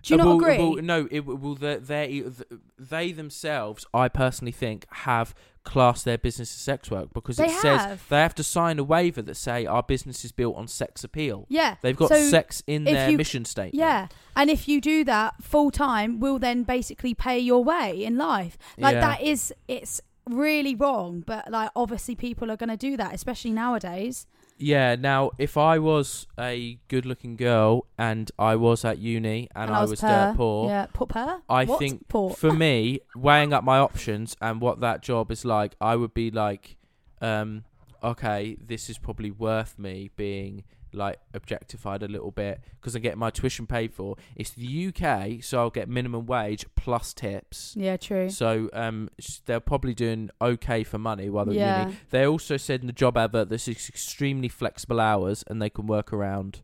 Do 0.03 0.13
you 0.13 0.21
Uh, 0.21 0.23
not 0.23 0.27
well- 0.27 0.37
agree? 0.37 0.57
well, 0.57 0.75
no, 0.83 1.07
it 1.09 1.21
will. 1.25 1.55
They, 1.55 1.77
they 1.77 2.23
they 2.77 3.11
themselves, 3.11 3.85
I 3.93 4.07
personally 4.07 4.51
think, 4.51 4.85
have 4.91 5.33
classed 5.63 6.05
their 6.05 6.19
business 6.19 6.53
as 6.53 6.59
sex 6.61 6.91
work 6.91 7.11
because 7.11 7.37
They 7.37 7.45
it 7.45 7.59
says 7.59 7.81
have. 7.81 8.03
they 8.09 8.17
have 8.19 8.35
to 8.35 8.43
sign 8.43 8.77
a 8.77 8.83
waiver 8.83 9.23
that 9.23 9.33
say 9.33 9.65
our 9.65 9.81
business 9.81 10.23
is 10.23 10.31
built 10.31 10.55
on 10.57 10.67
sex 10.67 11.03
appeal. 11.03 11.47
yeah, 11.49 11.77
They've 11.81 11.95
got 11.97 12.09
So 12.09 12.21
sex 12.29 12.61
in 12.67 12.83
their 12.83 13.09
you- 13.09 13.17
mission 13.17 13.45
statement. 13.45 13.73
Yeah, 13.73 14.07
and 14.35 14.51
if 14.51 14.67
you 14.67 14.79
do 14.79 15.03
that 15.05 15.41
full 15.43 15.71
time, 15.71 16.19
we'll 16.19 16.37
then 16.37 16.61
basically 16.63 17.15
pay 17.15 17.39
your 17.39 17.63
way 17.63 18.03
in 18.03 18.15
life. 18.15 18.59
Like 18.77 18.93
Yeah. 18.93 19.01
that 19.01 19.21
is 19.23 19.51
it's 19.67 20.01
really 20.29 20.75
wrong, 20.75 21.23
but 21.25 21.49
like 21.51 21.69
obviously 21.75 22.15
people 22.15 22.51
are 22.51 22.57
going 22.57 22.69
to 22.69 22.77
do 22.77 22.97
that, 22.97 23.13
especially 23.13 23.51
nowadays. 23.51 24.27
Yeah. 24.57 24.95
Now, 24.95 25.31
if 25.37 25.57
I 25.57 25.79
was 25.79 26.27
a 26.39 26.79
good-looking 26.87 27.35
girl 27.35 27.85
and 27.97 28.31
I 28.39 28.55
was 28.55 28.85
at 28.85 28.99
uni 28.99 29.49
and, 29.55 29.69
I, 29.69 29.83
was, 29.83 29.99
per, 29.99 30.07
dirt 30.07 30.37
poor, 30.37 30.69
Yeah, 30.69 30.87
poor 30.93 31.07
per. 31.07 31.41
I 31.49 31.65
What? 31.65 31.79
think 31.79 32.07
poor. 32.07 32.29
for 32.31 32.51
me, 32.65 32.99
weighing 33.15 33.51
up 33.53 33.63
my 33.63 33.77
options 33.79 34.35
and 34.41 34.61
what 34.61 34.79
that 34.79 35.01
job 35.01 35.31
is 35.31 35.43
like, 35.45 35.75
I 35.81 35.95
would 35.97 36.13
be 36.13 36.31
like, 36.31 36.77
um, 37.21 37.65
okay, 38.01 38.55
this 38.65 38.89
is 38.89 38.97
probably 38.97 39.31
worth 39.31 39.77
me 39.77 40.09
being 40.15 40.63
like 40.95 41.19
objectified 41.33 42.01
a 42.03 42.07
little 42.07 42.31
bit 42.31 42.61
because 42.79 42.95
I 42.95 42.99
get 42.99 43.17
my 43.17 43.29
tuition 43.29 43.67
paid 43.67 43.93
for. 43.93 44.15
It's 44.35 44.51
the 44.51 44.87
UK, 44.87 45.43
so 45.43 45.59
I'll 45.59 45.69
get 45.69 45.87
minimum 45.89 46.25
wage 46.25 46.65
plus 46.75 47.13
tips. 47.13 47.73
yeah, 47.77 47.97
true. 47.97 48.29
So 48.29 48.69
um, 48.73 49.09
they're 49.45 49.59
probably 49.59 49.93
doing 49.93 50.29
okay 50.41 50.83
for 50.83 50.97
money 50.97 51.29
while 51.29 51.45
they're 51.45 51.55
Yeah. 51.55 51.85
uni. 51.87 51.97
They 52.09 52.25
also 52.25 52.57
said 52.57 52.81
in 52.81 52.87
the 52.87 52.93
job 52.93 53.17
advert 53.17 53.49
this 53.49 53.67
is 53.67 53.87
extremely 53.89 54.47
flexible 54.49 54.99
hours 54.99 55.43
and 55.47 55.61
they 55.61 55.69
can 55.69 55.87
work 55.87 56.11
around 56.13 56.61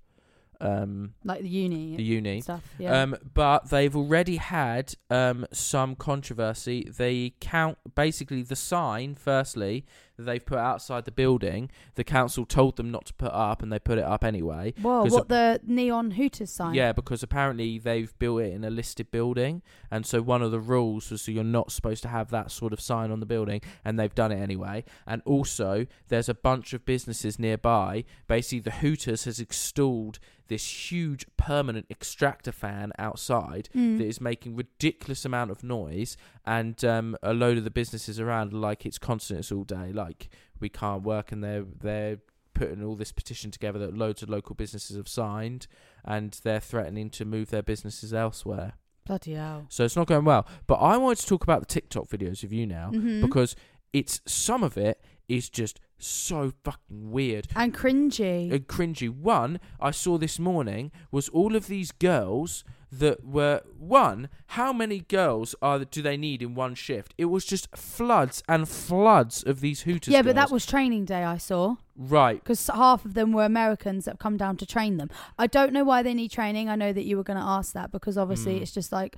um, 0.59 1.15
like 1.23 1.41
the 1.41 1.49
uni, 1.49 1.95
the 1.95 2.03
uni. 2.03 2.39
stuff. 2.41 2.61
Yeah. 2.77 3.01
Um, 3.01 3.15
but 3.33 3.71
they've 3.71 3.95
already 3.95 4.35
had 4.37 4.93
um, 5.09 5.47
some 5.51 5.95
controversy. 5.95 6.87
They 6.95 7.33
count 7.39 7.79
basically 7.95 8.43
the 8.43 8.55
sign. 8.55 9.15
Firstly, 9.15 9.85
that 10.17 10.23
they've 10.23 10.45
put 10.45 10.57
outside 10.59 11.05
the 11.05 11.11
building. 11.11 11.69
The 11.95 12.03
council 12.03 12.45
told 12.45 12.77
them 12.77 12.91
not 12.91 13.05
to 13.07 13.13
put 13.13 13.31
up, 13.31 13.61
and 13.61 13.71
they 13.71 13.79
put 13.79 13.97
it 13.97 14.03
up 14.03 14.23
anyway. 14.23 14.73
Whoa, 14.81 15.03
'cause 15.03 15.11
what 15.11 15.29
the 15.29 15.59
neon 15.65 16.11
Hooters 16.11 16.51
sign? 16.51 16.73
Yeah, 16.75 16.91
because 16.91 17.23
apparently 17.23 17.79
they've 17.79 18.17
built 18.19 18.41
it 18.41 18.53
in 18.53 18.63
a 18.63 18.69
listed 18.69 19.11
building, 19.11 19.61
and 19.89 20.05
so 20.05 20.21
one 20.21 20.41
of 20.41 20.51
the 20.51 20.59
rules 20.59 21.09
was 21.11 21.21
so 21.23 21.31
you're 21.31 21.43
not 21.43 21.71
supposed 21.71 22.01
to 22.03 22.09
have 22.09 22.29
that 22.31 22.51
sort 22.51 22.73
of 22.73 22.81
sign 22.81 23.11
on 23.11 23.19
the 23.19 23.25
building, 23.25 23.61
and 23.85 23.97
they've 23.99 24.13
done 24.15 24.31
it 24.31 24.39
anyway. 24.41 24.83
And 25.07 25.21
also, 25.25 25.85
there's 26.09 26.29
a 26.29 26.33
bunch 26.33 26.73
of 26.73 26.85
businesses 26.85 27.39
nearby. 27.39 28.03
Basically, 28.27 28.59
the 28.59 28.71
Hooters 28.71 29.25
has 29.25 29.39
installed 29.39 30.19
this 30.47 30.91
huge 30.91 31.25
permanent 31.37 31.85
extractor 31.89 32.51
fan 32.51 32.91
outside 32.99 33.69
Mm. 33.73 33.97
that 33.99 34.05
is 34.05 34.19
making 34.19 34.53
ridiculous 34.53 35.23
amount 35.23 35.49
of 35.49 35.63
noise, 35.63 36.17
and 36.45 36.83
um, 36.83 37.15
a 37.23 37.33
load 37.33 37.57
of 37.57 37.63
the 37.63 37.71
businesses 37.71 38.19
around 38.19 38.51
like 38.51 38.85
it's 38.85 38.97
constant, 38.97 39.39
it's 39.39 39.51
all 39.51 39.63
day, 39.63 39.93
like 39.93 40.10
we 40.59 40.69
can't 40.69 41.03
work, 41.03 41.31
and 41.31 41.43
they're 41.43 41.63
they're 41.81 42.17
putting 42.53 42.83
all 42.83 42.95
this 42.95 43.11
petition 43.11 43.49
together 43.49 43.79
that 43.79 43.95
loads 43.97 44.21
of 44.21 44.29
local 44.29 44.55
businesses 44.55 44.95
have 44.97 45.07
signed, 45.07 45.67
and 46.05 46.39
they're 46.43 46.59
threatening 46.59 47.09
to 47.11 47.25
move 47.25 47.49
their 47.49 47.63
businesses 47.63 48.13
elsewhere. 48.13 48.73
Bloody 49.05 49.33
hell. 49.33 49.65
So 49.69 49.83
it's 49.83 49.95
not 49.95 50.07
going 50.07 50.25
well. 50.25 50.45
But 50.67 50.75
I 50.75 50.97
wanted 50.97 51.19
to 51.21 51.27
talk 51.27 51.43
about 51.43 51.61
the 51.61 51.65
TikTok 51.65 52.07
videos 52.07 52.43
of 52.43 52.53
you 52.53 52.67
now 52.67 52.91
Mhm. 52.93 53.21
because 53.21 53.55
it's 53.93 54.21
some 54.25 54.63
of 54.63 54.77
it 54.77 55.01
is 55.27 55.49
just 55.49 55.79
so 55.97 56.51
fucking 56.63 57.11
weird 57.11 57.47
And 57.55 57.73
cringy. 57.73 58.51
and 58.51 58.67
cringy. 58.67 59.09
One 59.09 59.59
I 59.79 59.91
saw 59.91 60.17
this 60.17 60.37
morning 60.39 60.91
was 61.11 61.29
all 61.29 61.55
of 61.55 61.67
these 61.67 61.91
girls 61.91 62.63
that 62.91 63.25
were 63.25 63.61
one. 63.77 64.27
How 64.47 64.73
many 64.73 64.99
girls 64.99 65.55
are 65.61 65.79
do 65.85 66.01
they 66.01 66.17
need 66.17 66.41
in 66.41 66.55
one 66.55 66.75
shift? 66.75 67.13
It 67.17 67.25
was 67.25 67.45
just 67.45 67.75
floods 67.75 68.43
and 68.49 68.67
floods 68.67 69.43
of 69.43 69.61
these 69.61 69.81
Hooters. 69.81 70.11
yeah, 70.13 70.21
but 70.21 70.35
that 70.35 70.51
was 70.51 70.65
training 70.65 71.05
day. 71.05 71.23
I 71.23 71.37
saw 71.37 71.77
right. 71.95 72.35
because 72.43 72.67
half 72.67 73.05
of 73.05 73.13
them 73.13 73.31
were 73.31 73.45
Americans 73.45 74.05
that 74.05 74.11
have 74.11 74.19
come 74.19 74.35
down 74.37 74.57
to 74.57 74.65
train 74.65 74.97
them. 74.97 75.09
I 75.39 75.47
don't 75.47 75.71
know 75.71 75.83
why 75.85 76.03
they 76.03 76.13
need 76.13 76.31
training. 76.31 76.67
I 76.69 76.75
know 76.75 76.91
that 76.91 77.05
you 77.05 77.15
were 77.17 77.23
going 77.23 77.39
to 77.39 77.45
ask 77.45 77.73
that 77.73 77.91
because 77.91 78.17
obviously 78.17 78.59
Mm. 78.59 78.61
it's 78.63 78.71
just 78.73 78.91
like, 78.91 79.15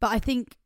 but 0.00 0.10
I 0.12 0.18
think. 0.18 0.56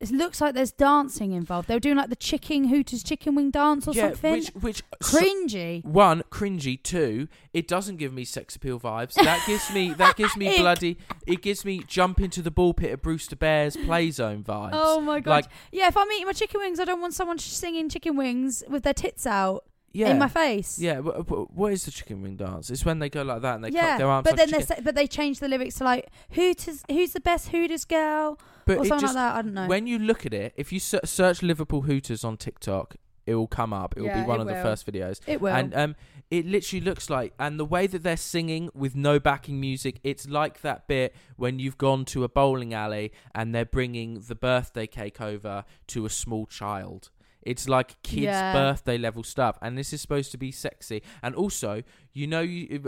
It 0.00 0.12
looks 0.12 0.40
like 0.40 0.54
there's 0.54 0.70
dancing 0.70 1.32
involved. 1.32 1.66
They 1.66 1.74
were 1.74 1.80
doing 1.80 1.96
like 1.96 2.08
the 2.08 2.14
chicken 2.16 2.68
Hooters 2.68 3.02
chicken 3.02 3.34
wing 3.34 3.50
dance 3.50 3.88
or 3.88 3.94
yeah, 3.94 4.10
something. 4.10 4.32
which 4.32 4.48
which 4.50 4.82
so- 5.02 5.18
Cringy. 5.18 5.84
one 5.84 6.22
cringy 6.30 6.80
two 6.80 7.26
it 7.52 7.66
doesn't 7.66 7.96
give 7.96 8.12
me 8.12 8.24
sex 8.24 8.54
appeal 8.54 8.78
vibes 8.78 9.14
that 9.14 9.42
gives 9.46 9.72
me 9.72 9.92
that 9.98 10.16
gives 10.16 10.36
me 10.36 10.56
bloody 10.58 10.98
it 11.26 11.42
gives 11.42 11.64
me 11.64 11.82
jump 11.88 12.20
into 12.20 12.42
the 12.42 12.50
ball 12.50 12.72
pit 12.74 12.92
of 12.92 13.02
brewster 13.02 13.34
bears 13.34 13.76
play 13.76 14.10
zone 14.12 14.44
vibes 14.44 14.70
Oh 14.72 15.00
my 15.00 15.18
god! 15.18 15.30
like 15.30 15.44
yeah, 15.72 15.88
if 15.88 15.96
I'm 15.96 16.10
eating 16.12 16.26
my 16.26 16.32
chicken 16.32 16.60
wings, 16.60 16.78
I 16.78 16.84
don't 16.84 17.00
want 17.00 17.14
someone 17.14 17.38
singing 17.38 17.88
chicken 17.88 18.16
wings 18.16 18.62
with 18.68 18.84
their 18.84 18.94
tits 18.94 19.26
out 19.26 19.64
yeah 19.92 20.10
in 20.10 20.18
my 20.18 20.28
face. 20.28 20.78
yeah 20.78 21.00
wh- 21.00 21.26
wh- 21.26 21.56
what 21.56 21.72
is 21.72 21.86
the 21.86 21.90
chicken 21.90 22.22
wing 22.22 22.36
dance 22.36 22.68
it's 22.70 22.84
when 22.84 22.98
they 22.98 23.08
go 23.08 23.22
like 23.22 23.40
that 23.42 23.56
and 23.56 23.64
they 23.64 23.70
yeah. 23.70 23.96
their 23.98 24.06
arms 24.08 24.24
but 24.28 24.36
then 24.36 24.50
they 24.50 24.64
but 24.82 24.94
they 24.94 25.06
change 25.06 25.40
the 25.40 25.48
lyrics 25.48 25.76
to 25.76 25.84
like 25.84 26.08
Hooters. 26.30 26.84
Who's 26.88 27.12
the 27.14 27.20
best 27.20 27.48
Hooters 27.48 27.84
girl? 27.84 28.38
But 28.68 28.78
or 28.78 28.84
something 28.84 29.00
just 29.06 29.14
like 29.14 29.32
that. 29.32 29.36
I 29.36 29.42
don't 29.42 29.54
know. 29.54 29.66
when 29.66 29.86
you 29.86 29.98
look 29.98 30.24
at 30.24 30.32
it 30.34 30.52
if 30.56 30.72
you 30.72 30.78
search 30.80 31.42
liverpool 31.42 31.82
hooters 31.82 32.22
on 32.24 32.36
tiktok 32.36 32.96
it 33.26 33.34
will 33.34 33.46
come 33.46 33.72
up 33.72 33.94
it 33.96 34.00
will 34.00 34.06
Yeah, 34.08 34.22
be 34.22 34.26
one 34.28 34.40
of 34.40 34.46
the 34.46 34.54
first 34.54 34.86
videos 34.86 35.20
it 35.26 35.40
will. 35.40 35.52
And 35.54 35.74
um, 35.74 35.96
it 36.30 36.44
literally 36.46 36.82
looks 36.82 37.08
like, 37.10 37.32
and 37.38 37.58
the 37.58 37.64
way 37.64 37.86
that 37.86 38.02
they're 38.02 38.16
singing 38.18 38.68
with 38.74 38.94
no 38.94 39.18
backing 39.18 39.58
music, 39.60 39.98
it's 40.04 40.28
like 40.28 40.60
that 40.60 40.86
bit 40.86 41.14
when 41.36 41.58
you've 41.58 41.78
gone 41.78 42.04
to 42.06 42.22
a 42.24 42.28
bowling 42.28 42.72
alley 42.74 43.12
and 43.34 43.54
they're 43.54 43.64
bringing 43.64 44.20
the 44.28 44.34
birthday 44.34 44.86
cake 44.86 45.20
over 45.22 45.64
to 45.88 46.04
a 46.04 46.10
small 46.10 46.44
child. 46.46 47.10
It's 47.42 47.66
like 47.66 48.02
kids' 48.02 48.24
Yeah. 48.24 48.52
birthday 48.52 48.98
level 48.98 49.22
stuff, 49.22 49.56
and 49.62 49.78
this 49.78 49.92
is 49.94 50.02
supposed 50.02 50.30
to 50.32 50.38
be 50.38 50.50
sexy. 50.52 51.02
And 51.22 51.34
also, 51.34 51.82
you 52.12 52.26
know, 52.26 52.40
you 52.42 52.82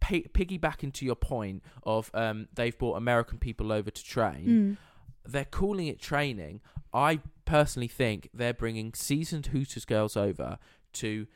pi- 0.00 0.26
piggyback 0.32 0.82
into 0.84 1.04
your 1.04 1.16
point 1.16 1.62
of 1.84 2.10
um, 2.14 2.48
they've 2.54 2.76
brought 2.78 2.96
American 2.96 3.38
people 3.38 3.72
over 3.72 3.90
to 3.90 4.04
train 4.04 4.46
Mm. 4.46 4.76
They're 5.26 5.44
calling 5.44 5.86
it 5.86 6.00
training. 6.00 6.60
I 6.92 7.20
personally 7.44 7.88
think 7.88 8.28
they're 8.34 8.54
bringing 8.54 8.92
seasoned 8.94 9.46
Hooters 9.46 9.84
girls 9.84 10.16
over 10.16 10.58
to 10.94 11.26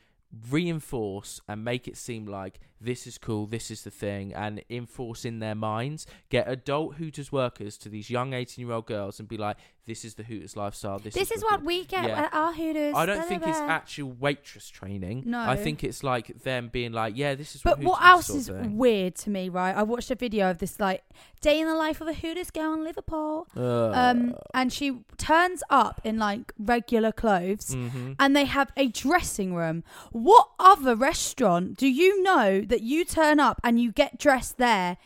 reinforce 0.49 1.41
and 1.47 1.63
make 1.63 1.87
it 1.87 1.97
seem 1.97 2.25
like 2.25 2.59
this 2.79 3.07
is 3.07 3.17
cool, 3.17 3.45
this 3.45 3.69
is 3.71 3.83
the 3.83 3.91
thing, 3.91 4.33
and 4.33 4.63
enforce 4.69 5.25
in 5.25 5.39
their 5.39 5.55
minds. 5.55 6.05
Get 6.29 6.47
adult 6.47 6.95
Hooters 6.95 7.31
workers 7.31 7.77
to 7.79 7.89
these 7.89 8.09
young 8.09 8.33
18 8.33 8.65
year 8.65 8.75
old 8.75 8.85
girls 8.85 9.19
and 9.19 9.27
be 9.27 9.37
like, 9.37 9.57
this 9.85 10.03
is 10.03 10.15
the 10.15 10.23
Hooters 10.23 10.57
lifestyle. 10.57 10.99
This, 10.99 11.13
This 11.13 11.31
is 11.31 11.41
what 11.43 11.47
what 11.57 11.63
we 11.63 11.85
get 11.85 12.05
Yeah. 12.05 12.23
at 12.23 12.33
our 12.33 12.51
Hooters. 12.53 12.93
I 12.93 13.05
don't 13.05 13.25
think 13.25 13.47
it's 13.47 13.57
actual 13.57 14.11
waitress 14.11 14.67
training. 14.69 15.23
No. 15.25 15.39
I 15.39 15.55
think 15.55 15.81
it's 15.83 16.03
like 16.03 16.43
them 16.43 16.67
being 16.67 16.91
like, 16.91 17.15
yeah, 17.15 17.35
this 17.35 17.55
is 17.55 17.61
But 17.61 17.79
what 17.79 17.87
what 17.87 18.03
else 18.05 18.29
is 18.29 18.47
thing. 18.49 18.77
weird 18.77 19.15
to 19.15 19.29
me, 19.29 19.47
right? 19.47 19.73
I 19.75 19.83
watched 19.83 20.11
a 20.11 20.15
video 20.15 20.51
of 20.51 20.57
this 20.59 20.77
like 20.79 21.03
day 21.41 21.59
in 21.61 21.67
the 21.67 21.73
life 21.75 22.01
of 22.01 22.07
a 22.07 22.13
Hooters 22.13 22.51
girl 22.51 22.73
in 22.73 22.83
Liverpool. 22.83 23.47
Uh, 23.55 23.91
Um, 23.91 24.35
and 24.53 24.71
she 24.73 25.03
turns 25.17 25.63
up 25.69 26.01
in 26.03 26.17
like 26.17 26.53
regular 26.59 27.11
clothes, 27.13 27.73
mhm. 27.73 28.15
and 28.19 28.35
they 28.35 28.45
have 28.45 28.71
a 28.75 28.87
dressing 28.89 29.55
room. 29.55 29.83
What 30.11 30.49
other 30.59 30.95
restaurant 30.95 31.77
do 31.77 31.87
you 31.87 32.21
know 32.21 32.61
that 32.67 32.81
you 32.81 33.05
turn 33.05 33.39
up 33.39 33.59
and 33.63 33.79
you 33.79 33.91
get 33.91 34.19
dressed 34.19 34.57
there? 34.57 34.97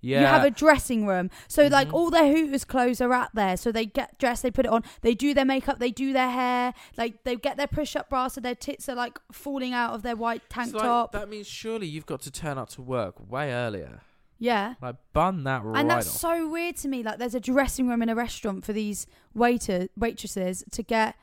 Yeah. 0.00 0.20
You 0.20 0.26
have 0.26 0.44
a 0.44 0.50
dressing 0.50 1.06
room. 1.06 1.30
So 1.48 1.66
like 1.68 1.88
Mhm. 1.88 1.94
all 1.94 2.10
their 2.10 2.30
Hooters 2.30 2.64
clothes 2.66 3.00
are 3.00 3.12
out 3.14 3.34
there. 3.34 3.56
So 3.56 3.72
they 3.72 3.86
get 3.86 4.18
dressed, 4.18 4.42
they 4.42 4.50
put 4.50 4.66
it 4.66 4.72
on, 4.72 4.82
they 5.00 5.14
do 5.14 5.32
their 5.32 5.46
makeup, 5.46 5.78
they 5.78 5.90
do 5.90 6.12
their 6.12 6.28
hair, 6.28 6.74
like 6.98 7.24
they 7.24 7.36
get 7.36 7.56
their 7.56 7.66
push 7.66 7.96
up 7.96 8.10
bra 8.10 8.28
so 8.28 8.40
their 8.42 8.54
tits 8.54 8.86
are 8.90 8.94
like 8.94 9.18
falling 9.32 9.72
out 9.72 9.94
of 9.94 10.02
their 10.02 10.14
white 10.14 10.42
tank 10.50 10.66
It's 10.68 10.74
like, 10.74 10.82
top. 10.82 11.12
That 11.12 11.30
means 11.30 11.46
surely 11.46 11.86
you've 11.86 12.04
got 12.04 12.20
to 12.22 12.30
turn 12.30 12.58
up 12.58 12.68
to 12.70 12.82
work 12.82 13.14
way 13.30 13.50
earlier. 13.50 14.02
yeah. 14.38 14.74
Like 14.82 14.96
bun 15.14 15.44
that 15.44 15.64
right 15.64 15.80
and 15.80 15.88
that's 15.88 16.06
off. 16.08 16.20
so 16.20 16.48
weird 16.50 16.76
to 16.78 16.88
me. 16.88 17.02
Like 17.02 17.18
there's 17.18 17.34
a 17.34 17.40
dressing 17.40 17.88
room 17.88 18.02
in 18.02 18.10
a 18.10 18.14
restaurant 18.14 18.62
for 18.66 18.74
these 18.74 19.06
waiter 19.32 19.88
waitresses 19.96 20.64
to 20.72 20.82
get 20.82 21.14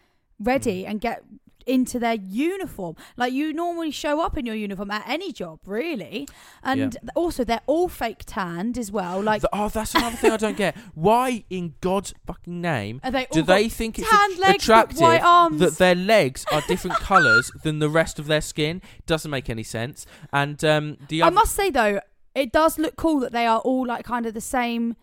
Mm. 0.42 0.48
ready 0.48 0.86
and 0.88 1.00
get 1.00 1.24
into 1.66 2.00
their 2.00 2.16
uniform. 2.16 2.96
Like 3.18 3.34
you 3.34 3.54
normally 3.54 3.92
show 3.92 4.22
up 4.22 4.38
in 4.38 4.46
your 4.46 4.56
uniform 4.56 4.92
at 4.92 5.04
any 5.08 5.32
job, 5.32 5.60
really. 5.66 6.28
And 6.64 6.98
Yeah. 7.04 7.10
also 7.16 7.44
they're 7.44 7.62
all 7.66 7.88
fake 7.90 8.24
tanned 8.26 8.78
as 8.78 8.92
well. 8.92 9.22
Like 9.22 9.42
The- 9.42 9.50
oh, 9.54 9.70
that's 9.70 9.96
another 9.96 10.16
thing 10.18 10.32
I 10.32 10.38
don't 10.38 10.58
get. 10.58 10.76
Why, 10.96 11.44
in 11.50 11.76
God's 11.82 12.14
fucking 12.26 12.62
name, 12.62 13.02
Are 13.04 13.12
they 13.12 13.28
do 13.32 13.42
they 13.42 13.70
think 13.70 14.00
it's 14.00 14.12
legs 14.40 14.64
attractive 14.64 15.00
white 15.00 15.22
arms? 15.22 15.60
that 15.60 15.78
their 15.78 15.96
legs 15.96 16.46
are 16.52 16.62
different 16.68 16.96
colours 17.00 17.52
than 17.64 17.80
the 17.80 17.90
rest 17.90 18.20
of 18.20 18.28
their 18.28 18.42
skin? 18.42 18.82
Doesn't 19.06 19.32
make 19.32 19.50
any 19.50 19.64
sense. 19.64 20.06
And 20.34 20.64
um, 20.64 20.98
the 21.08 21.22
I 21.24 21.28
other, 21.28 21.34
must 21.36 21.56
say 21.56 21.70
though, 21.70 22.00
it 22.36 22.52
does 22.52 22.80
look 22.80 22.96
cool 22.96 23.20
that 23.20 23.32
they 23.32 23.46
are 23.46 23.60
all 23.60 23.86
like 23.86 24.06
kind 24.06 24.26
of 24.26 24.34
the 24.34 24.42
same. 24.42 24.96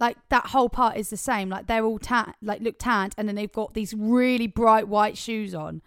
Like 0.00 0.16
that 0.30 0.46
whole 0.46 0.70
part 0.70 0.96
is 0.96 1.10
the 1.10 1.16
same. 1.16 1.50
Like 1.50 1.66
they're 1.66 1.84
all 1.84 1.98
tan, 1.98 2.34
like 2.42 2.62
look 2.62 2.76
tanned, 2.78 3.14
and 3.18 3.28
then 3.28 3.36
they've 3.36 3.52
got 3.52 3.74
these 3.74 3.94
really 3.94 4.46
bright 4.46 4.88
white 4.88 5.16
shoes 5.18 5.54
on. 5.54 5.82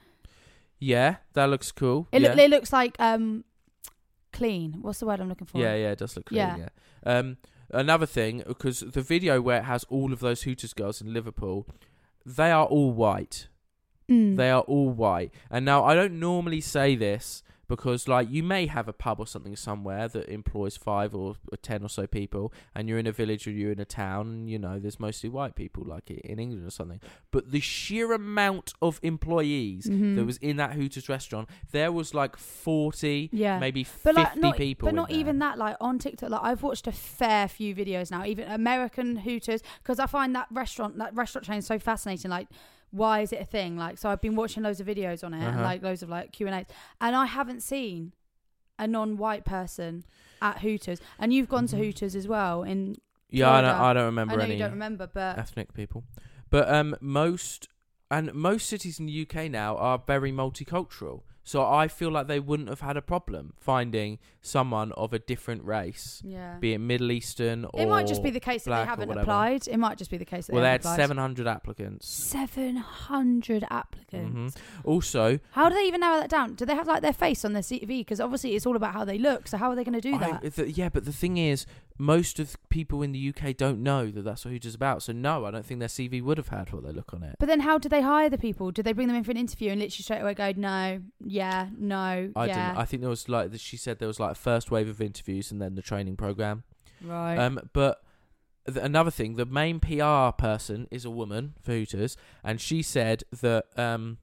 yeah, 0.84 1.16
that 1.34 1.46
looks 1.46 1.72
cool. 1.72 2.08
It, 2.12 2.22
yeah. 2.22 2.30
look, 2.30 2.38
it 2.38 2.50
looks 2.50 2.74
like 2.74 2.96
um, 3.00 3.46
clean. 4.34 4.80
What's 4.82 5.00
the 5.00 5.06
word 5.06 5.20
I'm 5.22 5.30
looking 5.30 5.48
for? 5.48 5.58
Yeah, 5.58 5.76
yeah, 5.76 5.92
it 5.92 6.00
does 6.00 6.16
look 6.16 6.26
clean. 6.26 6.40
Yeah. 6.40 6.58
Yeah. 6.58 6.70
Um, 7.06 7.38
another 7.72 8.06
thing, 8.06 8.44
because 8.46 8.82
the 8.82 9.02
video 9.02 9.42
where 9.42 9.60
it 9.60 9.64
has 9.64 9.86
all 9.86 10.12
of 10.12 10.20
those 10.20 10.44
Hooters 10.44 10.74
girls 10.74 11.02
in 11.02 11.14
Liverpool, 11.14 11.66
they 12.26 12.52
are 12.52 12.66
all 12.66 12.92
white. 12.92 13.48
Mm. 14.10 14.36
They 14.36 14.50
are 14.50 14.62
all 14.62 14.90
white. 14.90 15.34
And 15.50 15.64
now 15.66 15.86
I 15.86 15.96
don't 15.96 16.20
normally 16.20 16.60
say 16.62 16.96
this 16.96 17.44
because, 17.76 18.08
like, 18.08 18.30
you 18.30 18.44
may 18.44 18.68
have 18.68 18.88
a 18.88 18.94
pub 18.94 19.20
or 19.20 19.26
something 19.26 19.56
somewhere 19.56 20.08
that 20.08 20.30
employs 20.30 20.78
five 20.78 21.16
or 21.16 21.36
or 21.52 21.58
ten 21.58 21.82
or 21.84 21.90
so 21.90 22.06
people, 22.06 22.54
and 22.76 22.88
you're 22.88 23.00
in 23.00 23.08
a 23.08 23.12
village 23.12 23.48
or 23.48 23.52
you're 23.52 23.72
in 23.72 23.80
a 23.80 23.86
town, 23.86 24.28
and 24.28 24.50
you 24.50 24.60
know 24.60 24.78
there's 24.80 25.00
mostly 25.00 25.30
white 25.30 25.56
people, 25.56 25.84
like 25.84 26.12
in 26.12 26.38
England 26.40 26.68
or 26.68 26.70
something. 26.70 27.02
But 27.32 27.52
the 27.52 27.60
sheer 27.60 28.14
amount 28.14 28.74
of 28.82 29.00
employees 29.02 29.88
Mhm. 29.88 30.16
that 30.18 30.26
was 30.26 30.38
in 30.38 30.58
that 30.58 30.74
Hooters 30.74 31.10
restaurant, 31.10 31.50
there 31.72 31.92
was 31.92 32.14
like 32.14 32.38
forty, 32.38 33.30
Yeah. 33.32 33.58
maybe 33.60 33.84
but 33.84 34.16
fifty 34.16 34.22
like 34.22 34.36
not, 34.38 34.58
people. 34.58 34.88
but 34.88 34.94
not 34.96 35.10
there. 35.10 35.18
even 35.18 35.40
that. 35.40 35.58
Like 35.58 35.78
on 35.82 35.98
TikTok, 35.98 36.30
like 36.30 36.42
I've 36.44 36.62
watched 36.62 36.86
a 36.88 36.92
fair 36.92 37.48
few 37.48 37.74
videos 37.76 38.12
now, 38.12 38.24
even 38.26 38.48
American 38.52 39.16
Hooters, 39.18 39.62
because 39.82 39.98
I 40.00 40.06
find 40.06 40.36
that 40.36 40.48
restaurant, 40.52 40.98
that 41.00 41.16
restaurant 41.16 41.46
chain, 41.46 41.62
so 41.62 41.80
fascinating. 41.80 42.30
Like, 42.30 42.48
why 42.94 43.22
is 43.22 43.34
it 43.34 43.42
a 43.42 43.46
thing? 43.46 43.76
Like, 43.76 43.98
so 43.98 44.10
I've 44.10 44.22
been 44.22 44.36
watching 44.36 44.62
loads 44.64 44.80
of 44.80 44.86
videos 44.88 45.24
on 45.24 45.34
it 45.34 45.44
Uh-huh. 45.48 45.62
like 45.64 45.82
loads 45.82 46.04
of 46.04 46.10
like 46.10 46.32
Q 46.32 46.46
and 46.48 46.56
A's, 46.56 46.66
and 47.02 47.16
I 47.16 47.26
haven't 47.26 47.62
seen 47.62 48.14
a 48.78 48.88
non-white 48.88 49.44
person 49.46 50.04
at 50.42 50.60
Hooters, 50.60 51.00
and 51.20 51.34
you've 51.34 51.50
gone 51.50 51.66
to 51.68 51.76
Mhm. 51.76 51.80
Hooters 51.80 52.16
as 52.16 52.28
well 52.28 52.64
in. 52.64 52.96
Yeah, 53.30 53.50
I 53.52 53.62
don't, 53.62 53.76
I 53.76 53.94
don't 53.94 54.06
remember 54.06 54.34
I 54.34 54.38
know 54.38 54.44
any 54.44 54.54
you 54.54 54.60
don't 54.60 54.72
remember, 54.72 55.08
but 55.08 55.38
ethnic 55.40 55.74
people, 55.74 56.04
but 56.52 56.70
um, 56.72 56.96
most 57.02 57.68
and 58.12 58.32
most 58.34 58.68
cities 58.70 59.00
in 59.00 59.08
the 59.08 59.12
UK 59.26 59.50
now 59.50 59.76
are 59.78 59.98
very 60.06 60.32
multicultural. 60.32 61.24
So 61.46 61.66
I 61.66 61.88
feel 61.90 62.10
like 62.10 62.28
they 62.28 62.40
wouldn't 62.40 62.70
have 62.70 62.80
had 62.82 62.96
a 62.96 63.02
problem 63.02 63.54
finding 63.60 64.18
someone 64.42 64.92
of 64.94 65.14
a 65.14 65.20
different 65.20 65.64
race, 65.66 66.22
yeah, 66.26 66.58
be 66.60 66.74
it 66.74 66.80
Middle 66.80 67.12
Eastern 67.12 67.66
or 67.66 67.82
it 67.82 67.88
might 67.88 68.08
just 68.08 68.24
be 68.24 68.30
the 68.30 68.40
case 68.40 68.64
that 68.64 68.72
they 68.78 68.86
haven't 68.86 69.10
applied. 69.12 69.68
It 69.68 69.78
might 69.78 69.98
just 69.98 70.10
be 70.12 70.18
the 70.18 70.26
case 70.26 70.48
that 70.48 70.54
Well, 70.54 70.62
they 70.64 70.68
they 70.68 70.72
had 70.72 70.80
applied. 70.82 70.96
700 70.98 71.48
applicants. 71.48 72.08
Seven 72.08 72.78
hundred 72.78 73.66
applicants. 73.70 74.56
hmm 74.56 74.88
Also, 74.90 75.40
How 75.52 75.70
do 75.70 75.76
they 75.76 75.84
even 75.86 76.02
narrow 76.02 76.20
that 76.20 76.30
down? 76.30 76.56
Do 76.56 76.66
they 76.66 76.76
have 76.76 76.88
like 76.88 77.02
their 77.02 77.14
face 77.14 77.44
on 77.46 77.54
their 77.54 77.62
CV? 77.62 77.88
Because 78.00 78.20
obviously 78.20 78.56
it's 78.56 78.66
all 78.66 78.76
about 78.76 78.94
how 78.94 79.04
they 79.06 79.18
look. 79.18 79.48
So 79.48 79.58
how 79.58 79.70
are 79.70 79.76
they 79.76 79.84
going 79.84 80.00
to 80.00 80.02
do 80.02 80.16
I- 80.16 80.18
that? 80.40 80.56
the- 80.56 80.72
yeah, 80.72 80.90
but 80.90 81.06
the 81.06 81.12
thing 81.14 81.38
is, 81.38 81.66
most 81.98 82.40
of 82.40 82.58
people 82.70 83.02
in 83.04 83.12
the 83.12 83.20
UK 83.34 83.56
don't 83.56 83.82
know 83.84 84.10
that 84.10 84.24
that's 84.24 84.46
what 84.46 84.52
Hooters 84.52 84.76
about. 84.76 85.04
So 85.04 85.14
no, 85.14 85.46
I 85.46 85.52
don't 85.52 85.66
think 85.66 85.80
their 85.80 85.90
CV 85.90 86.22
would 86.24 86.38
have 86.38 86.48
had 86.50 86.72
what 86.74 86.84
they 86.84 86.92
look 86.92 87.14
on 87.14 87.22
it. 87.24 87.36
But 87.40 87.48
then 87.48 87.60
how 87.62 87.78
do 87.78 87.88
they 87.88 88.02
hire 88.02 88.30
the 88.30 88.38
people? 88.38 88.72
Do 88.72 88.82
they 88.82 88.94
bring 88.94 89.08
them 89.08 89.16
in 89.18 89.24
for 89.24 89.32
an 89.32 89.38
interview 89.38 89.70
and 89.72 89.80
literally 89.80 90.04
straight 90.04 90.22
away 90.22 90.34
go, 90.34 90.54
no, 90.58 91.02
yeah, 91.34 91.68
no, 91.78 92.32
I 92.36 92.46
yeah, 92.46 92.68
didn't. 92.68 92.78
I 92.82 92.86
think 92.86 93.02
there 93.02 93.10
was 93.10 93.28
like 93.28 93.50
she 93.58 93.76
said 93.76 93.98
there 93.98 94.08
was 94.08 94.20
like 94.20 94.34
a 94.34 94.36
first 94.36 94.70
wave 94.70 94.88
of 94.88 95.02
interviews 95.02 95.52
and 95.52 95.60
then 95.60 95.74
the 95.74 95.82
training 95.82 96.16
program. 96.16 96.64
right? 97.02 97.38
Um, 97.38 97.60
but 97.74 98.04
th- 98.68 98.78
another 98.86 99.10
thing, 99.10 99.36
the 99.36 99.46
main 99.48 99.80
PR 99.80 100.30
person 100.38 100.88
is 100.92 101.06
a 101.06 101.10
woman 101.10 101.54
for 101.60 101.72
Hooters, 101.72 102.16
and 102.44 102.62
she 102.62 102.84
said 102.84 103.24
that 103.42 103.66
um, 103.76 104.20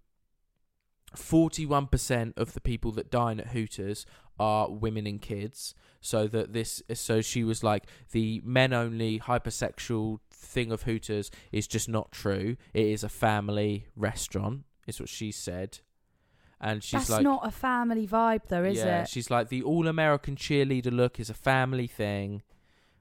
forty-one 1.17 1.89
percent 1.89 2.35
of 2.37 2.53
the 2.53 2.61
people 2.61 2.93
that 2.93 3.11
dine 3.11 3.41
at 3.41 3.49
Hooters 3.49 4.07
are 4.39 4.71
women 4.71 5.05
and 5.07 5.21
kids. 5.21 5.75
So 6.01 6.29
that 6.29 6.53
this, 6.53 6.81
so 6.95 7.21
she 7.21 7.45
was 7.45 7.63
like, 7.63 7.85
the 8.13 8.41
men-only 8.43 9.19
hypersexual 9.21 10.21
thing 10.31 10.73
of 10.73 10.83
Hooters 10.85 11.31
is 11.53 11.67
just 11.67 11.91
not 11.91 12.11
true. 12.11 12.57
It 12.73 12.87
is 12.87 13.05
a 13.05 13.09
family 13.11 13.87
restaurant. 13.97 14.63
Is 14.87 14.99
what 14.99 15.11
she 15.11 15.31
said, 15.31 15.81
and 16.61 16.83
she's 16.85 17.01
That's 17.01 17.11
like, 17.11 17.23
not 17.23 17.47
a 17.47 17.51
family 17.51 18.07
vibe, 18.07 18.43
though, 18.49 18.65
is 18.65 18.79
yeah, 18.79 19.03
it? 19.03 19.09
she's 19.09 19.31
like 19.31 19.49
the 19.49 19.63
all-American 19.63 20.37
cheerleader 20.37 20.93
look 20.93 21.19
is 21.19 21.31
a 21.31 21.35
family 21.35 21.87
thing. 21.87 22.43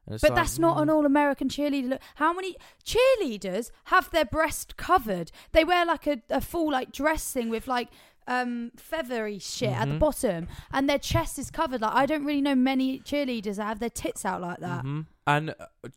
But 0.07 0.23
like, 0.23 0.35
that's 0.35 0.57
not 0.57 0.77
mm. 0.77 0.83
an 0.83 0.89
all-American 0.89 1.49
cheerleader 1.49 1.89
look. 1.89 2.01
How 2.15 2.33
many 2.33 2.55
cheerleaders 2.83 3.69
have 3.85 4.09
their 4.11 4.25
breast 4.25 4.75
covered? 4.75 5.31
They 5.51 5.63
wear 5.63 5.85
like 5.85 6.07
a, 6.07 6.21
a 6.29 6.41
full 6.41 6.71
like 6.71 6.91
dress 6.91 7.31
thing 7.31 7.49
with 7.49 7.67
like 7.67 7.89
um 8.27 8.71
feathery 8.77 9.39
shit 9.39 9.69
at 9.71 9.87
the 9.87 9.95
Mhm. 9.95 9.99
bottom, 9.99 10.47
and 10.71 10.89
their 10.89 10.97
chest 10.99 11.37
is 11.37 11.51
covered. 11.51 11.81
Like 11.81 11.93
I 11.93 12.05
don't 12.05 12.23
really 12.25 12.41
know 12.41 12.55
many 12.55 12.99
cheerleaders 12.99 13.57
that 13.57 13.65
have 13.65 13.79
their 13.79 13.89
tits 13.89 14.25
out 14.25 14.41
like 14.41 14.59
that. 14.59 14.83
Mhm. 14.83 15.05
And 15.27 15.49
uh, 15.59 15.89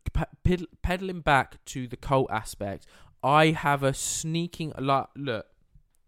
ped- 0.44 0.82
peddling 0.82 1.20
back 1.20 1.64
to 1.66 1.86
the 1.86 1.96
cult 1.96 2.30
aspect, 2.30 2.86
I 3.22 3.46
have 3.52 3.82
a 3.82 3.94
sneaking 3.94 4.72
like 4.78 5.06
look. 5.16 5.46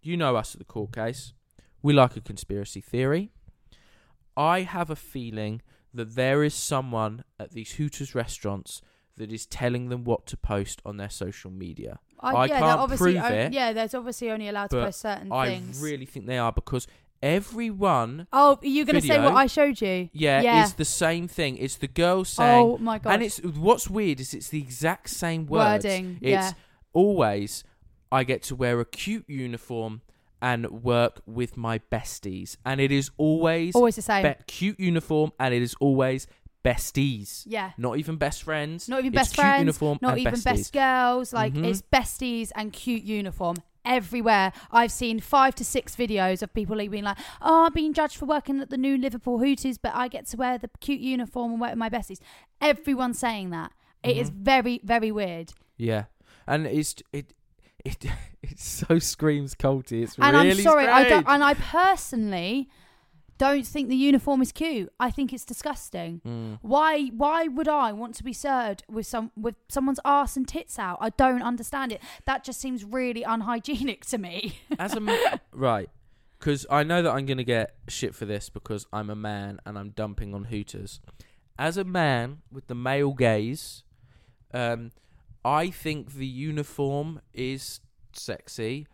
You 0.02 0.18
know 0.18 0.36
us 0.36 0.54
at 0.54 0.58
the 0.58 0.66
court 0.66 0.92
case. 0.92 1.32
We 1.84 1.92
like 1.92 2.16
a 2.16 2.22
conspiracy 2.22 2.80
theory. 2.80 3.30
I 4.38 4.62
have 4.62 4.88
a 4.88 4.96
feeling 4.96 5.60
that 5.92 6.14
there 6.14 6.42
is 6.42 6.54
someone 6.54 7.24
at 7.38 7.52
these 7.52 7.72
Hooters 7.72 8.14
restaurants 8.14 8.80
that 9.18 9.30
is 9.30 9.44
telling 9.44 9.90
them 9.90 10.02
what 10.02 10.24
to 10.28 10.38
post 10.38 10.80
on 10.86 10.96
their 10.96 11.10
social 11.10 11.50
media. 11.50 12.00
I 12.18 12.46
yeah, 12.46 12.58
can't 12.58 12.96
prove 12.96 13.16
it, 13.16 13.52
Yeah, 13.52 13.74
there's 13.74 13.94
obviously 13.94 14.30
only 14.30 14.48
allowed 14.48 14.70
to 14.70 14.82
post 14.82 15.02
certain 15.02 15.30
I 15.30 15.48
things. 15.48 15.82
I 15.82 15.84
really 15.84 16.06
think 16.06 16.24
they 16.24 16.38
are 16.38 16.52
because 16.52 16.86
everyone, 17.22 18.28
oh, 18.32 18.58
you're 18.62 18.86
gonna 18.86 19.02
say 19.02 19.20
what 19.20 19.34
I 19.34 19.46
showed 19.46 19.78
you? 19.82 20.08
yeah, 20.14 20.40
yeah. 20.40 20.64
is 20.64 20.72
the 20.72 20.86
same 20.86 21.28
thing. 21.28 21.58
It's 21.58 21.76
the 21.76 21.86
girl 21.86 22.24
saying, 22.24 22.64
oh 22.64 22.78
my 22.78 22.98
god! 22.98 23.12
and 23.12 23.22
it's 23.22 23.40
what's 23.40 23.90
weird 23.90 24.20
is 24.20 24.32
it's 24.32 24.48
the 24.48 24.58
exact 24.58 25.10
same 25.10 25.44
words. 25.44 25.84
wording. 25.84 26.16
It's 26.22 26.30
yeah, 26.30 26.52
always 26.94 27.62
I 28.10 28.24
get 28.24 28.42
to 28.44 28.56
wear 28.56 28.80
a 28.80 28.86
cute 28.86 29.28
uniform 29.28 30.00
and 30.42 30.68
work 30.82 31.22
with 31.26 31.56
my 31.56 31.78
besties, 31.78 32.56
and 32.64 32.80
it 32.80 32.90
is 32.92 33.10
always 33.16 33.74
always 33.74 33.96
the 33.96 34.02
same. 34.02 34.22
be- 34.22 34.34
cute 34.46 34.78
uniform, 34.80 35.32
and 35.40 35.54
it 35.54 35.62
is 35.62 35.74
always 35.80 36.26
besties. 36.64 37.44
yeah. 37.46 37.72
Not 37.76 37.98
even 37.98 38.16
best 38.16 38.42
friends. 38.42 38.88
Not 38.88 39.00
even 39.00 39.12
It's 39.12 39.20
best 39.28 39.36
friends, 39.36 39.58
uniform 39.60 39.98
not 40.00 40.16
even 40.18 40.32
besties. 40.34 40.44
best 40.44 40.72
girls. 40.72 41.32
Like 41.32 41.52
Mhm. 41.54 41.66
it's 41.66 41.82
besties 41.82 42.50
and 42.54 42.72
cute 42.72 43.02
uniform 43.02 43.56
everywhere. 43.84 44.50
I've 44.70 44.90
seen 44.90 45.20
five 45.20 45.54
to 45.56 45.64
six 45.64 45.94
videos 45.94 46.42
of 46.42 46.54
people 46.54 46.76
being 46.76 47.04
like, 47.04 47.18
"Oh, 47.42 47.66
I'm 47.66 47.72
being 47.74 47.92
judged 47.92 48.16
for 48.16 48.24
working 48.24 48.60
at 48.60 48.70
the 48.70 48.78
new 48.78 48.96
Liverpool 48.96 49.38
Hooters, 49.38 49.76
but 49.76 49.94
I 49.94 50.08
get 50.08 50.26
to 50.28 50.36
wear 50.38 50.56
the 50.56 50.70
cute 50.80 51.00
uniform 51.00 51.52
and 51.52 51.60
work 51.60 51.70
with 51.72 51.78
my 51.78 51.90
besties." 51.90 52.18
Everyone's 52.62 53.18
saying 53.18 53.50
that. 53.50 53.72
It 54.02 54.16
is 54.16 54.30
Mhm. 54.30 54.34
very, 54.36 54.80
very 54.82 55.12
weird. 55.12 55.52
Yeah, 55.76 56.04
and 56.46 56.66
it's 56.66 56.94
it 57.12 57.34
it 57.84 58.04
it 58.42 58.58
so 58.58 58.98
screams 58.98 59.54
culty. 59.54 60.02
It's 60.02 60.16
and 60.18 60.36
really 60.36 60.50
I'm 60.50 60.58
sorry, 60.58 60.86
I 60.86 61.08
don't. 61.08 61.26
And 61.28 61.44
I 61.44 61.54
personally 61.54 62.68
don't 63.36 63.66
think 63.66 63.88
the 63.88 63.96
uniform 63.96 64.40
is 64.42 64.52
cute. 64.52 64.92
I 65.00 65.10
think 65.10 65.32
it's 65.32 65.44
disgusting. 65.44 66.20
Mm. 66.26 66.58
Why 66.62 67.06
why 67.08 67.48
would 67.48 67.68
I 67.68 67.92
want 67.92 68.14
to 68.16 68.24
be 68.24 68.32
served 68.32 68.84
with 68.88 69.06
some 69.06 69.32
with 69.36 69.56
someone's 69.68 70.00
ass 70.04 70.36
and 70.36 70.46
tits 70.46 70.78
out? 70.78 70.98
I 71.00 71.10
don't 71.10 71.42
understand 71.42 71.92
it. 71.92 72.00
That 72.26 72.44
just 72.44 72.60
seems 72.60 72.84
really 72.84 73.22
unhygienic 73.22 74.04
to 74.06 74.18
me. 74.18 74.60
As 74.78 74.94
a 74.94 75.00
ma- 75.00 75.16
right, 75.52 75.90
because 76.38 76.66
I 76.70 76.84
know 76.84 77.02
that 77.02 77.10
I'm 77.10 77.26
gonna 77.26 77.44
get 77.44 77.74
shit 77.88 78.14
for 78.14 78.24
this 78.24 78.48
because 78.48 78.86
I'm 78.92 79.10
a 79.10 79.16
man 79.16 79.60
and 79.66 79.78
I'm 79.78 79.90
dumping 79.90 80.34
on 80.34 80.44
Hooters. 80.44 81.00
As 81.58 81.76
a 81.76 81.84
man 81.84 82.38
with 82.50 82.66
the 82.66 82.74
male 82.74 83.12
gaze, 83.12 83.84
um, 84.52 84.90
I 85.44 85.70
think 85.70 86.14
the 86.14 86.26
uniform 86.26 87.20
is 87.32 87.80
sexy 88.12 88.86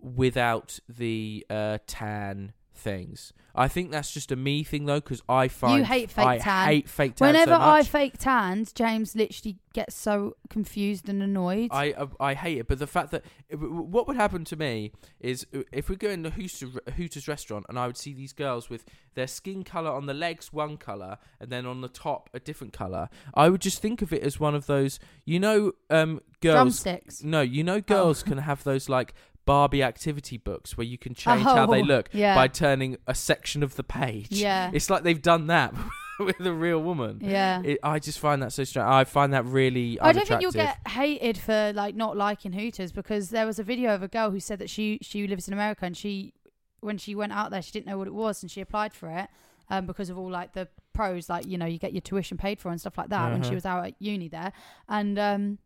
without 0.00 0.78
the 0.88 1.44
uh, 1.50 1.78
tan 1.86 2.52
things. 2.78 3.32
I 3.54 3.66
think 3.66 3.90
that's 3.90 4.12
just 4.12 4.30
a 4.30 4.36
me 4.36 4.62
thing 4.62 4.86
though, 4.86 5.00
because 5.00 5.20
I 5.28 5.48
find 5.48 5.78
you 5.78 5.84
hate 5.84 6.10
fake 6.10 6.26
I 6.26 6.38
tan. 6.38 6.68
hate 6.68 6.88
fake 6.88 7.16
tan 7.16 7.28
Whenever 7.28 7.56
so 7.56 7.60
I 7.60 7.82
fake 7.82 8.16
tanned, 8.18 8.72
James 8.74 9.16
literally 9.16 9.58
gets 9.72 9.96
so 9.96 10.36
confused 10.48 11.08
and 11.08 11.22
annoyed. 11.22 11.70
I 11.72 11.92
uh, 11.92 12.06
I 12.20 12.34
hate 12.34 12.58
it, 12.58 12.68
but 12.68 12.78
the 12.78 12.86
fact 12.86 13.10
that 13.10 13.24
what 13.50 14.06
would 14.06 14.16
happen 14.16 14.44
to 14.44 14.56
me 14.56 14.92
is 15.18 15.46
uh, 15.52 15.62
if 15.72 15.88
we 15.88 15.96
go 15.96 16.08
in 16.08 16.22
the 16.22 16.30
Hooters, 16.30 16.78
Hooters 16.96 17.26
restaurant 17.26 17.66
and 17.68 17.78
I 17.78 17.88
would 17.88 17.96
see 17.96 18.14
these 18.14 18.32
girls 18.32 18.70
with 18.70 18.84
their 19.14 19.26
skin 19.26 19.64
color 19.64 19.90
on 19.90 20.06
the 20.06 20.14
legs 20.14 20.52
one 20.52 20.76
color 20.76 21.18
and 21.40 21.50
then 21.50 21.66
on 21.66 21.80
the 21.80 21.88
top 21.88 22.30
a 22.32 22.38
different 22.38 22.72
color, 22.72 23.08
I 23.34 23.48
would 23.48 23.60
just 23.60 23.82
think 23.82 24.02
of 24.02 24.12
it 24.12 24.22
as 24.22 24.38
one 24.38 24.54
of 24.54 24.66
those, 24.66 25.00
you 25.24 25.40
know, 25.40 25.72
um, 25.90 26.20
girls. 26.40 26.54
Drumsticks. 26.54 27.24
No, 27.24 27.40
you 27.40 27.64
know, 27.64 27.80
girls 27.80 28.22
can 28.22 28.38
have 28.38 28.62
those 28.62 28.88
like 28.88 29.14
Barbie 29.48 29.82
activity 29.82 30.36
books 30.36 30.76
where 30.76 30.86
you 30.86 30.98
can 30.98 31.14
change 31.14 31.42
how 31.42 31.66
they 31.66 31.80
Oh, 31.80 31.84
look 31.84 32.08
yeah. 32.12 32.34
by 32.34 32.46
turning 32.48 32.96
a 33.06 33.14
section 33.14 33.62
of 33.62 33.74
the 33.76 33.82
page. 33.82 34.28
Yeah. 34.30 34.70
It's 34.72 34.88
like 34.90 35.02
they've 35.02 35.20
done 35.20 35.46
that 35.48 35.74
with 36.20 36.40
a 36.46 36.52
real 36.52 36.80
woman. 36.82 37.18
Yeah. 37.22 37.62
It, 37.64 37.78
I 37.82 37.98
just 37.98 38.18
find 38.18 38.42
that 38.42 38.52
so 38.52 38.64
strange. 38.64 38.86
I 38.86 39.04
find 39.04 39.32
that 39.32 39.44
really 39.46 39.98
I 40.00 40.12
don't 40.12 40.26
think 40.28 40.42
you'll 40.42 40.52
get 40.52 40.78
hated 40.88 41.38
for 41.38 41.72
like 41.74 41.94
not 41.96 42.16
liking 42.16 42.52
Hooters 42.52 42.92
because 42.92 43.30
there 43.30 43.46
was 43.46 43.58
a 43.58 43.62
video 43.64 43.94
of 43.94 44.02
a 44.02 44.08
girl 44.08 44.30
who 44.30 44.40
said 44.40 44.58
that 44.58 44.70
she 44.70 44.98
she 45.02 45.26
lives 45.26 45.48
in 45.48 45.54
America 45.54 45.84
and 45.86 45.96
she 45.96 46.34
when 46.80 46.98
she 46.98 47.14
went 47.14 47.32
out 47.32 47.50
there 47.50 47.62
she 47.62 47.72
didn't 47.72 47.86
know 47.86 47.98
what 47.98 48.06
it 48.06 48.14
was 48.14 48.42
and 48.42 48.50
she 48.50 48.60
applied 48.60 48.92
for 48.92 49.08
it 49.10 49.28
um, 49.70 49.86
because 49.86 50.10
of 50.10 50.18
all 50.18 50.30
like 50.30 50.52
the 50.52 50.68
pros 50.92 51.28
like 51.28 51.46
you 51.46 51.56
know 51.58 51.66
you 51.66 51.78
get 51.78 51.92
your 51.92 52.00
tuition 52.00 52.36
paid 52.36 52.60
for 52.60 52.70
and 52.70 52.80
stuff 52.80 52.96
like 52.98 53.08
that 53.08 53.32
when 53.32 53.42
she 53.42 53.48
Uh-huh. 53.48 53.54
was 53.54 53.66
out 53.66 53.84
at 53.86 53.94
uni 54.00 54.28
there 54.28 54.52
and 54.88 55.18
um 55.18 55.58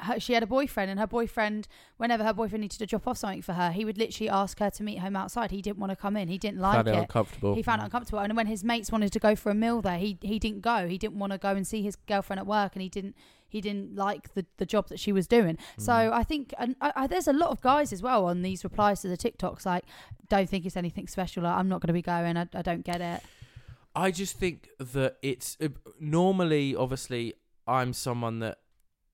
her, 0.00 0.20
she 0.20 0.32
had 0.32 0.42
a 0.42 0.46
boyfriend 0.46 0.90
and 0.90 1.00
her 1.00 1.06
boyfriend 1.06 1.66
whenever 1.96 2.22
her 2.24 2.32
boyfriend 2.32 2.62
needed 2.62 2.78
to 2.78 2.86
drop 2.86 3.06
off 3.08 3.18
something 3.18 3.42
for 3.42 3.54
her 3.54 3.72
he 3.72 3.84
would 3.84 3.98
literally 3.98 4.30
ask 4.30 4.58
her 4.60 4.70
to 4.70 4.82
meet 4.82 4.98
him 5.00 5.16
outside. 5.16 5.50
He 5.50 5.60
didn't 5.60 5.78
want 5.78 5.90
to 5.90 5.96
come 5.96 6.16
in. 6.16 6.28
He 6.28 6.38
didn't 6.38 6.60
like 6.60 6.76
Found 6.76 6.88
it. 6.88 6.94
uncomfortable. 6.94 7.54
he 7.54 7.62
found 7.62 7.80
it 7.82 7.84
uncomfortable. 7.86 8.20
And 8.20 8.36
when 8.36 8.46
his 8.46 8.62
mates 8.62 8.92
wanted 8.92 9.12
to 9.12 9.18
go 9.18 9.34
for 9.34 9.50
a 9.50 9.54
meal 9.54 9.82
there 9.82 9.98
he 9.98 10.16
he 10.22 10.38
didn't 10.38 10.60
go. 10.62 10.86
He 10.88 10.98
didn't 10.98 11.18
want 11.18 11.32
to 11.32 11.38
go 11.38 11.50
and 11.50 11.66
see 11.66 11.82
his 11.82 11.96
girlfriend 11.96 12.38
at 12.40 12.46
work 12.46 12.74
and 12.74 12.82
he 12.82 12.88
didn't 12.88 13.16
he 13.50 13.60
didn't 13.62 13.96
like 13.96 14.34
the, 14.34 14.44
the 14.58 14.66
job 14.66 14.88
that 14.88 15.00
she 15.00 15.10
was 15.10 15.26
doing. 15.26 15.56
So 15.78 15.92
Mm. 15.92 16.12
i 16.12 16.22
think 16.22 16.54
and 16.58 16.76
I, 16.80 16.92
I, 16.94 17.06
there's 17.06 17.26
a 17.28 17.32
lot 17.32 17.50
of 17.50 17.60
guys 17.60 17.92
as 17.92 18.02
well 18.02 18.26
on 18.26 18.42
these 18.42 18.62
replies 18.62 19.00
to 19.02 19.08
the 19.08 19.16
tiktoks 19.16 19.64
like 19.66 19.84
don't 20.28 20.48
think 20.48 20.64
it's 20.66 20.76
anything 20.76 21.08
special. 21.08 21.42
Like, 21.42 21.56
i'm 21.56 21.68
not 21.68 21.80
going 21.80 21.88
to 21.88 21.92
be 21.94 22.02
going. 22.02 22.36
I, 22.36 22.46
I 22.54 22.62
don't 22.62 22.84
get 22.84 23.00
it. 23.00 23.22
I 23.96 24.10
just 24.12 24.36
think 24.38 24.68
that 24.78 25.16
it's 25.22 25.56
uh, 25.60 25.68
normally, 25.98 26.76
obviously, 26.76 27.34
I'm 27.66 27.92
someone 27.92 28.38
that 28.40 28.58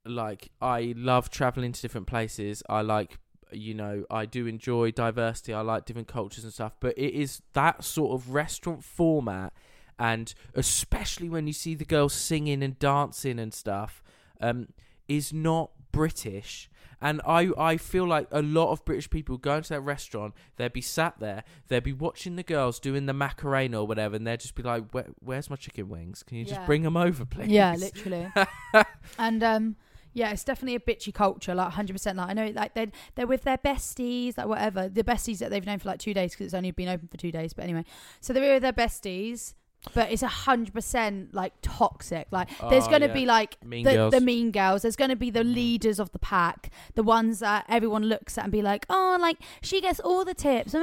like 0.06 0.50
I 0.60 0.94
love 0.96 1.30
traveling 1.30 1.72
to 1.72 1.80
different 1.80 2.06
places. 2.06 2.62
I 2.68 2.82
like, 2.82 3.18
you 3.52 3.74
know, 3.74 4.04
I 4.10 4.26
do 4.26 4.46
enjoy 4.46 4.90
diversity. 4.90 5.52
I 5.52 5.60
like 5.60 5.84
different 5.84 6.08
cultures 6.08 6.44
and 6.44 6.52
stuff. 6.52 6.74
But 6.80 6.96
it 6.98 7.14
is 7.14 7.42
that 7.52 7.84
sort 7.84 8.12
of 8.20 8.30
restaurant 8.34 8.84
format, 8.84 9.52
and 9.98 10.34
especially 10.54 11.28
when 11.28 11.46
you 11.46 11.52
see 11.52 11.74
the 11.74 11.84
girls 11.84 12.12
singing 12.14 12.62
and 12.62 12.78
dancing 12.78 13.38
and 13.38 13.52
stuff, 13.54 14.02
um, 14.40 14.68
is 15.08 15.32
not 15.32 15.70
British. 15.92 16.68
And 17.00 17.20
I, 17.26 17.50
I 17.58 17.76
feel 17.76 18.06
like 18.06 18.28
a 18.30 18.40
lot 18.40 18.70
of 18.70 18.84
British 18.84 19.10
people 19.10 19.36
go 19.36 19.56
into 19.56 19.68
that 19.70 19.80
restaurant, 19.82 20.32
they'd 20.56 20.72
be 20.72 20.80
sat 20.80 21.18
there, 21.18 21.44
they'd 21.68 21.82
be 21.82 21.92
watching 21.92 22.36
the 22.36 22.42
girls 22.42 22.80
doing 22.80 23.04
the 23.06 23.12
macarena 23.12 23.80
or 23.80 23.86
whatever, 23.86 24.16
and 24.16 24.26
they'd 24.26 24.40
just 24.40 24.54
be 24.54 24.62
like, 24.62 24.84
Where, 24.92 25.08
"Where's 25.20 25.50
my 25.50 25.56
chicken 25.56 25.88
wings? 25.90 26.22
Can 26.22 26.38
you 26.38 26.44
just 26.44 26.60
Yeah. 26.60 26.66
bring 26.66 26.82
them 26.82 26.96
over, 26.96 27.24
please?" 27.26 27.48
yeah 27.50 27.74
literally 27.78 28.32
and 29.18 29.42
um 29.44 29.76
yeah, 30.14 30.30
it's 30.30 30.44
definitely 30.44 30.76
a 30.76 30.80
bitchy 30.80 31.12
culture, 31.12 31.54
like 31.54 31.72
100%. 31.72 32.14
Like 32.16 32.30
I 32.30 32.32
know, 32.32 32.52
like 32.54 32.74
they're 32.74 32.90
they're 33.16 33.26
with 33.26 33.42
their 33.42 33.58
besties, 33.58 34.38
like 34.38 34.46
whatever, 34.46 34.88
the 34.88 35.04
besties 35.04 35.38
that 35.38 35.50
they've 35.50 35.66
known 35.66 35.78
for 35.80 35.88
like 35.90 35.98
two 35.98 36.14
days 36.14 36.30
because 36.32 36.46
it's 36.46 36.54
only 36.54 36.70
been 36.70 36.88
open 36.88 37.08
for 37.08 37.16
two 37.16 37.32
days. 37.32 37.52
But 37.52 37.64
anyway, 37.64 37.84
so 38.20 38.32
they're 38.32 38.54
with 38.54 38.62
their 38.62 38.72
besties, 38.72 39.54
but 39.92 40.10
it's 40.10 40.22
100% 40.22 41.28
like 41.32 41.52
toxic. 41.62 42.28
Like 42.30 42.48
there's 42.70 42.84
Oh, 42.86 42.90
going 42.90 43.02
to 43.02 43.08
yeah. 43.08 43.12
be 43.14 43.26
like 43.26 43.62
Mean 43.64 43.84
the, 43.84 43.92
girls. 43.94 44.12
the 44.12 44.20
mean 44.20 44.50
girls. 44.50 44.82
There's 44.82 44.96
going 44.96 45.10
to 45.10 45.16
be 45.16 45.30
the 45.30 45.44
leaders 45.44 45.98
of 45.98 46.10
the 46.12 46.18
pack, 46.18 46.70
the 46.94 47.02
ones 47.02 47.40
that 47.40 47.64
everyone 47.68 48.04
looks 48.04 48.38
at 48.38 48.44
and 48.44 48.52
be 48.52 48.62
like, 48.62 48.86
oh, 48.88 49.18
like 49.20 49.38
she 49.62 49.80
gets 49.80 50.00
all 50.00 50.24
the 50.24 50.34
tips. 50.34 50.74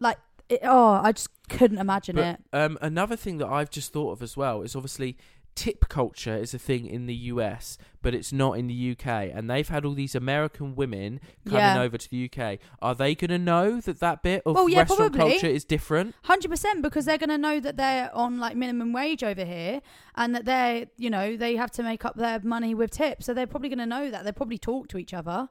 Like, 0.00 0.18
it, 0.48 0.60
oh, 0.64 1.00
I 1.02 1.12
just 1.12 1.28
couldn't 1.48 1.78
imagine 1.78 2.16
But 2.16 2.24
it. 2.24 2.40
um, 2.52 2.76
another 2.82 3.16
thing 3.16 3.38
that 3.38 3.46
I've 3.48 3.70
just 3.70 3.92
thought 3.92 4.12
of 4.12 4.22
as 4.22 4.36
well 4.36 4.62
is 4.62 4.74
obviously 4.74 5.16
tip 5.60 5.90
culture 5.90 6.34
is 6.36 6.54
a 6.54 6.58
thing 6.58 6.86
in 6.86 7.04
the 7.04 7.14
US, 7.32 7.76
but 8.00 8.14
it's 8.14 8.32
not 8.32 8.52
in 8.58 8.66
the 8.66 8.92
UK. 8.92 9.06
And 9.34 9.50
they've 9.50 9.68
had 9.68 9.84
all 9.84 9.92
these 9.92 10.14
American 10.14 10.74
women 10.74 11.20
coming 11.44 11.60
Yeah. 11.60 11.82
over 11.82 11.98
to 11.98 12.08
the 12.10 12.24
UK. 12.24 12.58
Are 12.80 12.94
they 12.94 13.14
going 13.14 13.28
to 13.28 13.38
know 13.38 13.78
that 13.82 14.00
that 14.00 14.22
bit 14.22 14.42
of 14.46 14.54
Well, 14.54 14.70
yeah, 14.70 14.78
restaurant 14.78 15.12
probably. 15.12 15.32
culture 15.32 15.48
is 15.48 15.66
different? 15.66 16.14
Hundred 16.22 16.50
percent, 16.50 16.80
because 16.80 17.04
they're 17.04 17.18
going 17.18 17.28
to 17.28 17.36
know 17.36 17.60
that 17.60 17.76
they're 17.76 18.10
on 18.14 18.38
like 18.38 18.56
minimum 18.56 18.94
wage 18.94 19.22
over 19.22 19.44
here, 19.44 19.82
and 20.14 20.34
that 20.34 20.46
they're, 20.46 20.86
you 20.96 21.10
know, 21.10 21.36
they 21.36 21.56
have 21.56 21.70
to 21.72 21.82
make 21.82 22.06
up 22.06 22.16
their 22.16 22.40
money 22.40 22.74
with 22.74 22.90
tips. 22.92 23.26
So 23.26 23.34
they're 23.34 23.46
probably 23.46 23.68
going 23.68 23.78
to 23.80 23.86
know 23.96 24.10
that. 24.10 24.24
They 24.24 24.32
probably 24.32 24.58
talk 24.58 24.88
to 24.88 24.96
each 24.98 25.12
other. 25.12 25.50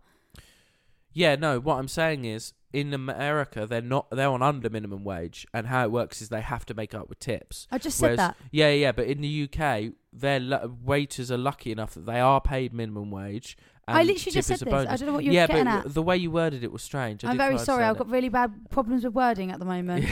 Yeah, 1.13 1.35
no. 1.35 1.59
What 1.59 1.77
I'm 1.79 1.87
saying 1.87 2.25
is, 2.25 2.53
in 2.71 2.93
America, 2.93 3.65
they're 3.65 3.81
not. 3.81 4.09
They're 4.11 4.29
on 4.29 4.43
under 4.43 4.69
minimum 4.69 5.03
wage, 5.03 5.47
and 5.53 5.67
how 5.67 5.83
it 5.85 5.91
works 5.91 6.21
is 6.21 6.29
they 6.29 6.41
have 6.41 6.65
to 6.67 6.73
make 6.75 6.93
up 6.93 7.09
with 7.09 7.19
tips. 7.19 7.67
I 7.71 7.79
just 7.79 7.97
said 7.97 8.19
that. 8.19 8.37
Yeah, 8.51 8.69
yeah. 8.69 8.91
But 8.91 9.07
in 9.07 9.21
the 9.21 9.43
UK, 9.51 9.93
their 10.11 10.39
lu- 10.39 10.77
waiters 10.83 11.31
are 11.31 11.37
lucky 11.37 11.71
enough 11.71 11.93
that 11.93 12.05
they 12.05 12.19
are 12.19 12.41
paid 12.41 12.73
minimum 12.73 13.11
wage. 13.11 13.57
And 13.87 13.97
I 13.97 14.03
literally 14.03 14.31
just 14.31 14.47
said 14.47 14.59
this. 14.59 14.73
I 14.73 14.95
don't 14.95 15.07
know 15.07 15.13
what 15.13 15.23
you 15.23 15.31
were 15.31 15.35
yeah, 15.35 15.47
getting 15.47 15.65
but 15.65 15.85
at. 15.85 15.93
the 15.93 16.03
way 16.03 16.17
you 16.17 16.29
worded 16.31 16.63
it 16.63 16.71
was 16.71 16.83
strange. 16.83 17.25
I 17.25 17.31
I'm 17.31 17.37
very 17.37 17.57
sorry. 17.57 17.83
I've 17.83 17.91
understand 17.91 18.09
got 18.09 18.13
really 18.13 18.29
bad 18.29 18.69
problems 18.69 19.03
with 19.03 19.13
wording 19.13 19.51
at 19.51 19.59
the 19.59 19.65
moment. 19.65 20.05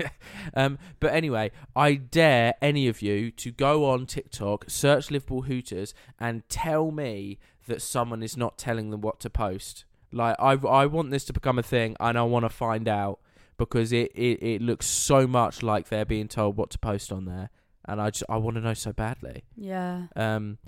um, 0.54 0.78
but 1.00 1.12
anyway, 1.12 1.50
I 1.74 1.94
dare 1.94 2.54
any 2.62 2.86
of 2.88 3.02
you 3.02 3.30
to 3.32 3.50
go 3.50 3.86
on 3.90 4.06
TikTok, 4.06 4.66
search 4.68 5.10
Liverpool 5.10 5.42
Hooters, 5.42 5.92
and 6.18 6.48
tell 6.48 6.90
me 6.90 7.38
that 7.66 7.82
someone 7.82 8.22
is 8.22 8.36
not 8.36 8.58
telling 8.58 8.90
them 8.90 9.00
what 9.00 9.20
to 9.20 9.30
post. 9.30 9.84
Like 10.12 10.36
I, 10.38 10.52
I 10.52 10.86
want 10.86 11.10
this 11.10 11.24
to 11.26 11.32
become 11.32 11.58
a 11.58 11.62
thing, 11.62 11.96
and 11.98 12.18
I 12.18 12.22
want 12.22 12.44
to 12.44 12.48
find 12.48 12.88
out 12.88 13.20
because 13.56 13.92
it, 13.92 14.10
it, 14.14 14.42
it 14.42 14.62
looks 14.62 14.86
so 14.86 15.26
much 15.26 15.62
like 15.62 15.88
they're 15.88 16.04
being 16.04 16.28
told 16.28 16.56
what 16.56 16.70
to 16.70 16.78
post 16.78 17.12
on 17.12 17.26
there, 17.26 17.50
and 17.86 18.00
I 18.00 18.10
just 18.10 18.24
I 18.28 18.36
want 18.36 18.56
to 18.56 18.60
know 18.60 18.74
so 18.74 18.92
badly. 18.92 19.44
yeah. 19.56 20.04
Um, 20.16 20.58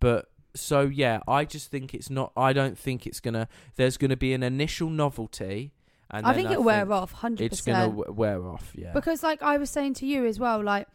but 0.00 0.26
so 0.54 0.82
yeah, 0.82 1.20
I 1.28 1.44
just 1.44 1.70
think 1.70 1.94
it's 1.94 2.10
not. 2.10 2.32
I 2.36 2.52
don't 2.52 2.78
think 2.78 3.06
it's 3.06 3.20
gonna. 3.20 3.48
There's 3.76 3.96
gonna 3.96 4.16
be 4.16 4.32
an 4.32 4.42
initial 4.42 4.90
novelty, 4.90 5.72
and 6.10 6.26
I 6.26 6.32
think 6.34 6.50
it'll 6.50 6.64
wear 6.64 6.90
off. 6.92 7.12
Hundred 7.12 7.52
It's 7.52 7.60
gonna 7.60 7.88
w- 7.88 8.12
wear 8.12 8.46
off. 8.48 8.72
Yeah. 8.74 8.92
Because 8.92 9.22
like 9.22 9.42
I 9.42 9.56
was 9.58 9.70
saying 9.70 9.94
to 9.94 10.06
you 10.06 10.24
as 10.26 10.38
well, 10.40 10.62
like 10.62 10.86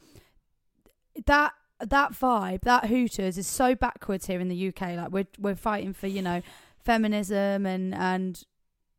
that 1.25 1.53
that 1.79 2.13
vibe, 2.13 2.61
that 2.61 2.85
Hooters 2.85 3.37
is 3.37 3.47
so 3.47 3.75
backwards 3.75 4.25
here 4.27 4.39
in 4.39 4.47
the 4.47 4.67
UK. 4.69 4.81
Like 4.95 5.11
we're 5.11 5.27
we're 5.39 5.55
fighting 5.55 5.93
for 5.93 6.07
you 6.07 6.21
know 6.21 6.41
feminism 6.83 7.65
and 7.65 7.93
and 7.93 8.43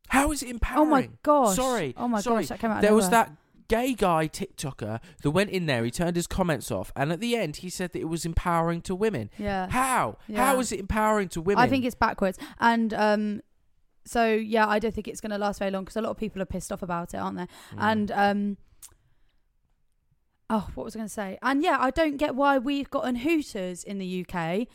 How 0.09 0.31
is 0.33 0.43
it 0.43 0.49
empowering? 0.51 0.87
oh 0.87 0.91
my 0.91 1.09
gosh, 1.22 1.57
Sorry. 1.57 1.95
oh 1.97 2.09
my 2.09 2.20
sorry. 2.20 2.43
gosh, 2.43 2.49
that 2.49 2.61
came 2.61 2.70
out. 2.70 2.77
of 2.79 2.83
There 2.83 2.95
was 2.95 3.11
that 3.11 3.33
gay 3.68 3.94
guy 3.94 4.28
TikToker 4.28 5.00
that 5.22 5.30
went 5.30 5.50
in 5.50 5.66
there. 5.66 5.84
He 5.84 5.90
turned 5.90 6.16
his 6.16 6.26
comments 6.26 6.70
off, 6.70 6.92
and 6.96 7.12
at 7.12 7.20
the 7.20 7.36
end, 7.36 7.56
he 7.56 7.70
said 7.70 7.92
that 7.92 8.00
it 8.00 8.08
was 8.08 8.24
empowering 8.24 8.82
to 8.82 8.94
women. 8.94 9.30
Yeah. 9.38 9.68
How? 9.70 10.18
Yeah. 10.28 10.44
How 10.44 10.60
is 10.60 10.72
it 10.72 10.80
empowering 10.80 11.28
to 11.30 11.40
women? 11.40 11.62
I 11.62 11.68
think 11.68 11.84
it's 11.84 11.94
backwards, 11.94 12.38
and 12.58 12.92
um, 12.94 13.42
so 14.04 14.32
yeah, 14.32 14.66
I 14.66 14.78
don't 14.78 14.94
think 14.94 15.08
it's 15.08 15.20
going 15.20 15.32
to 15.32 15.38
last 15.38 15.58
very 15.58 15.70
long 15.70 15.84
because 15.84 15.96
a 15.96 16.02
lot 16.02 16.10
of 16.10 16.16
people 16.16 16.42
are 16.42 16.46
pissed 16.46 16.72
off 16.72 16.82
about 16.82 17.14
it, 17.14 17.18
aren't 17.18 17.38
they? 17.38 17.44
Mm. 17.44 17.78
And 17.78 18.10
um, 18.12 18.56
oh, 20.50 20.68
what 20.74 20.84
was 20.84 20.94
I 20.94 20.98
going 20.98 21.08
to 21.08 21.14
say? 21.14 21.38
And 21.42 21.62
yeah, 21.62 21.78
I 21.80 21.90
don't 21.90 22.16
get 22.16 22.34
why 22.34 22.58
we've 22.58 22.90
gotten 22.90 23.16
Hooters 23.16 23.82
in 23.84 23.98
the 23.98 24.26
UK. 24.26 24.66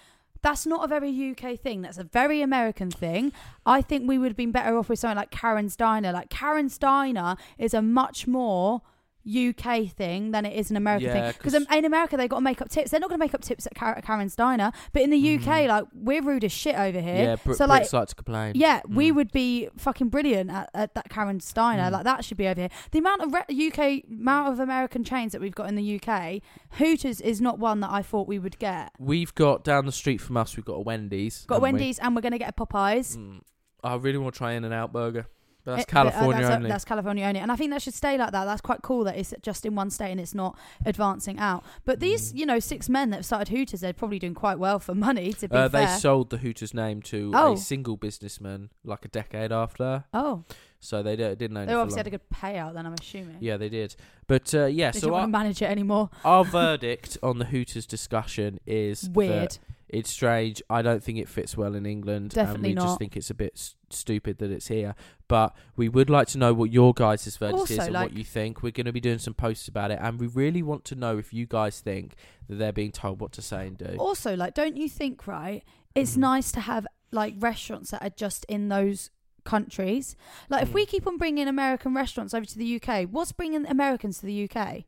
That's 0.41 0.65
not 0.65 0.85
a 0.85 0.87
very 0.87 1.31
UK 1.31 1.59
thing. 1.59 1.81
That's 1.81 1.97
a 1.97 2.03
very 2.03 2.41
American 2.41 2.91
thing. 2.91 3.31
I 3.65 3.81
think 3.81 4.07
we 4.07 4.17
would 4.17 4.29
have 4.29 4.37
been 4.37 4.51
better 4.51 4.77
off 4.77 4.89
with 4.89 4.99
something 4.99 5.17
like 5.17 5.31
Karen's 5.31 5.75
Diner. 5.75 6.11
Like 6.11 6.29
Karen's 6.29 6.77
Diner 6.77 7.35
is 7.57 7.73
a 7.73 7.81
much 7.81 8.27
more 8.27 8.81
UK 9.27 9.89
thing 9.91 10.31
than 10.31 10.45
it 10.45 10.57
is 10.57 10.69
an 10.71 10.77
American 10.77 11.07
Yeah, 11.09 11.31
thing. 11.31 11.33
Because 11.37 11.53
in 11.53 11.85
America 11.85 12.17
they've 12.17 12.29
got 12.29 12.37
to 12.37 12.41
make 12.43 12.61
up 12.61 12.69
tips. 12.69 12.91
They're 12.91 12.99
not 12.99 13.09
going 13.09 13.19
to 13.19 13.23
make 13.25 13.33
up 13.33 13.41
tips 13.41 13.65
at 13.67 13.75
Kar- 13.75 14.01
Karen's 14.01 14.35
Diner, 14.35 14.71
but 14.93 15.01
in 15.01 15.09
the 15.09 15.35
UK, 15.35 15.67
like 15.67 15.85
we're 15.93 16.21
rude 16.21 16.43
as 16.43 16.51
shit 16.51 16.75
over 16.75 16.99
here. 16.99 17.37
Mm-hmm. 17.37 17.49
yeah, 17.49 17.55
so 17.55 17.65
like, 17.65 17.83
Brits 17.83 17.93
like 17.93 18.07
to 18.09 18.15
complain. 18.15 18.53
yeah, 18.55 18.81
we 18.87 19.11
Mm. 19.11 19.15
would 19.15 19.31
be 19.31 19.69
fucking 19.77 20.09
brilliant 20.09 20.49
at, 20.51 20.69
at 20.73 20.95
that 20.95 21.09
Karen's 21.09 21.51
Diner. 21.53 21.83
Mm. 21.89 21.91
Like 21.91 22.03
that 22.05 22.23
should 22.25 22.37
be 22.37 22.47
over 22.47 22.61
here. 22.61 22.69
The 22.91 22.99
amount 22.99 23.21
of 23.23 23.33
re- 23.33 23.67
UK 23.67 24.03
amount 24.09 24.53
of 24.53 24.59
American 24.59 25.03
chains 25.03 25.31
that 25.33 25.41
we've 25.41 25.55
got 25.55 25.67
in 25.69 25.75
the 25.75 25.99
UK, 26.01 26.41
Hooters 26.77 27.21
is 27.21 27.41
not 27.41 27.59
one 27.59 27.79
that 27.81 27.91
I 27.91 28.01
thought 28.01 28.27
we 28.27 28.39
would 28.39 28.57
get. 28.59 28.91
We've 28.99 29.33
got 29.35 29.63
down 29.63 29.85
the 29.85 29.91
street 29.91 30.19
from 30.21 30.37
us. 30.37 30.55
We've 30.55 30.65
got 30.65 30.73
a 30.75 30.81
Wendy's. 30.81 31.45
Got 31.45 31.55
haven't 31.55 31.61
we? 31.75 31.79
Wendy's 31.79 31.99
and 31.99 32.15
we're 32.15 32.21
gonna 32.21 32.37
get 32.39 32.49
a 32.49 32.53
Popeyes. 32.65 33.17
Mm. 33.17 33.41
I 33.83 33.95
really 33.95 34.17
want 34.17 34.33
to 34.33 34.37
try 34.37 34.53
In 34.53 34.65
and 34.65 34.73
Out 34.73 34.91
Burger, 34.91 35.27
but 35.69 35.75
that's 35.77 35.83
It- 35.89 35.93
but, 35.93 36.07
uh, 36.07 36.11
California 36.11 36.41
that's, 36.41 36.55
only. 36.55 36.69
That's 36.69 36.85
California 36.85 37.25
only, 37.25 37.39
and 37.39 37.51
I 37.51 37.55
think 37.55 37.71
that 37.71 37.81
should 37.81 37.93
stay 37.93 38.17
like 38.17 38.31
that. 38.31 38.45
That's 38.45 38.61
quite 38.61 38.81
cool 38.81 39.03
that 39.05 39.15
it's 39.17 39.33
just 39.41 39.65
in 39.65 39.75
one 39.75 39.89
state 39.89 40.11
and 40.11 40.19
it's 40.19 40.35
not 40.35 40.57
advancing 40.85 41.39
out. 41.39 41.63
But 41.85 41.99
these, 41.99 42.33
Mm. 42.33 42.37
you 42.39 42.45
know, 42.45 42.59
six 42.59 42.89
men 42.89 43.09
that 43.11 43.17
have 43.17 43.25
started 43.25 43.49
Hooters, 43.49 43.81
they're 43.81 43.93
probably 43.93 44.19
doing 44.19 44.33
quite 44.33 44.59
well 44.59 44.79
for 44.79 44.95
money. 44.95 45.33
To 45.33 45.47
be 45.47 45.55
uh, 45.55 45.67
they 45.67 45.85
sold 45.87 46.29
the 46.29 46.37
Hooters 46.37 46.73
name 46.73 47.01
to 47.03 47.31
Oh. 47.35 47.53
a 47.53 47.57
single 47.57 47.97
businessman 47.97 48.69
like 48.83 49.05
a 49.05 49.07
decade 49.09 49.51
after, 49.51 50.05
oh, 50.13 50.43
so 50.79 51.03
they 51.03 51.15
d- 51.15 51.35
didn't 51.35 51.57
own 51.57 51.67
they 51.67 51.73
obviously 51.73 51.99
had 51.99 52.07
a 52.07 52.11
good 52.11 52.29
payout. 52.33 52.73
Then 52.73 52.85
I'm 52.85 52.95
assuming. 52.99 53.37
Yeah, 53.39 53.57
they 53.57 53.69
did. 53.69 53.95
But 54.27 54.53
uh, 54.55 54.65
yeah, 54.65 54.91
They 54.91 54.99
so 54.99 55.07
our, 55.07 55.13
want 55.13 55.23
to 55.25 55.37
manage 55.37 55.61
it 55.61 55.65
anymore. 55.69 56.09
our 56.23 56.43
verdict 56.59 57.17
on 57.21 57.39
the 57.39 57.45
Hooters 57.45 57.85
discussion 57.85 58.59
is 58.65 59.09
Weird. 59.09 59.57
It's 59.89 60.09
strange. 60.11 60.61
I 60.69 60.81
don't 60.81 61.03
think 61.03 61.17
it 61.17 61.27
fits 61.27 61.57
well 61.57 61.73
in 61.75 61.85
England, 61.85 62.31
Definitely 62.31 62.55
and 62.55 62.63
we 62.63 62.73
not. 62.75 62.83
just 62.85 62.99
think 62.99 63.17
it's 63.17 63.29
a 63.29 63.33
bit 63.33 63.53
s- 63.55 63.75
stupid 63.89 64.37
that 64.37 64.51
it's 64.51 64.67
here. 64.67 64.93
But 65.27 65.55
we 65.75 65.89
would 65.89 66.09
like 66.09 66.27
to 66.29 66.37
know 66.37 66.53
what 66.53 66.71
your 66.71 66.93
guys' 66.93 67.35
verdict 67.37 67.71
is 67.71 67.79
and 67.79 67.93
like- 67.93 68.09
what 68.09 68.17
you 68.17 68.23
think. 68.23 68.61
We're 68.61 68.71
going 68.71 68.85
to 68.85 68.93
be 68.93 68.99
doing 68.99 69.17
some 69.19 69.33
posts 69.33 69.67
about 69.67 69.89
it, 69.91 69.99
and 70.01 70.19
we 70.19 70.27
really 70.27 70.61
want 70.61 70.85
to 70.85 70.95
know 70.95 71.17
if 71.17 71.33
you 71.33 71.45
guys 71.47 71.79
think 71.79 72.15
that 72.47 72.55
they're 72.57 72.71
being 72.71 72.91
told 72.91 73.19
what 73.19 73.31
to 73.33 73.41
say 73.41 73.67
and 73.67 73.77
do. 73.77 73.95
Also, 73.97 74.35
like, 74.35 74.53
don't 74.53 74.77
you 74.77 74.87
think, 74.87 75.25
right? 75.27 75.63
It's 75.95 76.13
Mhm. 76.15 76.17
nice 76.19 76.51
to 76.53 76.59
have 76.61 76.85
like 77.11 77.33
restaurants 77.39 77.89
that 77.89 78.03
are 78.03 78.11
just 78.11 78.45
in 78.45 78.69
those 78.69 79.09
countries. 79.43 80.15
Like 80.49 80.61
if 80.61 80.71
we 80.73 80.85
keep 80.85 81.07
on 81.07 81.17
bringing 81.17 81.47
American 81.47 81.95
restaurants 81.95 82.35
over 82.35 82.45
to 82.45 82.57
the 82.57 82.65
UK, 82.79 83.05
what's 83.05 83.31
bringing 83.31 83.65
Americans 83.65 84.19
to 84.19 84.27
the 84.27 84.33
UK? 84.47 84.85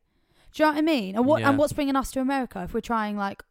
Do 0.52 0.62
you 0.62 0.66
know 0.66 0.72
what 0.72 0.78
I 0.78 0.82
mean? 0.82 1.16
And 1.16 1.26
what 1.26 1.40
Yeah. 1.40 1.48
and 1.48 1.58
what's 1.58 1.72
bringing 1.72 1.96
us 1.96 2.12
to 2.12 2.20
America 2.20 2.62
if 2.62 2.72
we're 2.74 2.80
trying 2.80 3.16
like 3.16 3.42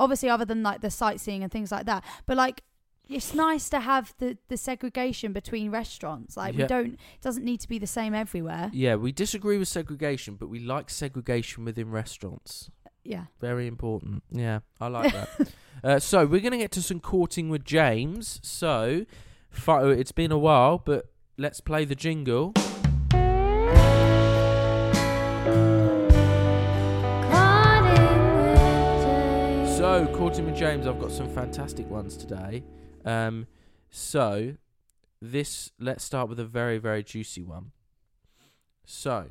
obviously 0.00 0.28
other 0.28 0.44
than 0.44 0.62
like 0.62 0.80
the 0.80 0.90
sightseeing 0.90 1.42
and 1.42 1.50
things 1.52 1.70
like 1.72 1.86
that. 1.86 2.04
But 2.26 2.36
like 2.36 2.62
it's 3.08 3.32
nice 3.32 3.70
to 3.70 3.80
have 3.80 4.12
the 4.18 4.36
the 4.48 4.56
segregation 4.56 5.32
between 5.32 5.70
restaurants. 5.70 6.36
Like 6.36 6.54
Yeah. 6.54 6.64
we 6.64 6.68
don't 6.68 6.92
it 6.94 7.20
doesn't 7.22 7.44
need 7.44 7.60
to 7.60 7.68
be 7.68 7.78
the 7.78 7.86
same 7.86 8.14
everywhere. 8.14 8.70
Yeah, 8.72 8.96
we 8.96 9.12
disagree 9.12 9.56
with 9.58 9.68
segregation, 9.68 10.34
but 10.34 10.48
we 10.48 10.58
like 10.60 10.90
segregation 10.90 11.64
within 11.64 11.90
restaurants. 11.90 12.70
Yeah. 13.04 13.24
Very 13.40 13.66
important. 13.66 14.22
Yeah, 14.30 14.60
I 14.80 14.88
like 14.88 15.12
that. 15.18 15.28
uh, 15.82 15.98
so 15.98 16.26
we're 16.26 16.40
going 16.40 16.52
to 16.52 16.58
get 16.58 16.72
to 16.72 16.82
some 16.82 17.00
courting 17.00 17.48
with 17.48 17.64
James. 17.64 18.38
So 18.42 19.06
it's 19.66 20.12
been 20.12 20.30
a 20.30 20.36
while, 20.38 20.76
but 20.76 21.06
let's 21.38 21.60
play 21.62 21.86
the 21.86 21.94
jingle. 21.94 22.52
So 29.78 30.08
Courtney 30.08 30.48
and 30.48 30.56
James, 30.56 30.88
I've 30.88 30.98
got 30.98 31.12
some 31.12 31.32
fantastic 31.32 31.88
ones 31.88 32.16
today. 32.16 32.64
Um, 33.04 33.46
so 33.90 34.56
this 35.22 35.70
let's 35.78 36.02
start 36.02 36.28
with 36.28 36.40
a 36.40 36.44
very 36.44 36.78
very 36.78 37.04
juicy 37.04 37.44
one. 37.44 37.70
So, 38.84 39.26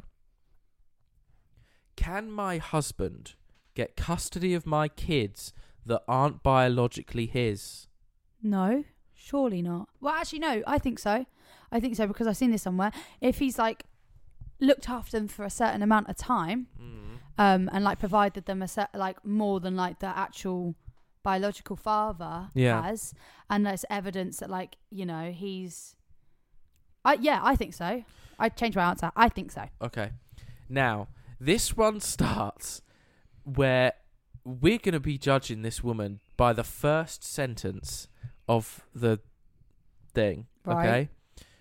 can 1.97 2.31
my 2.31 2.59
husband 2.59 3.33
get 3.75 3.97
custody 3.97 4.53
of 4.53 4.65
my 4.65 4.87
kids 4.87 5.51
that 5.85 6.03
aren't 6.07 6.43
biologically 6.43 7.25
his? 7.25 7.87
No, 8.41 8.85
surely 9.13 9.61
not. 9.61 9.89
Well, 9.99 10.13
actually, 10.13 10.39
no. 10.39 10.63
I 10.65 10.79
think 10.79 10.97
so. 10.97 11.25
I 11.73 11.81
think 11.81 11.97
so 11.97 12.07
because 12.07 12.25
I've 12.25 12.37
seen 12.37 12.51
this 12.51 12.61
somewhere. 12.61 12.93
If 13.19 13.39
he's 13.39 13.59
like 13.59 13.83
looked 14.61 14.87
after 14.87 15.17
them 15.17 15.27
for 15.27 15.43
a 15.43 15.49
certain 15.49 15.83
amount 15.83 16.07
of 16.07 16.15
time, 16.15 16.67
um, 17.38 17.69
and 17.71 17.83
like 17.83 17.99
provided 17.99 18.45
them 18.45 18.61
a 18.61 18.67
set 18.67 18.89
like 18.93 19.23
more 19.25 19.59
than 19.59 19.75
like 19.75 19.99
the 19.99 20.07
actual 20.07 20.75
biological 21.23 21.75
father 21.75 22.49
Yeah. 22.53 22.81
has, 22.83 23.13
and 23.49 23.65
there's 23.65 23.85
evidence 23.89 24.38
that 24.38 24.49
like 24.49 24.77
you 24.89 25.05
know 25.05 25.31
he's. 25.31 25.95
I 27.05 27.13
yeah, 27.21 27.39
I 27.43 27.55
think 27.55 27.73
so. 27.73 28.03
I 28.39 28.49
changed 28.49 28.75
my 28.75 28.83
answer. 28.89 29.11
I 29.15 29.29
think 29.29 29.51
so. 29.51 29.63
Okay. 29.81 30.11
Now, 30.69 31.07
this 31.39 31.75
one 31.77 31.99
starts 31.99 32.81
where 33.43 33.93
we're 34.43 34.77
going 34.77 34.93
to 34.93 34.99
be 34.99 35.17
judging 35.17 35.61
this 35.61 35.83
woman 35.83 36.19
by 36.35 36.53
the 36.53 36.63
first 36.63 37.23
sentence 37.23 38.07
of 38.47 38.85
the 38.93 39.19
thing. 40.13 40.47
Right. 40.65 40.88
Okay. 40.88 41.09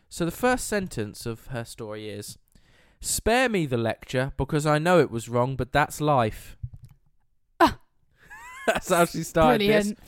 So 0.08 0.24
the 0.24 0.30
first 0.30 0.66
sentence 0.66 1.26
of 1.26 1.46
her 1.48 1.64
story 1.64 2.08
is 2.08 2.38
Spare 3.00 3.48
me 3.48 3.66
the 3.66 3.76
lecture 3.76 4.32
because 4.36 4.66
I 4.66 4.78
know 4.78 5.00
it 5.00 5.10
was 5.10 5.28
wrong, 5.28 5.56
but 5.56 5.72
that's 5.72 6.00
life. 6.00 6.56
Ah. 7.60 7.78
that's 8.66 8.88
how 8.90 9.04
she 9.04 9.22
started 9.22 9.60
this. 9.60 9.68
Brilliant. 9.86 9.98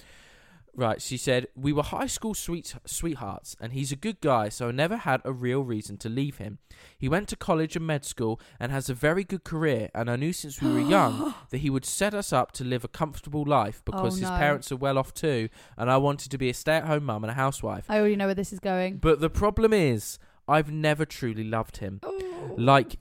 Right, 0.74 1.02
she 1.02 1.16
said, 1.16 1.48
We 1.56 1.72
were 1.72 1.82
high 1.82 2.06
school 2.06 2.34
sweet- 2.34 2.76
sweethearts, 2.86 3.56
and 3.60 3.72
he's 3.72 3.90
a 3.90 3.96
good 3.96 4.20
guy, 4.20 4.48
so 4.48 4.68
I 4.68 4.70
never 4.70 4.96
had 4.98 5.20
a 5.24 5.32
real 5.32 5.62
reason 5.64 5.96
to 5.98 6.08
leave 6.08 6.36
him. 6.36 6.58
He 6.96 7.08
went 7.08 7.26
to 7.30 7.36
college 7.36 7.74
and 7.74 7.84
med 7.84 8.04
school 8.04 8.40
and 8.60 8.70
has 8.70 8.88
a 8.88 8.94
very 8.94 9.24
good 9.24 9.42
career, 9.42 9.88
and 9.92 10.08
I 10.08 10.14
knew 10.14 10.32
since 10.32 10.62
we 10.62 10.72
were 10.72 10.78
young 10.78 11.34
that 11.50 11.58
he 11.58 11.70
would 11.70 11.84
set 11.84 12.14
us 12.14 12.32
up 12.32 12.52
to 12.52 12.64
live 12.64 12.84
a 12.84 12.88
comfortable 12.88 13.44
life 13.44 13.82
oh, 13.82 13.90
because 13.90 14.12
Oh, 14.18 14.20
his 14.20 14.30
no. 14.30 14.36
parents 14.36 14.70
are 14.70 14.76
well 14.76 14.98
off 14.98 15.12
too, 15.12 15.48
and 15.76 15.90
I 15.90 15.96
wanted 15.96 16.30
to 16.30 16.38
be 16.38 16.48
a 16.48 16.54
stay 16.54 16.76
at 16.76 16.84
home 16.86 17.06
mum 17.06 17.24
and 17.24 17.32
a 17.32 17.34
housewife. 17.34 17.86
I 17.88 17.98
already 17.98 18.14
know 18.14 18.26
where 18.26 18.36
this 18.36 18.52
is 18.52 18.60
going. 18.60 18.98
But 18.98 19.18
the 19.18 19.30
problem 19.30 19.72
is, 19.72 20.20
I've 20.48 20.70
never 20.70 21.04
truly 21.04 21.44
loved 21.44 21.78
him. 21.78 22.00
Oh. 22.02 22.54
Like, 22.56 22.96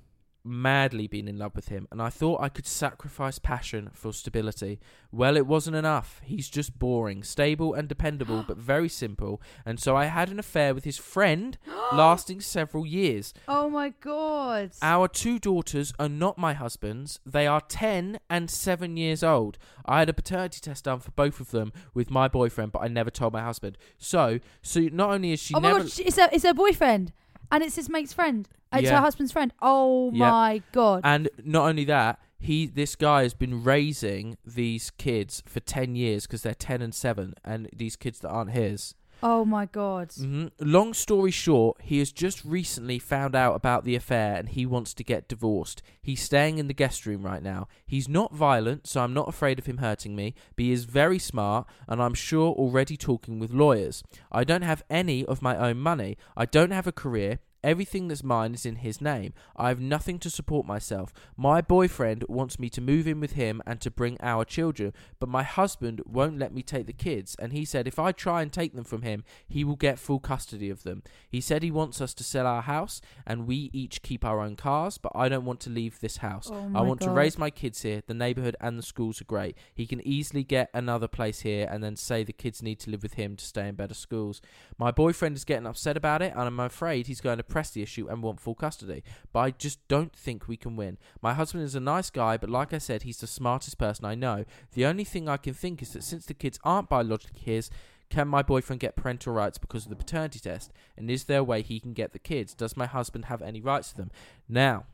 madly 0.47 1.07
been 1.07 1.27
in 1.27 1.37
love 1.37 1.55
with 1.55 1.67
him, 1.67 1.87
and 1.91 2.01
I 2.01 2.09
thought 2.09 2.41
I 2.41 2.49
could 2.49 2.65
sacrifice 2.65 3.37
passion 3.37 3.89
for 3.93 4.13
stability. 4.13 4.79
Well, 5.11 5.35
it 5.37 5.45
wasn't 5.45 5.75
enough. 5.75 6.21
He's 6.23 6.49
just 6.49 6.79
boring, 6.79 7.23
stable 7.23 7.73
and 7.73 7.87
dependable, 7.87 8.43
but 8.47 8.57
very 8.57 8.89
simple, 8.89 9.41
and 9.65 9.79
so 9.79 9.95
I 9.95 10.05
had 10.05 10.29
an 10.29 10.39
affair 10.39 10.73
with 10.73 10.85
his 10.85 10.97
friend 10.97 11.57
lasting 11.93 12.41
several 12.41 12.85
years. 12.85 13.33
Oh 13.47 13.69
my 13.69 13.89
god. 13.99 14.71
Our 14.81 15.07
two 15.07 15.37
daughters 15.39 15.93
are 15.99 16.09
not 16.09 16.37
my 16.37 16.53
husband's. 16.53 17.19
They 17.25 17.45
are 17.45 17.61
10 17.61 18.19
and 18.29 18.49
7 18.49 18.97
years 18.97 19.23
old. 19.23 19.57
I 19.85 19.99
had 19.99 20.09
a 20.09 20.13
paternity 20.13 20.59
test 20.61 20.85
done 20.85 20.99
for 20.99 21.11
both 21.11 21.39
of 21.39 21.51
them 21.51 21.73
with 21.93 22.09
my 22.09 22.27
boyfriend, 22.27 22.71
but 22.71 22.79
I 22.79 22.87
never 22.87 23.11
told 23.11 23.33
my 23.33 23.41
husband. 23.41 23.77
So, 23.97 24.39
so 24.61 24.81
not 24.91 25.11
only 25.11 25.33
is 25.33 25.39
she 25.39 25.53
oh 25.53 25.59
my 25.59 25.71
god, 25.71 25.85
it's 25.85 26.17
her, 26.17 26.29
it's 26.31 26.43
her 26.43 26.53
boyfriend, 26.53 27.13
and 27.51 27.63
it's 27.63 27.75
his 27.75 27.89
mate's 27.89 28.13
friend. 28.13 28.47
It's 28.73 28.83
Yeah. 28.83 28.95
her 28.95 29.01
husband's 29.01 29.31
friend. 29.31 29.53
Oh 29.61 30.11
Yeah. 30.13 30.29
my 30.31 30.61
god. 30.71 31.01
And 31.03 31.29
not 31.43 31.67
only 31.69 31.85
that, 31.85 32.19
he 32.39 32.67
this 32.67 32.95
guy 32.95 33.23
has 33.23 33.33
been 33.33 33.63
raising 33.63 34.37
these 34.45 34.91
kids 34.91 35.41
for 35.45 35.59
10 35.59 35.95
years 35.95 36.27
because 36.27 36.43
they're 36.43 36.53
10 36.53 36.81
and 36.81 36.93
7 36.93 37.33
and 37.43 37.69
these 37.75 37.95
kids 37.95 38.19
that 38.19 38.29
aren't 38.29 38.51
his. 38.51 38.93
Oh 39.23 39.45
my 39.45 39.65
god. 39.65 40.11
hmm 40.13 40.47
Long 40.59 40.93
story 40.93 41.31
short, 41.31 41.77
he 41.81 41.99
has 41.99 42.11
just 42.11 42.43
recently 42.45 42.99
found 42.99 43.35
out 43.35 43.55
about 43.55 43.83
the 43.83 43.95
affair 43.95 44.35
and 44.35 44.49
he 44.49 44.65
wants 44.65 44.93
to 44.95 45.03
get 45.03 45.27
divorced. 45.27 45.81
He's 46.01 46.21
staying 46.21 46.57
in 46.57 46.67
the 46.67 46.73
guest 46.73 47.05
room 47.05 47.23
right 47.23 47.43
now. 47.43 47.67
He's 47.85 48.07
not 48.07 48.33
violent, 48.33 48.87
so 48.87 49.01
I'm 49.01 49.13
not 49.13 49.27
afraid 49.29 49.59
of 49.59 49.65
him 49.65 49.77
hurting 49.77 50.15
me, 50.15 50.33
but 50.55 50.63
he 50.65 50.71
is 50.71 50.85
very 50.85 51.19
smart 51.19 51.67
and 51.87 52.01
I'm 52.01 52.13
sure 52.13 52.51
already 52.53 52.97
talking 52.97 53.39
with 53.39 53.51
lawyers. 53.51 54.03
I 54.31 54.43
don't 54.43 54.61
have 54.61 54.83
any 54.89 55.25
of 55.25 55.41
my 55.41 55.57
own 55.57 55.77
money. 55.77 56.17
I 56.35 56.45
don't 56.45 56.71
have 56.71 56.87
a 56.87 56.91
career. 56.91 57.39
Everything 57.67 58.07
that's 58.07 58.23
mine 58.23 58.53
is 58.53 58.65
in 58.65 58.77
his 58.77 59.01
name. 59.01 59.33
I 59.57 59.67
have 59.67 59.81
nothing 59.81 60.19
to 60.19 60.29
support 60.29 60.65
myself. 60.65 61.13
My 61.35 61.59
boyfriend 61.59 62.23
wants 62.29 62.57
me 62.57 62.69
to 62.69 62.79
move 62.79 63.09
in 63.09 63.19
with 63.19 63.33
him 63.33 63.61
and 63.65 63.81
to 63.81 63.91
bring 63.91 64.17
our 64.21 64.45
children, 64.45 64.93
but 65.19 65.27
my 65.27 65.43
husband 65.43 66.01
won't 66.05 66.39
let 66.39 66.53
me 66.53 66.63
take 66.63 66.85
the 66.85 66.93
kids, 66.93 67.35
and 67.37 67.51
he 67.51 67.65
said 67.65 67.85
if 67.85 67.99
I 67.99 68.13
try 68.13 68.41
and 68.41 68.53
take 68.53 68.73
them 68.73 68.85
from 68.85 69.01
him, 69.01 69.25
he 69.49 69.65
will 69.65 69.75
get 69.75 69.99
full 69.99 70.21
custody 70.21 70.69
of 70.69 70.83
them. 70.83 71.03
He 71.27 71.41
said 71.41 71.61
he 71.61 71.69
wants 71.69 71.99
us 71.99 72.13
to 72.13 72.23
sell 72.23 72.47
our 72.47 72.61
house 72.61 73.01
and 73.25 73.45
we 73.45 73.69
each 73.73 74.01
keep 74.01 74.23
our 74.23 74.39
own 74.39 74.55
cars, 74.55 74.97
but 74.97 75.11
I 75.13 75.27
don't 75.27 75.43
want 75.43 75.59
to 75.61 75.69
leave 75.69 75.99
this 75.99 76.17
house. 76.17 76.49
Oh 76.49 76.71
I 76.73 76.83
want 76.83 77.01
to 77.01 77.09
raise 77.09 77.37
my 77.37 77.49
kids 77.49 77.81
here. 77.81 78.01
The 78.07 78.13
neighborhood 78.13 78.55
and 78.61 78.79
the 78.79 78.83
schools 78.83 79.19
are 79.19 79.25
great. 79.25 79.57
He 79.75 79.85
can 79.85 79.99
easily 80.07 80.45
get 80.45 80.69
another 80.73 81.09
place 81.09 81.41
here 81.41 81.67
and 81.69 81.83
then 81.83 81.97
say 81.97 82.23
the 82.23 82.31
kids 82.31 82.63
need 82.63 82.79
to 82.79 82.91
live 82.91 83.03
with 83.03 83.15
him 83.15 83.35
to 83.35 83.43
stay 83.43 83.67
in 83.67 83.75
better 83.75 83.93
schools. 83.93 84.41
My 84.77 84.91
boyfriend 84.91 85.35
is 85.35 85.43
getting 85.43 85.67
upset 85.67 85.97
about 85.97 86.21
it, 86.21 86.31
and 86.31 86.43
I'm 86.43 86.59
afraid 86.61 87.07
he's 87.07 87.19
going 87.19 87.39
to 87.39 87.43
the 87.71 87.81
issue 87.81 88.07
and 88.07 88.23
want 88.23 88.39
full 88.39 88.55
custody. 88.55 89.03
But 89.33 89.39
I 89.39 89.51
just 89.51 89.85
don't 89.87 90.13
think 90.15 90.47
we 90.47 90.57
can 90.57 90.75
win. 90.75 90.97
My 91.21 91.33
husband 91.33 91.63
is 91.63 91.75
a 91.75 91.79
nice 91.79 92.09
guy, 92.09 92.37
but 92.37 92.49
like 92.49 92.73
I 92.73 92.77
said, 92.77 93.03
he's 93.03 93.17
the 93.17 93.27
smartest 93.27 93.77
person 93.77 94.05
I 94.05 94.15
know. 94.15 94.45
The 94.73 94.85
only 94.85 95.03
thing 95.03 95.27
I 95.27 95.37
can 95.37 95.53
think 95.53 95.81
is 95.81 95.93
that 95.93 96.03
since 96.03 96.25
the 96.25 96.33
kids 96.33 96.59
aren't 96.63 96.89
biologically 96.89 97.39
his, 97.39 97.69
can 98.09 98.27
my 98.27 98.41
boyfriend 98.41 98.79
get 98.79 98.95
parental 98.95 99.33
rights 99.33 99.57
because 99.57 99.85
of 99.85 99.89
the 99.89 99.95
paternity 99.95 100.39
test? 100.39 100.71
And 100.95 101.11
is 101.11 101.25
there 101.25 101.39
a 101.39 101.43
way 101.43 101.61
he 101.61 101.79
can 101.79 101.93
get 101.93 102.13
the 102.13 102.19
kids? 102.19 102.53
Does 102.53 102.77
my 102.77 102.85
husband 102.85 103.25
have 103.25 103.41
any 103.41 103.59
rights 103.59 103.89
to 103.91 103.97
them? 103.97 104.11
Now, 104.47 104.85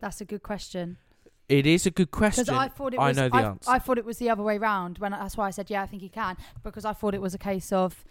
That's 0.00 0.20
a 0.20 0.24
good 0.24 0.42
question. 0.42 0.96
it 1.48 1.66
is 1.66 1.84
a 1.84 1.90
good 1.90 2.10
question. 2.10 2.44
Because 2.44 2.56
I 2.58 2.68
thought 2.68 2.94
it 2.94 3.00
was. 3.00 3.18
I 3.18 3.20
know 3.20 3.28
the 3.28 3.36
I, 3.36 3.42
answer. 3.42 3.70
I 3.70 3.78
thought 3.78 3.98
it 3.98 4.04
was 4.06 4.18
the 4.18 4.30
other 4.30 4.42
way 4.42 4.56
round. 4.56 4.98
When 4.98 5.10
that's 5.12 5.36
why 5.36 5.48
I 5.48 5.50
said 5.50 5.68
yeah, 5.68 5.82
I 5.82 5.86
think 5.86 6.00
he 6.02 6.08
can 6.08 6.36
because 6.62 6.84
I 6.84 6.92
thought 6.94 7.14
it 7.14 7.20
was 7.20 7.34
a 7.34 7.38
case 7.38 7.72
of 7.72 8.04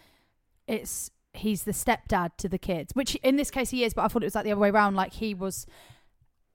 it's 0.67 1.09
he's 1.33 1.63
the 1.63 1.71
stepdad 1.71 2.31
to 2.37 2.49
the 2.49 2.57
kids, 2.57 2.93
which 2.93 3.15
in 3.17 3.35
this 3.35 3.51
case 3.51 3.69
he 3.69 3.83
is. 3.83 3.93
But 3.93 4.03
I 4.03 4.07
thought 4.07 4.23
it 4.23 4.27
was 4.27 4.35
like 4.35 4.45
the 4.45 4.51
other 4.51 4.61
way 4.61 4.71
round. 4.71 4.95
Like 4.95 5.13
he 5.13 5.33
was, 5.33 5.65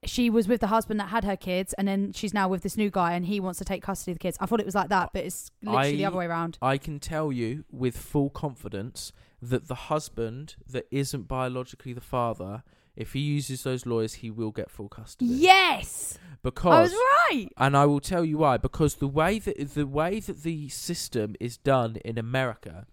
she 0.04 0.30
was 0.30 0.48
with 0.48 0.60
the 0.60 0.68
husband 0.68 1.00
that 1.00 1.08
had 1.08 1.24
her 1.24 1.36
kids, 1.36 1.72
and 1.74 1.86
then 1.88 2.12
she's 2.12 2.34
now 2.34 2.48
with 2.48 2.62
this 2.62 2.76
new 2.76 2.90
guy, 2.90 3.14
and 3.14 3.26
he 3.26 3.40
wants 3.40 3.58
to 3.58 3.64
take 3.64 3.82
custody 3.82 4.12
of 4.12 4.16
the 4.16 4.22
kids. 4.22 4.36
I 4.40 4.46
thought 4.46 4.60
it 4.60 4.66
was 4.66 4.74
like 4.74 4.88
that, 4.90 5.10
but 5.12 5.24
it's 5.24 5.50
literally 5.62 5.96
the 5.96 6.04
other 6.04 6.16
way 6.16 6.26
around. 6.26 6.58
I 6.60 6.78
can 6.78 6.98
tell 7.00 7.32
you 7.32 7.64
with 7.70 7.96
full 7.96 8.30
confidence 8.30 9.12
that 9.40 9.68
the 9.68 9.74
husband 9.74 10.56
that 10.68 10.86
isn't 10.90 11.28
biologically 11.28 11.92
the 11.92 12.00
father, 12.00 12.62
if 12.96 13.12
he 13.12 13.20
uses 13.20 13.62
those 13.62 13.86
lawyers, 13.86 14.14
he 14.14 14.30
will 14.30 14.52
get 14.52 14.70
full 14.70 14.88
custody. 14.88 15.26
Yes, 15.26 16.18
because 16.42 16.74
I 16.74 16.82
was 16.82 16.92
right. 16.92 17.48
and 17.56 17.76
I 17.76 17.86
will 17.86 18.00
tell 18.00 18.24
you 18.24 18.38
why. 18.38 18.56
Because 18.56 18.96
the 18.96 19.08
way 19.08 19.38
that 19.38 19.74
the 19.74 19.86
way 19.86 20.20
that 20.20 20.42
the 20.42 20.68
system 20.68 21.34
is 21.40 21.56
done 21.56 21.96
in 22.04 22.18
America, 22.18 22.86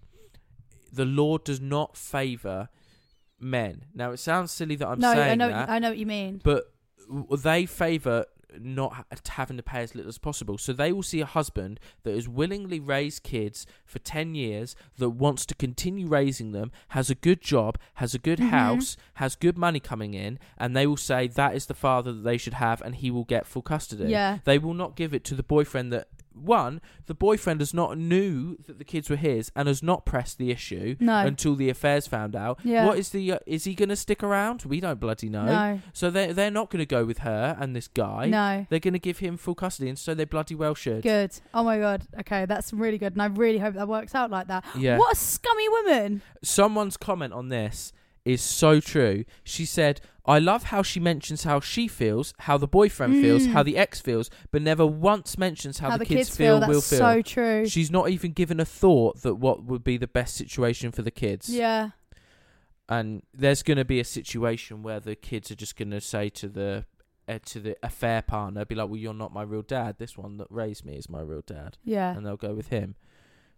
the 0.91 1.05
Lord 1.05 1.43
does 1.43 1.61
not 1.61 1.95
favour 1.97 2.69
men. 3.39 3.85
Now 3.93 4.11
it 4.11 4.17
sounds 4.17 4.51
silly 4.51 4.75
that 4.75 4.87
I'm 4.87 4.99
no, 4.99 5.13
saying 5.13 5.31
I 5.31 5.35
know. 5.35 5.49
that, 5.49 5.69
I 5.69 5.79
know 5.79 5.89
what 5.89 5.97
you 5.97 6.05
mean. 6.05 6.41
but 6.43 6.65
they 7.39 7.65
favour 7.65 8.25
not 8.59 9.05
having 9.29 9.55
to 9.55 9.63
pay 9.63 9.79
as 9.81 9.95
little 9.95 10.09
as 10.09 10.17
possible. 10.17 10.57
So 10.57 10.73
they 10.73 10.91
will 10.91 11.03
see 11.03 11.21
a 11.21 11.25
husband 11.25 11.79
that 12.03 12.13
has 12.13 12.27
willingly 12.27 12.81
raised 12.81 13.23
kids 13.23 13.65
for 13.85 13.99
10 13.99 14.35
years, 14.35 14.75
that 14.97 15.11
wants 15.11 15.45
to 15.45 15.55
continue 15.55 16.05
raising 16.05 16.51
them, 16.51 16.69
has 16.89 17.09
a 17.09 17.15
good 17.15 17.41
job, 17.41 17.77
has 17.95 18.13
a 18.13 18.19
good 18.19 18.39
Mhm. 18.39 18.49
house, 18.49 18.97
has 19.15 19.37
good 19.37 19.57
money 19.57 19.79
coming 19.79 20.13
in, 20.13 20.37
and 20.57 20.75
they 20.75 20.85
will 20.85 20.97
say 20.97 21.27
that 21.27 21.55
is 21.55 21.67
the 21.67 21.73
father 21.73 22.11
that 22.11 22.23
they 22.23 22.37
should 22.37 22.55
have 22.55 22.81
and 22.81 22.95
he 22.95 23.09
will 23.09 23.23
get 23.23 23.47
full 23.47 23.61
custody. 23.61 24.09
Yeah. 24.11 24.39
They 24.43 24.59
will 24.59 24.73
not 24.73 24.97
give 24.97 25.13
it 25.13 25.23
to 25.25 25.35
the 25.35 25.43
boyfriend 25.43 25.93
that 25.93 26.09
one, 26.33 26.81
the 27.05 27.13
boyfriend 27.13 27.61
has 27.61 27.73
not 27.73 27.97
knew 27.97 28.57
that 28.67 28.77
the 28.77 28.83
kids 28.83 29.09
were 29.09 29.15
his 29.15 29.51
and 29.55 29.67
has 29.67 29.81
not 29.83 30.05
pressed 30.05 30.37
the 30.37 30.51
issue 30.51 30.95
No. 30.99 31.17
until 31.19 31.55
the 31.55 31.69
affairs 31.69 32.07
found 32.07 32.35
out. 32.35 32.59
Yeah. 32.63 32.85
What 32.85 32.97
is 32.97 33.09
the? 33.09 33.33
Uh, 33.33 33.39
is 33.45 33.63
he 33.65 33.75
going 33.75 33.89
to 33.89 33.95
stick 33.95 34.23
around? 34.23 34.63
We 34.63 34.79
don't 34.79 34.99
bloody 34.99 35.29
know. 35.29 35.45
No. 35.45 35.79
So 35.93 36.09
they 36.09 36.31
they're 36.31 36.51
not 36.51 36.69
going 36.69 36.79
to 36.81 36.85
go 36.85 37.05
with 37.05 37.19
her 37.19 37.57
and 37.59 37.75
this 37.75 37.87
guy. 37.87 38.27
No. 38.27 38.65
They're 38.69 38.79
going 38.79 38.93
to 38.93 38.99
give 38.99 39.19
him 39.19 39.37
full 39.37 39.55
custody, 39.55 39.89
and 39.89 39.99
so 39.99 40.13
they 40.13 40.25
bloody 40.25 40.55
well 40.55 40.75
should. 40.75 41.03
Good. 41.03 41.31
Oh 41.53 41.63
my 41.63 41.77
god. 41.79 42.03
Okay, 42.21 42.45
that's 42.45 42.71
really 42.73 42.97
good, 42.97 43.13
and 43.13 43.21
I 43.21 43.25
really 43.27 43.59
hope 43.59 43.75
that 43.75 43.87
works 43.87 44.15
out 44.15 44.31
like 44.31 44.47
that. 44.47 44.63
Yeah. 44.77 44.97
What 44.97 45.13
a 45.13 45.15
scummy 45.15 45.67
woman. 45.69 46.21
Someone's 46.43 46.97
comment 46.97 47.33
on 47.33 47.49
this 47.49 47.93
is 48.25 48.41
so 48.41 48.79
true. 48.79 49.25
She 49.43 49.65
said, 49.65 50.01
I 50.25 50.37
love 50.37 50.63
how 50.65 50.83
she 50.83 50.99
mentions 50.99 51.43
how 51.43 51.59
she 51.59 51.87
feels, 51.87 52.33
how 52.39 52.57
the 52.57 52.67
boyfriend 52.67 53.15
feels, 53.15 53.47
Mm. 53.47 53.51
how 53.53 53.63
the 53.63 53.75
ex 53.77 53.99
feels, 53.99 54.29
but 54.51 54.61
never 54.61 54.85
once 54.85 55.37
mentions 55.37 55.79
how, 55.79 55.89
How 55.91 55.97
the, 55.97 56.05
the 56.05 56.15
kids, 56.15 56.29
kids 56.29 56.37
feel, 56.37 56.59
feel, 56.59 56.67
will 56.67 56.75
that's 56.75 56.89
feel. 56.91 56.99
so 56.99 57.21
true. 57.23 57.65
She's 57.67 57.89
not 57.89 58.09
even 58.09 58.31
given 58.33 58.59
a 58.59 58.65
thought 58.65 59.21
that 59.23 59.35
what 59.35 59.63
would 59.63 59.83
be 59.83 59.97
the 59.97 60.07
best 60.07 60.35
situation 60.35 60.91
for 60.91 61.01
the 61.01 61.09
kids. 61.11 61.49
Yeah. 61.49 61.89
And 62.87 63.23
there's 63.33 63.63
going 63.63 63.77
to 63.77 63.85
be 63.85 63.99
a 63.99 64.03
situation 64.03 64.83
where 64.83 64.99
the 64.99 65.15
kids 65.15 65.49
are 65.49 65.55
just 65.55 65.75
going 65.77 65.91
to 65.91 66.01
say 66.01 66.29
to 66.29 66.47
the 66.49 66.85
uh, 67.27 67.39
to 67.45 67.59
the 67.59 67.77
affair 67.81 68.21
partner, 68.21 68.65
be 68.65 68.75
like, 68.75 68.89
"Well, 68.89 68.97
you're 68.97 69.13
not 69.13 69.31
my 69.31 69.43
real 69.43 69.61
dad. 69.61 69.95
This 69.97 70.17
one 70.17 70.37
that 70.37 70.47
raised 70.49 70.83
me 70.85 70.95
is 70.95 71.07
my 71.07 71.21
real 71.21 71.43
dad." 71.45 71.77
Yeah. 71.83 72.15
And 72.15 72.25
they'll 72.25 72.35
go 72.35 72.53
with 72.53 72.67
him. 72.67 72.95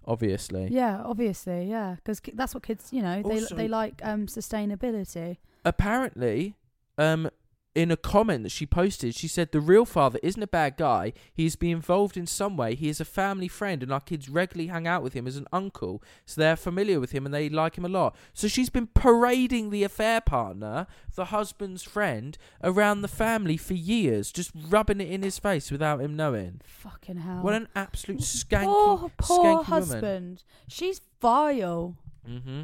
Obviously. 0.05 0.67
Yeah, 0.69 1.01
obviously, 1.03 1.65
yeah, 1.69 1.95
because 1.95 2.21
that's 2.33 2.53
what 2.53 2.63
kids, 2.63 2.89
you 2.91 3.01
know, 3.01 3.21
they 3.23 3.39
Also- 3.41 3.55
they 3.55 3.67
like 3.67 4.01
um 4.03 4.27
sustainability. 4.27 5.37
apparently, 5.65 6.55
um, 6.97 7.29
in 7.75 7.89
a 7.89 7.97
comment 7.97 8.43
that 8.43 8.51
she 8.51 8.65
posted, 8.67 9.15
she 9.15 9.27
said 9.27 9.51
the 9.51 9.59
real 9.59 9.85
father 9.85 10.19
isn't 10.21 10.43
a 10.43 10.47
bad 10.47 10.77
guy. 10.77 11.11
He 11.33 11.43
has 11.43 11.55
been 11.55 11.71
involved 11.71 12.15
in 12.15 12.27
some 12.27 12.55
way. 12.55 12.75
He 12.75 12.87
is 12.87 12.99
a 13.01 13.05
family 13.05 13.47
friend, 13.47 13.81
and 13.81 13.91
our 13.91 13.99
kids 13.99 14.29
regularly 14.29 14.67
hang 14.67 14.85
out 14.87 15.01
with 15.01 15.13
him 15.13 15.25
as 15.25 15.37
an 15.37 15.47
uncle, 15.51 16.03
so 16.25 16.39
they're 16.39 16.55
familiar 16.55 16.99
with 16.99 17.11
him 17.13 17.25
and 17.25 17.33
they 17.33 17.49
like 17.49 17.75
him 17.77 17.85
a 17.85 17.89
lot. 17.89 18.15
So 18.33 18.47
she's 18.47 18.69
been 18.69 18.87
parading 18.87 19.71
the 19.71 19.83
affair 19.83 20.21
partner, 20.21 20.85
the 21.15 21.25
husband's 21.25 21.81
friend, 21.83 22.37
around 22.63 23.01
the 23.01 23.07
family 23.07 23.57
for 23.57 23.73
years, 23.73 24.31
just 24.31 24.51
rubbing 24.69 25.01
it 25.01 25.09
in 25.09 25.23
his 25.23 25.39
face 25.39 25.71
without 25.71 25.99
him 25.99 26.15
knowing. 26.15 26.61
Fucking 26.63 27.17
hell. 27.17 27.41
What 27.41 27.55
an 27.55 27.67
absolute 27.75 28.21
skanky, 28.21 28.65
poor 28.65 29.11
poor 29.17 29.63
skanky 29.63 29.65
husband. 29.65 30.43
She's 30.67 31.01
vile. 31.21 31.95
woman. 32.25 32.41
hmm 32.45 32.61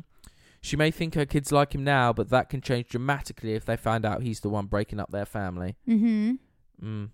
She 0.61 0.75
may 0.75 0.91
think 0.91 1.15
her 1.15 1.25
kids 1.25 1.51
like 1.51 1.73
him 1.73 1.83
now, 1.83 2.11
but 2.13 2.29
that 2.29 2.49
can 2.49 2.59
change 2.61 2.89
dramatically 2.89 3.53
if 3.53 3.65
they 3.65 3.77
find 3.77 4.05
out 4.05 4.21
he's 4.23 4.41
the 4.41 4.49
one 4.49 4.65
breaking 4.65 4.99
up 4.99 5.11
their 5.11 5.25
family. 5.25 5.75
Mm-hmm. 5.87 6.33
Mm. 6.83 7.09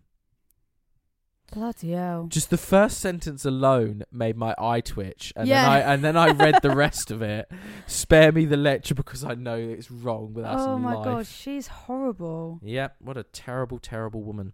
Bloody 1.54 1.91
hell. 1.91 2.26
Just 2.28 2.50
the 2.50 2.58
first 2.58 3.00
sentence 3.00 3.46
alone 3.46 4.04
made 4.12 4.36
my 4.36 4.56
eye 4.58 4.82
twitch, 4.82 5.32
and 5.36 5.48
Yeah. 5.48 5.62
then 5.64 5.72
I 5.72 5.93
and 5.93 6.04
then 6.04 6.18
I 6.18 6.32
read 6.32 6.56
the 6.64 6.76
rest 6.76 7.12
of 7.12 7.22
it. 7.22 7.50
Spare 7.88 8.32
me 8.32 8.46
the 8.46 8.58
lecture 8.58 8.96
because 8.96 9.24
I 9.24 9.36
know 9.36 9.56
it's 9.56 9.91
wrong, 9.91 10.32
but 10.34 10.41
that's 10.41 10.64
oh 10.64 10.80
my 10.80 10.96
life. 10.96 11.06
god, 11.06 11.28
she's 11.28 11.68
horrible. 11.68 12.60
Yep, 12.64 12.96
what 13.00 13.16
a 13.16 13.24
terrible, 13.24 13.78
terrible 13.78 14.24
woman. 14.24 14.54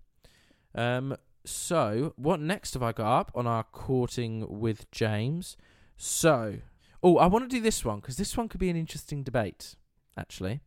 Um, 0.76 1.16
so 1.46 2.14
what 2.18 2.40
next 2.42 2.74
have 2.74 2.84
I 2.84 2.92
got 2.92 3.20
up 3.22 3.32
on 3.36 3.48
our 3.48 3.64
courting 3.64 4.60
with 4.60 4.92
James? 4.92 5.56
So, 5.96 6.58
oh, 7.04 7.18
I 7.18 7.26
want 7.28 7.50
to 7.50 7.56
do 7.56 7.62
this 7.62 7.84
one 7.86 8.00
because 8.00 8.18
this 8.18 8.36
one 8.38 8.48
could 8.50 8.60
be 8.60 8.70
an 8.70 8.76
interesting 8.76 9.24
debate, 9.24 9.76
actually. 10.18 10.62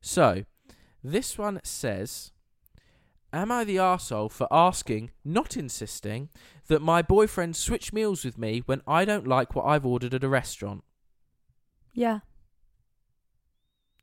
So, 0.00 0.44
this 1.02 1.36
one 1.38 1.60
says, 1.64 2.32
"Am 3.32 3.50
I 3.52 3.64
the 3.64 3.76
arsehole 3.76 4.30
for 4.30 4.46
asking, 4.50 5.10
not 5.24 5.56
insisting, 5.56 6.28
that 6.68 6.80
my 6.80 7.02
boyfriend 7.02 7.56
switch 7.56 7.92
meals 7.92 8.24
with 8.24 8.38
me 8.38 8.62
when 8.66 8.80
I 8.86 9.04
don't 9.04 9.26
like 9.26 9.54
what 9.54 9.64
I've 9.66 9.84
ordered 9.86 10.14
at 10.14 10.24
a 10.24 10.28
restaurant?" 10.28 10.84
Yeah. 11.92 12.20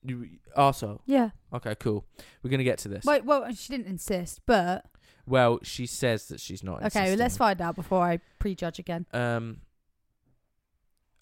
You 0.04 0.28
arsehole. 0.58 1.02
Yeah. 1.06 1.30
Okay, 1.54 1.76
cool. 1.76 2.06
We're 2.42 2.50
gonna 2.50 2.64
get 2.64 2.80
to 2.80 2.88
this. 2.90 3.06
Wait, 3.06 3.24
well, 3.24 3.52
she 3.54 3.72
didn't 3.72 3.88
insist, 3.88 4.42
but 4.48 4.86
Well, 5.28 5.60
she 5.62 5.86
says 5.86 6.28
that 6.30 6.40
she's 6.40 6.64
not. 6.64 6.84
okay, 6.86 7.10
well, 7.10 7.18
let's 7.18 7.38
find 7.38 7.62
out 7.62 7.76
before 7.76 8.02
I 8.02 8.18
prejudge 8.40 8.80
again. 8.80 9.06
Um, 9.14 9.62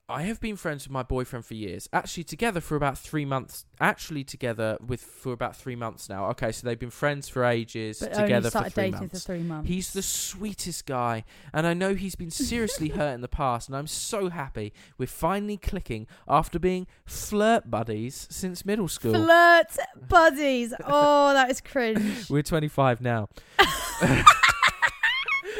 I 0.09 0.23
have 0.23 0.41
been 0.41 0.55
friends 0.55 0.85
with 0.85 0.91
my 0.91 1.03
boyfriend 1.03 1.45
for 1.45 1.53
years. 1.53 1.87
Actually, 1.93 2.23
together 2.23 2.61
for 2.61 2.75
about 2.75 2.97
three 2.97 3.25
months. 3.25 3.65
Actually, 3.79 4.23
together 4.23 4.77
with 4.85 5.01
for 5.01 5.33
about 5.33 5.55
three 5.55 5.75
months 5.75 6.09
now. 6.09 6.29
Okay, 6.31 6.51
so 6.51 6.65
they've 6.65 6.79
been 6.79 6.89
friends 6.89 7.29
for 7.29 7.45
ages. 7.45 7.99
But 7.99 8.15
together 8.15 8.49
for 8.49 8.63
three 8.69 8.89
dating 8.91 9.09
for 9.09 9.17
three 9.17 9.43
months. 9.43 9.69
He's 9.69 9.93
the 9.93 10.01
sweetest 10.01 10.87
guy, 10.87 11.25
and 11.53 11.67
I 11.67 11.75
know 11.75 11.93
he's 11.93 12.15
been 12.15 12.31
seriously 12.31 12.89
hurt 12.99 13.13
in 13.13 13.21
the 13.21 13.27
past. 13.27 13.69
And 13.69 13.77
I'm 13.77 13.85
so 13.87 14.29
happy 14.29 14.73
we're 14.97 15.05
finally 15.05 15.57
clicking 15.57 16.07
after 16.27 16.57
being 16.57 16.87
flirt 17.05 17.69
buddies 17.69 18.27
since 18.31 18.65
middle 18.65 18.87
school. 18.87 19.13
Flirt 19.13 19.77
buddies. 20.07 20.73
Oh, 20.91 21.33
that 21.33 21.51
is 21.51 21.61
cringe. 21.61 22.29
We're 22.29 22.41
25 22.41 23.01
now. 23.01 23.29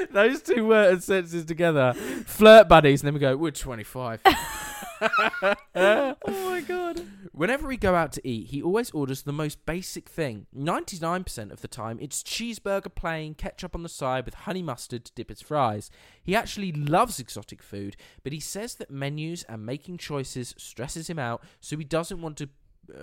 Those 0.14 0.42
two 0.42 0.66
word 0.66 1.04
sentences 1.04 1.46
together, 1.46 1.94
flirt 2.26 2.68
buddies, 2.68 3.02
and 3.02 3.08
then 3.08 3.14
we 3.14 3.20
go, 3.20 3.38
we're 3.38 3.52
25. 3.52 4.22
oh 5.76 6.16
my 6.26 6.62
god. 6.68 7.02
Whenever 7.32 7.68
we 7.68 7.78
go 7.78 7.96
out 7.96 8.12
to 8.14 8.28
eat, 8.28 8.48
he 8.48 8.62
always 8.62 8.92
orders 8.92 9.22
the 9.22 9.32
most 9.32 9.66
basic 9.66 10.10
thing. 10.10 10.48
99% 10.56 11.52
of 11.52 11.62
the 11.62 11.68
time, 11.68 12.00
it's 12.02 12.24
cheeseburger 12.24 12.94
plain, 12.94 13.34
ketchup 13.34 13.76
on 13.76 13.84
the 13.84 13.90
side 13.90 14.26
with 14.26 14.34
honey 14.34 14.62
mustard 14.62 15.06
to 15.06 15.14
dip 15.14 15.30
his 15.30 15.42
fries. 15.42 15.90
He 16.22 16.36
actually 16.36 16.72
loves 16.72 17.20
exotic 17.20 17.64
food, 17.64 17.96
but 18.24 18.34
he 18.34 18.40
says 18.40 18.76
that 18.76 18.92
menus 18.92 19.44
and 19.44 19.66
making 19.66 20.00
choices 20.00 20.54
stresses 20.58 21.10
him 21.10 21.20
out, 21.20 21.44
so 21.62 21.78
he 21.78 21.86
doesn't 21.86 22.22
want 22.22 22.38
to 22.38 22.50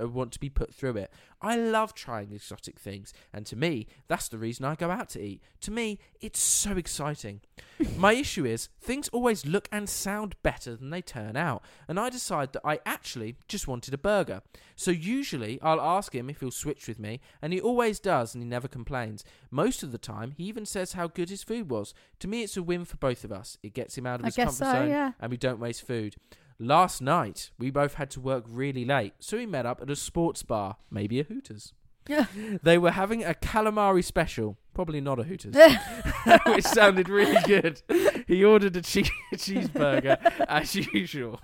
uh, 0.00 0.08
want 0.08 0.32
to 0.32 0.40
be 0.40 0.48
put 0.48 0.74
through 0.74 0.96
it. 0.96 1.12
I 1.40 1.56
love 1.56 1.94
trying 1.94 2.32
exotic 2.32 2.78
things, 2.78 3.12
and 3.32 3.44
to 3.46 3.56
me, 3.56 3.86
that's 4.08 4.28
the 4.28 4.38
reason 4.38 4.64
I 4.64 4.74
go 4.74 4.90
out 4.90 5.08
to 5.10 5.20
eat. 5.22 5.42
To 5.62 5.70
me, 5.70 5.98
it's 6.20 6.40
so 6.40 6.72
exciting. 6.72 7.40
My 7.96 8.14
issue 8.14 8.44
is 8.44 8.68
things 8.80 9.08
always 9.08 9.44
look 9.44 9.68
and 9.70 9.88
sound 9.88 10.34
better 10.42 10.76
than 10.76 10.90
they 10.90 11.02
turn 11.02 11.36
out, 11.36 11.62
and 11.88 12.00
I 12.00 12.10
decide 12.10 12.52
that 12.52 12.62
I 12.64 12.80
actually 12.86 13.36
just 13.48 13.68
wanted 13.68 13.92
a 13.94 13.98
burger. 13.98 14.42
So 14.76 14.90
usually 14.90 15.60
I'll 15.62 15.80
ask 15.80 16.14
him 16.14 16.30
if 16.30 16.40
he'll 16.40 16.50
switch 16.50 16.88
with 16.88 16.98
me, 16.98 17.20
and 17.42 17.52
he 17.52 17.60
always 17.60 18.00
does, 18.00 18.34
and 18.34 18.42
he 18.42 18.48
never 18.48 18.68
complains. 18.68 19.24
Most 19.50 19.82
of 19.82 19.92
the 19.92 19.98
time, 19.98 20.32
he 20.36 20.44
even 20.44 20.66
says 20.66 20.94
how 20.94 21.06
good 21.06 21.28
his 21.30 21.42
food 21.42 21.70
was. 21.70 21.94
To 22.20 22.28
me, 22.28 22.42
it's 22.42 22.56
a 22.56 22.62
win 22.62 22.84
for 22.84 22.96
both 22.96 23.24
of 23.24 23.32
us. 23.32 23.58
It 23.62 23.74
gets 23.74 23.96
him 23.96 24.06
out 24.06 24.20
of 24.20 24.24
I 24.24 24.28
his 24.28 24.36
comfort 24.36 24.54
so, 24.54 24.72
zone, 24.72 24.88
yeah. 24.88 25.12
and 25.20 25.30
we 25.30 25.36
don't 25.36 25.60
waste 25.60 25.86
food. 25.86 26.16
Last 26.58 27.02
night, 27.02 27.50
we 27.58 27.70
both 27.70 27.94
had 27.94 28.10
to 28.12 28.20
work 28.20 28.44
really 28.48 28.84
late, 28.84 29.14
so 29.18 29.36
we 29.36 29.46
met 29.46 29.66
up 29.66 29.82
at 29.82 29.90
a 29.90 29.96
sports 29.96 30.42
bar, 30.42 30.76
maybe 30.90 31.20
a 31.20 31.24
Hooters. 31.24 31.72
they 32.62 32.78
were 32.78 32.92
having 32.92 33.22
a 33.24 33.34
calamari 33.34 34.02
special, 34.02 34.56
probably 34.72 35.00
not 35.00 35.18
a 35.18 35.24
Hooters, 35.24 35.54
which 36.46 36.64
sounded 36.64 37.08
really 37.08 37.40
good. 37.46 37.82
He 38.26 38.44
ordered 38.44 38.76
a 38.76 38.82
che- 38.82 39.10
cheeseburger 39.34 40.18
as 40.48 40.74
usual. 40.74 41.40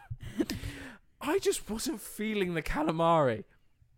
I 1.20 1.38
just 1.38 1.68
wasn't 1.68 2.00
feeling 2.00 2.54
the 2.54 2.62
calamari 2.62 3.44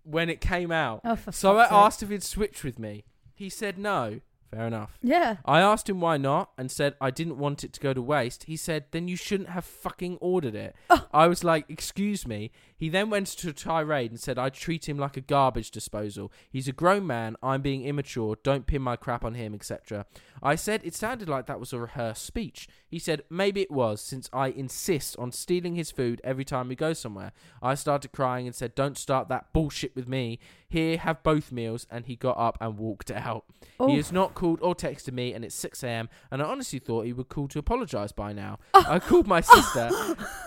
when 0.03 0.29
it 0.29 0.41
came 0.41 0.73
out. 0.73 1.01
Oh, 1.05 1.19
so 1.31 1.59
I 1.59 1.65
sake. 1.65 1.73
asked 1.73 2.03
if 2.03 2.09
he'd 2.11 2.23
switch 2.23 2.65
with 2.65 2.79
me. 2.79 3.05
He 3.35 3.49
said 3.49 3.79
no. 3.79 4.21
Fair 4.55 4.67
enough. 4.67 4.99
Yeah. 5.03 5.37
I 5.45 5.61
asked 5.61 5.89
him 5.89 6.01
why 6.01 6.17
not 6.17 6.51
and 6.57 6.71
said 6.71 6.95
I 7.01 7.11
didn't 7.11 7.39
want 7.39 7.65
it 7.65 7.73
to 7.73 7.81
go 7.81 7.93
to 7.93 8.01
waste. 8.01 8.45
He 8.45 8.57
said, 8.57 8.85
then 8.93 9.09
you 9.09 9.17
shouldn't 9.17 9.49
have 9.51 9.65
fucking 9.65 10.19
ordered 10.21 10.55
it. 10.55 10.77
Oh. 10.91 11.07
I 11.13 11.27
was 11.27 11.43
like, 11.43 11.65
excuse 11.69 12.27
me. 12.27 12.53
He 12.85 12.91
then 12.91 13.09
went 13.09 13.29
to 13.29 13.49
a 13.49 13.53
tirade 13.55 14.11
and 14.11 14.21
said 14.21 14.39
I'd 14.39 14.53
treat 14.53 14.91
him 14.91 14.99
like 14.99 15.17
a 15.17 15.23
garbage 15.23 15.71
disposal. 15.71 16.31
He's 16.51 16.69
a 16.69 16.73
grown 16.73 17.07
man. 17.07 17.35
I'm 17.43 17.63
being 17.63 17.83
immature. 17.83 18.37
Don't 18.43 18.67
pin 18.67 18.83
my 18.83 18.95
crap 18.95 19.25
on 19.25 19.33
him, 19.33 19.55
etc. 19.55 20.05
I 20.43 20.55
said 20.57 20.83
it 20.85 20.95
sounded 20.95 21.27
like 21.27 21.47
that 21.47 21.59
was 21.59 21.73
a 21.73 21.79
rehearsed 21.79 22.27
speech. 22.27 22.69
He 22.87 22.99
said 22.99 23.23
maybe 23.31 23.63
it 23.63 23.71
was 23.71 24.03
since 24.03 24.29
I 24.35 24.49
insist 24.49 25.17
on 25.19 25.33
stealing 25.33 25.77
his 25.77 25.91
food 25.91 26.21
every 26.23 26.45
time 26.45 26.69
we 26.69 26.77
go 26.77 26.93
somewhere. 26.93 27.33
I 27.63 27.75
started 27.75 28.13
crying 28.13 28.47
and 28.47 28.55
said, 28.55 28.75
don't 28.75 28.99
start 28.99 29.29
that 29.29 29.55
bullshit 29.55 29.97
with 29.97 30.07
me. 30.07 30.39
Here, 30.69 30.99
have 30.99 31.23
both 31.23 31.51
meals. 31.51 31.87
And 31.91 32.05
he 32.05 32.17
got 32.17 32.37
up 32.37 32.59
and 32.61 32.77
walked 32.77 33.11
out. 33.11 33.47
He 33.63 33.67
oh. 33.79 33.97
has 33.97 34.13
not 34.13 34.35
called 34.35 34.59
or 34.61 34.75
texted 34.75 35.15
me, 35.15 35.33
and 35.33 35.43
it's 35.43 35.55
6 35.55 35.83
a.m. 35.85 36.11
And 36.31 36.43
I 36.43 36.45
honestly 36.45 36.81
thought 36.81 37.07
he 37.07 37.15
would 37.15 37.31
call 37.31 37.49
to 37.49 37.59
apologise 37.59 38.13
by 38.13 38.35
now. 38.35 38.59
Oh. 38.75 38.85
I 38.87 38.99
called 38.99 39.27
my 39.27 39.41
sister. 39.41 39.91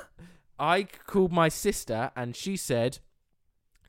I 0.60 0.84
called 0.84 1.32
my 1.32 1.50
sister, 1.50 2.12
and 2.16 2.36
she 2.36 2.58
said, 2.58 3.00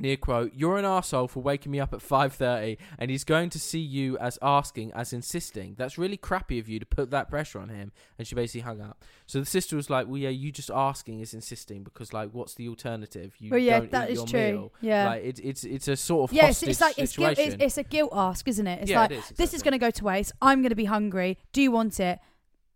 near 0.00 0.16
quote, 0.16 0.52
"You're 0.54 0.78
an 0.78 0.84
arsehole 0.84 1.28
for 1.28 1.40
waking 1.42 1.72
me 1.72 1.80
up 1.80 1.92
at 1.92 2.00
5:30, 2.00 2.78
and 2.98 3.10
he's 3.10 3.24
going 3.24 3.50
to 3.50 3.58
see 3.58 3.80
you 3.80 4.16
as 4.18 4.38
asking, 4.42 4.92
as 4.92 5.12
insisting. 5.12 5.74
That's 5.76 5.98
really 5.98 6.16
crappy 6.16 6.58
of 6.60 6.68
you 6.68 6.78
to 6.78 6.86
put 6.86 7.10
that 7.10 7.28
pressure 7.28 7.58
on 7.58 7.68
him." 7.68 7.90
And 8.16 8.26
she 8.26 8.34
basically 8.34 8.60
hung 8.60 8.80
up. 8.80 9.04
So 9.26 9.40
the 9.40 9.46
sister 9.46 9.74
was 9.76 9.90
like, 9.90 10.06
"Well, 10.06 10.18
yeah, 10.18 10.28
you 10.28 10.52
just 10.52 10.70
asking 10.70 11.20
is 11.20 11.34
insisting 11.34 11.82
because, 11.82 12.12
like, 12.12 12.30
what's 12.30 12.54
the 12.54 12.68
alternative? 12.68 13.34
You 13.40 13.50
Well, 13.50 13.58
yeah, 13.58 13.80
don't 13.80 13.90
that 13.90 14.10
eat 14.10 14.12
is 14.12 14.18
your 14.18 14.26
true. 14.26 14.40
meal. 14.40 14.72
Yeah. 14.80 15.08
like 15.08 15.24
it, 15.24 15.40
it's 15.42 15.64
it's 15.64 15.88
a 15.88 15.96
sort 15.96 16.30
of 16.30 16.36
Yeah, 16.36 16.48
it's, 16.50 16.62
it's 16.62 16.80
like 16.80 16.98
it's, 16.98 17.16
guilt, 17.16 17.38
it's 17.38 17.56
it's 17.58 17.78
a 17.78 17.82
guilt 17.82 18.10
ask, 18.14 18.46
isn't 18.46 18.66
it? 18.66 18.82
It's 18.82 18.90
Yeah, 18.90 19.00
like 19.00 19.10
it 19.10 19.18
is, 19.18 19.28
this 19.30 19.54
is 19.54 19.62
going 19.62 19.72
to 19.72 19.78
go 19.78 19.90
to 19.90 20.04
waste. 20.04 20.32
I'm 20.40 20.60
going 20.62 20.70
to 20.70 20.76
be 20.76 20.84
hungry. 20.84 21.38
Do 21.52 21.60
you 21.60 21.72
want 21.72 21.98
it? 21.98 22.20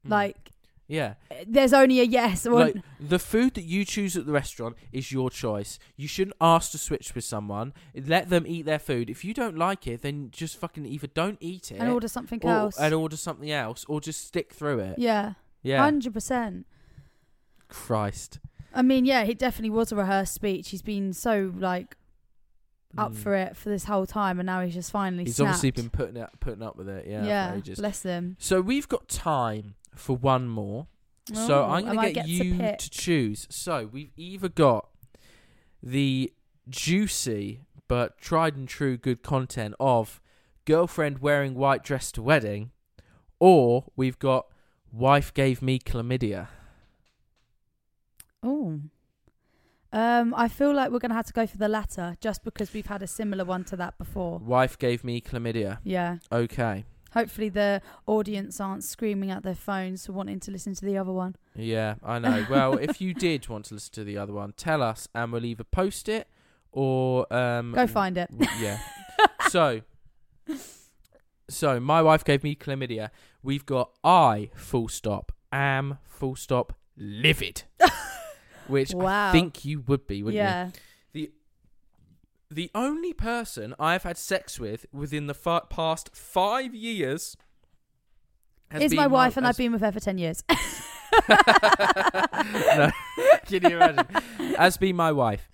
Mm. 0.05 0.11
Like 0.11 0.51
Yeah. 0.93 1.14
There's 1.47 1.72
only 1.72 2.01
a 2.01 2.05
yes 2.05 2.45
or 2.45 2.61
Like 2.61 2.76
the 3.01 3.18
food 3.18 3.55
that 3.55 3.64
you 3.64 3.86
choose 3.86 4.14
at 4.14 4.26
the 4.26 4.32
restaurant 4.32 4.76
is 4.93 5.11
your 5.11 5.30
choice. 5.30 5.78
You 5.97 6.07
shouldn't 6.07 6.36
ask 6.38 6.70
to 6.72 6.78
switch 6.78 7.14
with 7.14 7.24
someone. 7.24 7.72
Let 7.95 8.28
them 8.28 8.45
eat 8.47 8.66
their 8.66 8.78
food. 8.78 9.09
If 9.09 9.24
you 9.24 9.32
don't 9.32 9.57
like 9.57 9.86
it, 9.86 10.03
then 10.03 10.28
just 10.32 10.59
fucking 10.59 10.84
either 10.84 11.07
don't 11.07 11.38
eat 11.40 11.72
it 11.72 11.78
and 11.78 11.88
order 11.90 12.09
something 12.09 12.40
or, 12.43 12.51
else. 12.51 12.78
and 12.78 12.93
order 12.93 13.16
something 13.16 13.51
else, 13.51 13.86
or 13.88 14.03
just 14.03 14.26
stick 14.26 14.53
through 14.53 14.80
it. 14.80 14.99
yeah, 14.99 15.32
Yeah. 15.62 15.82
hundred 15.82 16.12
percent. 16.12 16.66
Christ. 17.68 18.38
I 18.74 18.82
mean, 18.82 19.05
yeah, 19.07 19.22
it 19.22 19.38
definitely 19.38 19.70
was 19.70 19.93
a 19.93 19.97
rehearsed 19.97 20.34
speech. 20.34 20.70
He's 20.70 20.82
been 20.82 21.12
so 21.14 21.53
like 21.57 21.97
up 22.99 23.12
Mm. 23.12 23.16
for 23.16 23.34
it 23.34 23.57
for 23.57 23.70
this 23.70 23.84
whole 23.84 24.05
time, 24.07 24.38
and 24.38 24.47
now 24.47 24.61
he's 24.62 24.74
just 24.74 24.90
finally. 24.90 25.24
He's 25.24 25.36
snapped. 25.36 25.49
obviously 25.57 25.70
been 25.70 25.88
putting 25.90 26.20
up 26.20 26.38
putting 26.40 26.62
up 26.62 26.76
with 26.76 26.88
it. 26.88 27.07
Yeah. 27.09 27.24
Yeah, 27.24 27.74
bless 27.76 28.01
them. 28.01 28.36
So 28.38 28.61
we've 28.61 28.88
got 28.88 29.09
time 29.09 29.74
for 29.95 30.16
one 30.16 30.49
more. 30.49 30.86
so 31.32 31.64
Oh, 31.64 31.70
I'm 31.70 31.84
going 31.84 31.99
to 31.99 32.12
get 32.12 32.14
get 32.14 32.24
to 32.26 32.32
you 32.32 32.59
to 32.59 32.90
choose. 32.90 33.47
So 33.51 33.88
we've 33.90 34.12
either 34.16 34.49
got 34.49 34.88
the 35.82 36.32
juicy 36.68 37.61
but 37.88 38.18
tried 38.18 38.57
and 38.57 38.68
true 38.68 38.97
good 38.97 39.22
content 39.22 39.74
of 39.78 40.20
girlfriend 40.64 41.18
wearing 41.18 41.55
white 41.55 41.82
dress 41.82 42.11
to 42.12 42.22
wedding, 42.22 42.70
or 43.38 43.84
we've 43.97 44.18
got 44.18 44.47
wife 44.93 45.34
gave 45.34 45.61
me 45.61 45.78
chlamydia. 45.78 46.49
Oh. 48.43 48.80
Um, 49.93 50.32
I 50.34 50.49
feel 50.49 50.72
like 50.72 50.90
we're 50.90 51.01
gonna 51.01 51.14
have 51.14 51.26
to 51.26 51.32
go 51.34 51.47
for 51.47 51.59
the 51.59 51.68
latter, 51.68 52.16
just 52.20 52.45
because 52.45 52.72
we've 52.72 52.86
had 52.86 53.03
a 53.03 53.07
similar 53.07 53.45
one 53.45 53.64
to 53.64 53.76
that 53.76 53.99
before. 53.99 54.38
Wife 54.38 54.78
gave 54.78 55.05
me 55.05 55.20
chlamydia. 55.20 55.78
Yeah. 55.84 56.18
Okay. 56.30 56.84
Hopefully 57.14 57.48
the 57.48 57.80
audience 58.06 58.60
aren't 58.60 58.84
screaming 58.84 59.30
at 59.30 59.42
their 59.42 59.54
phones 59.54 60.06
for 60.06 60.12
wanting 60.12 60.40
to 60.40 60.50
listen 60.50 60.74
to 60.74 60.84
the 60.84 60.96
other 60.96 61.12
one. 61.12 61.36
Yeah, 61.54 61.94
I 62.02 62.18
know. 62.18 62.46
Well, 62.48 62.74
if 62.78 63.00
you 63.00 63.14
did 63.14 63.48
want 63.48 63.66
to 63.66 63.74
listen 63.74 63.92
to 63.94 64.04
the 64.04 64.16
other 64.18 64.32
one, 64.32 64.52
tell 64.56 64.82
us, 64.82 65.08
and 65.14 65.32
we'll 65.32 65.44
either 65.44 65.64
post 65.64 66.08
it 66.08 66.26
or 66.72 67.30
um, 67.32 67.72
Go 67.72 67.86
find 67.86 68.16
it. 68.16 68.30
w- 68.30 68.50
Yeah. 68.64 68.78
so, 69.50 69.82
so 71.48 71.80
my 71.80 72.02
wife 72.02 72.24
gave 72.24 72.42
me 72.42 72.54
chlamydia. 72.54 73.10
We've 73.42 73.66
got 73.66 73.90
I 74.02 74.50
full 74.54 74.88
stop 74.88 75.32
am 75.52 75.98
full 76.06 76.36
stop 76.36 76.72
livid, 76.96 77.64
which 78.68 78.94
Wow. 78.94 79.28
I 79.28 79.32
think 79.32 79.64
you 79.64 79.80
would 79.86 80.06
be, 80.06 80.22
wouldn't 80.22 80.36
yeah. 80.42 80.66
you? 80.66 80.72
The 82.53 82.70
only 82.74 83.14
person 83.14 83.74
I've 83.80 84.03
had 84.03 84.18
sex 84.18 84.61
with 84.61 84.84
within 84.92 85.26
the 85.26 85.32
fa- 85.32 85.62
past 85.70 86.14
five 86.14 86.74
years 86.74 87.34
has 88.70 88.82
Is 88.82 88.94
my 88.94 89.07
wife 89.07 89.38
and 89.38 89.46
I've 89.46 89.57
been 89.57 89.72
with 89.72 89.80
her 89.80 89.90
for 89.90 90.00
ten 90.00 90.18
years. 90.18 90.44
no. 91.30 92.90
Can 93.46 93.62
you 93.70 93.76
imagine? 93.76 94.07
As 94.59 94.76
be 94.76 94.92
my 94.92 95.12
wife. 95.12 95.48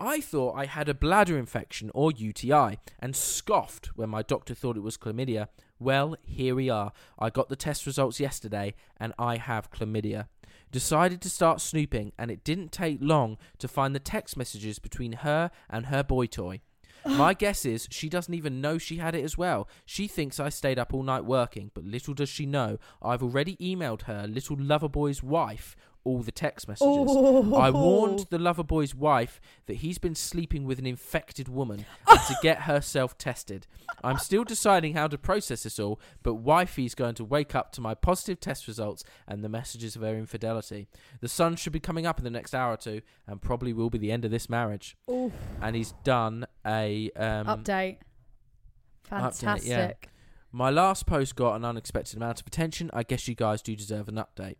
I 0.00 0.22
thought 0.22 0.56
I 0.56 0.64
had 0.64 0.88
a 0.88 0.94
bladder 0.94 1.36
infection 1.36 1.90
or 1.92 2.12
UTI 2.12 2.78
and 2.98 3.14
scoffed 3.14 3.88
when 3.96 4.08
my 4.08 4.22
doctor 4.22 4.54
thought 4.54 4.78
it 4.78 4.82
was 4.82 4.96
chlamydia. 4.96 5.48
Well, 5.78 6.16
here 6.22 6.54
we 6.54 6.70
are. 6.70 6.92
I 7.18 7.28
got 7.28 7.50
the 7.50 7.56
test 7.56 7.84
results 7.84 8.20
yesterday 8.20 8.74
and 8.98 9.12
I 9.18 9.36
have 9.36 9.70
chlamydia. 9.70 10.28
Decided 10.70 11.20
to 11.22 11.30
start 11.30 11.60
snooping 11.60 12.12
and 12.18 12.30
it 12.30 12.44
didn't 12.44 12.72
take 12.72 12.98
long 13.00 13.38
to 13.58 13.68
find 13.68 13.94
the 13.94 14.00
text 14.00 14.36
messages 14.36 14.78
between 14.78 15.12
her 15.12 15.50
and 15.70 15.86
her 15.86 16.02
boy 16.02 16.26
toy. 16.26 16.60
My 17.06 17.34
guess 17.34 17.64
is 17.64 17.88
she 17.90 18.08
doesn't 18.08 18.34
even 18.34 18.60
know 18.60 18.76
she 18.76 18.96
had 18.96 19.14
it 19.14 19.24
as 19.24 19.38
well. 19.38 19.68
She 19.86 20.06
thinks 20.06 20.40
I 20.40 20.48
stayed 20.48 20.78
up 20.78 20.92
all 20.92 21.02
night 21.02 21.24
working, 21.24 21.70
but 21.74 21.84
little 21.84 22.14
does 22.14 22.28
she 22.28 22.44
know 22.44 22.78
I've 23.00 23.22
already 23.22 23.56
emailed 23.56 24.02
her 24.02 24.26
little 24.26 24.56
lover 24.58 24.88
boy's 24.88 25.22
wife 25.22 25.76
all 26.04 26.20
the 26.22 26.32
text 26.32 26.68
messages. 26.68 27.16
I 27.54 27.70
warned 27.70 28.26
the 28.30 28.38
lover 28.38 28.62
boy's 28.62 28.94
wife 28.94 29.40
that 29.66 29.74
he's 29.74 29.98
been 29.98 30.14
sleeping 30.14 30.64
with 30.64 30.78
an 30.78 30.86
infected 30.86 31.48
woman 31.48 31.84
and 32.08 32.20
to 32.20 32.36
get 32.42 32.62
herself 32.62 33.18
tested. 33.18 33.66
I'm 34.02 34.18
still 34.18 34.44
deciding 34.44 34.94
how 34.94 35.08
to 35.08 35.18
process 35.18 35.64
this 35.64 35.78
all, 35.78 36.00
but 36.22 36.34
wifey's 36.34 36.94
going 36.94 37.14
to 37.16 37.24
wake 37.24 37.54
up 37.54 37.72
to 37.72 37.80
my 37.80 37.94
positive 37.94 38.40
test 38.40 38.66
results 38.66 39.04
and 39.26 39.42
the 39.42 39.48
messages 39.48 39.96
of 39.96 40.02
her 40.02 40.16
infidelity. 40.16 40.88
The 41.20 41.28
sun 41.28 41.56
should 41.56 41.72
be 41.72 41.80
coming 41.80 42.06
up 42.06 42.18
in 42.18 42.24
the 42.24 42.30
next 42.30 42.54
hour 42.54 42.72
or 42.72 42.76
two, 42.76 43.02
and 43.26 43.42
probably 43.42 43.72
will 43.72 43.90
be 43.90 43.98
the 43.98 44.12
end 44.12 44.24
of 44.24 44.30
this 44.30 44.48
marriage. 44.48 44.96
Oof. 45.10 45.32
And 45.60 45.74
he's 45.76 45.92
done 46.04 46.46
a 46.66 47.10
um, 47.16 47.46
Update. 47.46 47.64
Update, 47.64 47.98
Fantastic. 49.04 49.68
yeah. 49.68 49.92
My 50.50 50.70
last 50.70 51.06
post 51.06 51.36
got 51.36 51.56
an 51.56 51.64
unexpected 51.64 52.16
amount 52.16 52.40
of 52.40 52.46
attention. 52.46 52.90
I 52.92 53.02
guess 53.02 53.28
you 53.28 53.34
guys 53.34 53.60
do 53.60 53.76
deserve 53.76 54.08
an 54.08 54.14
update. 54.14 54.56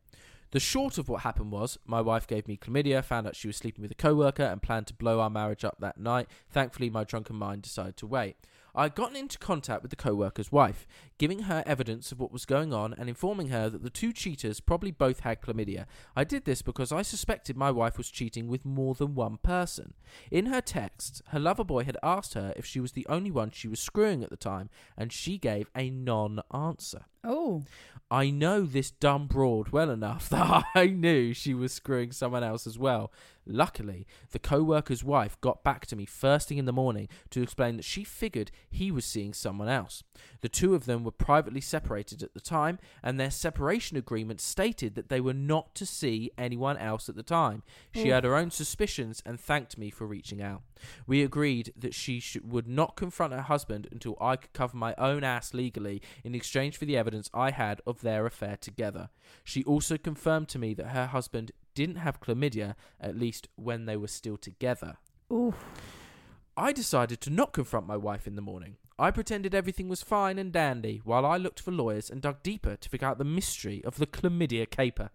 The 0.50 0.60
short 0.60 0.96
of 0.96 1.08
what 1.08 1.22
happened 1.22 1.52
was 1.52 1.78
my 1.84 2.00
wife 2.00 2.26
gave 2.26 2.48
me 2.48 2.56
chlamydia, 2.56 3.04
found 3.04 3.26
out 3.26 3.36
she 3.36 3.48
was 3.48 3.56
sleeping 3.56 3.82
with 3.82 3.90
a 3.90 3.94
coworker, 3.94 4.44
and 4.44 4.62
planned 4.62 4.86
to 4.86 4.94
blow 4.94 5.20
our 5.20 5.28
marriage 5.28 5.64
up 5.64 5.76
that 5.80 5.98
night. 5.98 6.28
Thankfully, 6.48 6.88
my 6.88 7.04
drunken 7.04 7.36
mind 7.36 7.62
decided 7.62 7.98
to 7.98 8.06
wait. 8.06 8.36
I 8.74 8.84
had 8.84 8.94
gotten 8.94 9.16
into 9.16 9.38
contact 9.38 9.82
with 9.82 9.90
the 9.90 9.96
coworker's 9.96 10.52
wife, 10.52 10.86
giving 11.18 11.40
her 11.40 11.64
evidence 11.66 12.12
of 12.12 12.20
what 12.20 12.32
was 12.32 12.44
going 12.44 12.72
on 12.72 12.94
and 12.94 13.08
informing 13.08 13.48
her 13.48 13.68
that 13.68 13.82
the 13.82 13.90
two 13.90 14.12
cheaters 14.12 14.60
probably 14.60 14.92
both 14.92 15.20
had 15.20 15.42
chlamydia. 15.42 15.86
I 16.14 16.24
did 16.24 16.44
this 16.44 16.62
because 16.62 16.92
I 16.92 17.02
suspected 17.02 17.56
my 17.56 17.70
wife 17.70 17.98
was 17.98 18.08
cheating 18.10 18.46
with 18.46 18.64
more 18.64 18.94
than 18.94 19.14
one 19.14 19.38
person. 19.38 19.94
In 20.30 20.46
her 20.46 20.60
texts, 20.60 21.22
her 21.28 21.40
lover 21.40 21.64
boy 21.64 21.84
had 21.84 21.96
asked 22.02 22.34
her 22.34 22.52
if 22.56 22.64
she 22.64 22.78
was 22.78 22.92
the 22.92 23.06
only 23.08 23.30
one 23.30 23.50
she 23.50 23.68
was 23.68 23.80
screwing 23.80 24.22
at 24.22 24.30
the 24.30 24.36
time, 24.36 24.70
and 24.96 25.12
she 25.12 25.38
gave 25.38 25.70
a 25.74 25.90
non 25.90 26.40
answer. 26.54 27.06
Oh. 27.24 27.64
I 28.10 28.30
know 28.30 28.62
this 28.62 28.90
dumb 28.90 29.26
broad 29.26 29.68
well 29.68 29.90
enough 29.90 30.28
that 30.30 30.64
I 30.74 30.86
knew 30.86 31.34
she 31.34 31.54
was 31.54 31.72
screwing 31.72 32.12
someone 32.12 32.42
else 32.42 32.66
as 32.66 32.78
well. 32.78 33.12
Luckily, 33.50 34.06
the 34.32 34.38
co 34.38 34.62
worker's 34.62 35.02
wife 35.02 35.40
got 35.40 35.64
back 35.64 35.86
to 35.86 35.96
me 35.96 36.04
first 36.04 36.48
thing 36.48 36.58
in 36.58 36.66
the 36.66 36.72
morning 36.72 37.08
to 37.30 37.40
explain 37.42 37.76
that 37.76 37.84
she 37.84 38.04
figured 38.04 38.50
he 38.70 38.90
was 38.90 39.06
seeing 39.06 39.32
someone 39.32 39.70
else. 39.70 40.04
The 40.42 40.50
two 40.50 40.74
of 40.74 40.84
them 40.84 41.02
were 41.02 41.10
privately 41.10 41.62
separated 41.62 42.22
at 42.22 42.34
the 42.34 42.40
time, 42.40 42.78
and 43.02 43.18
their 43.18 43.30
separation 43.30 43.96
agreement 43.96 44.42
stated 44.42 44.94
that 44.96 45.08
they 45.08 45.20
were 45.20 45.32
not 45.32 45.74
to 45.76 45.86
see 45.86 46.30
anyone 46.36 46.76
else 46.76 47.08
at 47.08 47.16
the 47.16 47.22
time. 47.22 47.62
She 47.94 48.08
had 48.08 48.24
her 48.24 48.36
own 48.36 48.50
suspicions 48.50 49.22
and 49.24 49.40
thanked 49.40 49.78
me 49.78 49.88
for 49.88 50.06
reaching 50.06 50.42
out. 50.42 50.60
We 51.06 51.22
agreed 51.22 51.72
that 51.74 51.94
she 51.94 52.20
sh- 52.20 52.36
would 52.44 52.68
not 52.68 52.96
confront 52.96 53.32
her 53.32 53.42
husband 53.42 53.88
until 53.90 54.16
I 54.20 54.36
could 54.36 54.52
cover 54.52 54.76
my 54.76 54.94
own 54.98 55.24
ass 55.24 55.54
legally 55.54 56.02
in 56.22 56.34
exchange 56.34 56.76
for 56.76 56.84
the 56.84 56.98
evidence 56.98 57.17
I 57.34 57.50
had 57.50 57.80
of 57.86 58.00
their 58.02 58.26
affair 58.26 58.56
together. 58.56 59.10
She 59.44 59.64
also 59.64 59.98
confirmed 59.98 60.48
to 60.50 60.58
me 60.58 60.74
that 60.74 60.88
her 60.88 61.06
husband 61.06 61.52
didn't 61.74 61.96
have 61.96 62.20
chlamydia, 62.20 62.74
at 63.00 63.18
least 63.18 63.48
when 63.56 63.86
they 63.86 63.96
were 63.96 64.08
still 64.08 64.36
together. 64.36 64.96
Oof. 65.32 65.54
I 66.56 66.72
decided 66.72 67.20
to 67.20 67.30
not 67.30 67.52
confront 67.52 67.86
my 67.86 67.96
wife 67.96 68.26
in 68.26 68.34
the 68.34 68.42
morning. 68.42 68.76
I 68.98 69.12
pretended 69.12 69.54
everything 69.54 69.88
was 69.88 70.02
fine 70.02 70.38
and 70.38 70.52
dandy 70.52 71.00
while 71.04 71.24
I 71.24 71.36
looked 71.36 71.60
for 71.60 71.70
lawyers 71.70 72.10
and 72.10 72.20
dug 72.20 72.42
deeper 72.42 72.74
to 72.74 72.88
figure 72.88 73.06
out 73.06 73.18
the 73.18 73.24
mystery 73.24 73.84
of 73.84 73.96
the 73.96 74.06
chlamydia 74.06 74.68
caper. 74.68 75.10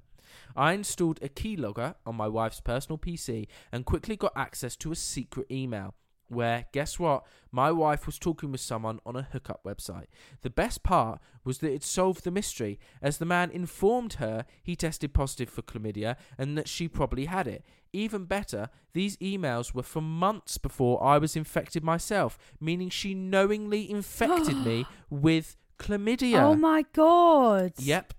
I 0.56 0.72
installed 0.72 1.20
a 1.22 1.28
keylogger 1.28 1.96
on 2.06 2.16
my 2.16 2.28
wife's 2.28 2.62
personal 2.62 2.98
PC 2.98 3.48
and 3.72 3.86
quickly 3.86 4.16
got 4.16 4.32
access 4.36 4.76
to 4.78 4.92
a 4.92 4.96
secret 4.96 5.48
email. 5.52 5.96
Where, 6.34 6.66
guess 6.72 7.00
what? 7.00 7.26
My 7.52 7.72
wife 7.72 8.06
was 8.06 8.18
talking 8.18 8.52
with 8.52 8.62
someone 8.62 9.00
on 9.06 9.16
a 9.16 9.28
hookup 9.32 9.64
website. 9.64 10.08
The 10.42 10.50
best 10.50 10.84
part 10.84 11.20
was 11.44 11.60
that 11.60 11.72
it 11.72 11.84
solved 11.84 12.24
the 12.24 12.32
mystery, 12.32 12.80
as 13.02 13.18
the 13.18 13.26
man 13.26 13.52
informed 13.52 14.14
her 14.14 14.46
he 14.62 14.76
tested 14.76 15.14
positive 15.14 15.50
for 15.50 15.62
chlamydia 15.62 16.16
and 16.38 16.58
that 16.58 16.68
she 16.68 16.88
probably 16.88 17.26
had 17.26 17.48
it. 17.48 17.64
Even 17.92 18.26
better, 18.26 18.70
these 18.94 19.18
emails 19.18 19.74
were 19.74 19.84
from 19.84 20.18
months 20.18 20.58
before 20.58 21.04
I 21.04 21.20
was 21.20 21.36
infected 21.36 21.84
myself, 21.84 22.40
meaning 22.60 22.90
she 22.90 23.14
knowingly 23.14 23.90
infected 23.90 24.58
me 24.66 24.86
with 25.10 25.56
chlamydia. 25.78 26.42
Oh 26.42 26.56
my 26.56 26.86
god. 26.94 27.74
Yep. 27.78 28.14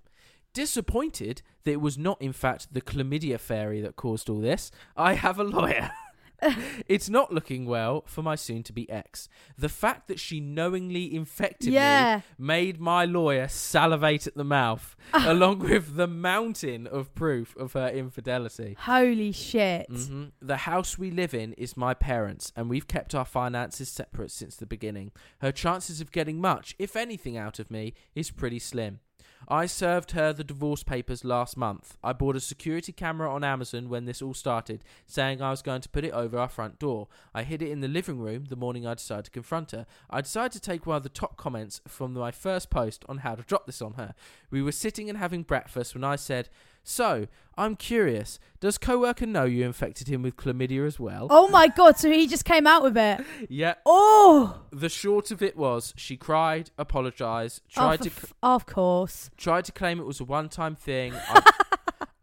Disappointed 0.53 1.43
that 1.65 1.73
it 1.73 1.81
was 1.81 1.99
not, 1.99 2.23
in 2.23 2.33
fact, 2.33 2.73
the 2.73 2.81
chlamydia 2.81 3.41
fairy 3.41 3.81
that 3.81 3.97
caused 3.97 4.31
all 4.31 4.41
this, 4.41 4.71
I 4.97 5.15
have 5.15 5.41
a 5.41 5.45
lawyer. 5.45 5.91
it's 6.89 7.09
not 7.09 7.33
looking 7.33 7.65
well 7.67 8.03
for 8.07 8.23
my 8.23 8.35
soon 8.35 8.63
to 8.65 8.73
be 8.73 8.89
ex. 8.91 9.29
The 9.57 9.69
fact 9.69 10.09
that 10.09 10.19
she 10.21 10.41
knowingly 10.41 11.15
infected 11.15 11.73
Yeah. 11.73 12.17
me 12.39 12.45
made 12.47 12.81
my 12.81 13.05
lawyer 13.05 13.49
salivate 13.49 14.27
at 14.27 14.35
the 14.35 14.45
mouth, 14.45 14.97
along 15.15 15.61
with 15.61 15.97
the 15.97 16.07
mountain 16.09 16.87
of 16.87 17.15
proof 17.15 17.57
of 17.57 17.73
her 17.75 17.89
infidelity. 17.89 18.77
Holy 18.81 19.33
shit. 19.33 19.87
hmm 19.91 20.25
The 20.41 20.59
house 20.59 20.99
we 20.99 21.11
live 21.11 21.35
in 21.35 21.53
is 21.55 21.77
my 21.77 21.95
parents', 21.95 22.53
and 22.57 22.69
we've 22.69 22.89
kept 22.89 23.15
our 23.15 23.25
finances 23.25 23.89
separate 23.89 24.31
since 24.31 24.57
the 24.57 24.67
beginning. 24.67 25.13
Her 25.41 25.53
chances 25.53 26.01
of 26.01 26.13
getting 26.13 26.41
much, 26.41 26.75
if 26.79 26.97
anything, 26.97 27.37
out 27.37 27.59
of 27.59 27.71
me 27.71 27.95
is 28.15 28.31
pretty 28.31 28.59
slim. 28.59 29.01
I 29.49 29.67
served 29.67 30.13
her 30.13 30.33
the 30.33 30.45
divorce 30.45 30.83
papers 30.83 31.25
last 31.25 31.57
month. 31.57 31.97
I 32.03 32.13
bought 32.13 32.37
a 32.37 32.41
security 32.41 32.93
camera 32.93 33.33
on 33.33 33.45
Amazon 33.45 33.89
when 33.89 34.05
this 34.05 34.23
all 34.23 34.35
started, 34.35 34.83
saying 35.07 35.43
I 35.43 35.51
was 35.51 35.63
going 35.63 35.83
to 35.83 35.89
put 35.89 36.05
it 36.05 36.13
over 36.13 36.39
our 36.39 36.49
front 36.49 36.79
door. 36.79 37.09
I 37.35 37.43
hid 37.43 37.63
it 37.63 37.71
in 37.71 37.81
the 37.81 37.89
living 37.89 38.19
room 38.19 38.47
the 38.47 38.57
morning 38.57 38.87
I 38.87 38.95
decided 38.95 39.27
to 39.27 39.31
confront 39.31 39.73
her. 39.73 39.87
I 40.11 40.21
decided 40.21 40.53
to 40.53 40.61
take 40.61 40.87
one 40.87 40.97
of 40.97 41.03
the 41.03 41.09
top 41.09 41.37
comments 41.37 41.81
from 41.87 42.15
my 42.15 42.31
first 42.31 42.71
post 42.71 43.05
on 43.09 43.19
how 43.19 43.35
to 43.35 43.43
drop 43.43 43.67
this 43.67 43.83
on 43.83 43.95
her. 43.95 44.15
We 44.51 44.63
were 44.63 44.73
sitting 44.73 45.09
and 45.09 45.19
having 45.19 45.43
breakfast 45.43 45.95
when 45.95 46.05
I 46.05 46.17
said, 46.17 46.49
So, 46.85 47.27
I'm 47.57 47.77
curious. 47.77 48.39
Does 48.61 48.79
coworker 48.79 49.27
know 49.27 49.45
you 49.45 49.65
infected 49.65 50.07
him 50.09 50.23
with 50.23 50.37
chlamydia 50.37 50.87
as 50.87 51.01
well? 51.01 51.29
Oh 51.31 51.49
my 51.49 51.69
god! 51.69 51.97
So 51.99 52.11
he 52.11 52.27
just 52.27 52.45
came 52.45 52.67
out 52.67 52.83
with 52.83 52.97
it. 52.97 53.25
Yeah. 53.49 53.75
Oh, 53.87 54.61
The 54.71 54.89
short 54.89 55.31
of 55.31 55.43
it 55.43 55.57
was 55.57 55.95
she 55.97 56.17
cried, 56.17 56.71
apologized, 56.79 57.63
tried 57.69 58.03
to 58.03 58.11
f- 58.11 58.33
of 58.43 58.67
course. 58.67 59.31
tried 59.37 59.65
to 59.67 59.73
claim 59.73 59.99
it 60.01 60.05
was 60.07 60.21
a 60.21 60.25
one-time 60.25 60.75
thing. 60.77 61.13
I, 61.29 61.43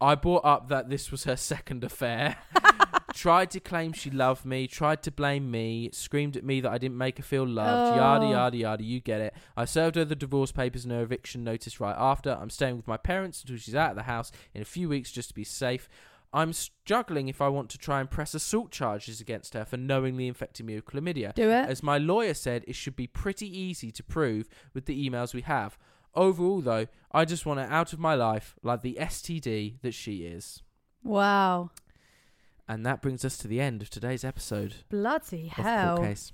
I 0.00 0.14
brought 0.16 0.44
up 0.44 0.68
that 0.68 0.88
this 0.90 1.10
was 1.10 1.24
her 1.24 1.36
second 1.36 1.82
affair. 1.84 2.36
tried 3.12 3.50
to 3.52 3.60
claim 3.60 3.92
she 3.92 4.10
loved 4.10 4.44
me, 4.44 4.66
tried 4.66 5.02
to 5.02 5.10
blame 5.10 5.50
me, 5.50 5.90
screamed 5.92 6.36
at 6.36 6.44
me 6.44 6.60
that 6.60 6.70
I 6.72 6.78
didn't 6.78 6.98
make 6.98 7.18
her 7.18 7.22
feel 7.22 7.46
loved, 7.46 7.96
yada 7.96 8.24
Oh. 8.26 8.30
yada 8.30 8.56
yada, 8.56 8.82
you 8.84 9.00
get 9.00 9.20
it. 9.20 9.34
I 9.56 9.64
served 9.64 9.96
her 9.96 10.04
the 10.04 10.16
divorce 10.16 10.52
papers 10.52 10.84
and 10.84 10.92
her 10.92 11.02
eviction 11.02 11.44
notice 11.44 11.80
right 11.80 11.96
after. 11.96 12.36
I'm 12.40 12.50
staying 12.50 12.76
with 12.76 12.86
my 12.88 12.96
parents 12.96 13.42
until 13.42 13.56
she's 13.58 13.74
out 13.74 13.90
of 13.90 13.96
the 13.96 14.04
house 14.04 14.32
in 14.54 14.62
a 14.62 14.66
few 14.66 14.88
weeks 14.88 15.12
just 15.12 15.28
to 15.28 15.34
be 15.34 15.44
safe. 15.44 15.88
I'm 16.34 16.54
struggling 16.54 17.28
if 17.28 17.42
I 17.42 17.48
want 17.48 17.68
to 17.70 17.78
try 17.78 18.00
and 18.00 18.10
press 18.10 18.32
assault 18.32 18.70
charges 18.70 19.20
against 19.20 19.52
her 19.52 19.66
for 19.66 19.76
knowingly 19.76 20.26
infecting 20.26 20.64
me 20.64 20.74
with 20.76 20.86
chlamydia. 20.86 21.34
Do 21.34 21.50
it. 21.50 21.68
As 21.68 21.82
my 21.82 21.98
lawyer 21.98 22.32
said, 22.32 22.64
it 22.66 22.74
should 22.74 22.96
be 22.96 23.06
pretty 23.06 23.46
easy 23.46 23.90
to 23.92 24.02
prove 24.02 24.48
with 24.72 24.86
the 24.86 25.08
emails 25.08 25.34
we 25.34 25.42
have. 25.42 25.76
Overall, 26.14 26.62
though, 26.62 26.86
I 27.12 27.26
just 27.26 27.44
want 27.44 27.60
her 27.60 27.66
out 27.66 27.92
of 27.92 27.98
my 27.98 28.14
life 28.14 28.54
like 28.62 28.80
the 28.80 28.96
STD 28.98 29.80
that 29.82 29.92
she 29.92 30.24
is. 30.24 30.62
Wow. 31.02 31.70
And 32.72 32.86
that 32.86 33.02
brings 33.02 33.22
us 33.22 33.36
to 33.36 33.48
the 33.48 33.60
end 33.60 33.82
of 33.82 33.90
today's 33.90 34.24
episode 34.24 34.76
Bloody 34.88 35.48
of 35.48 35.56
Court 35.56 35.66
hell. 35.66 35.98
Case. 35.98 36.32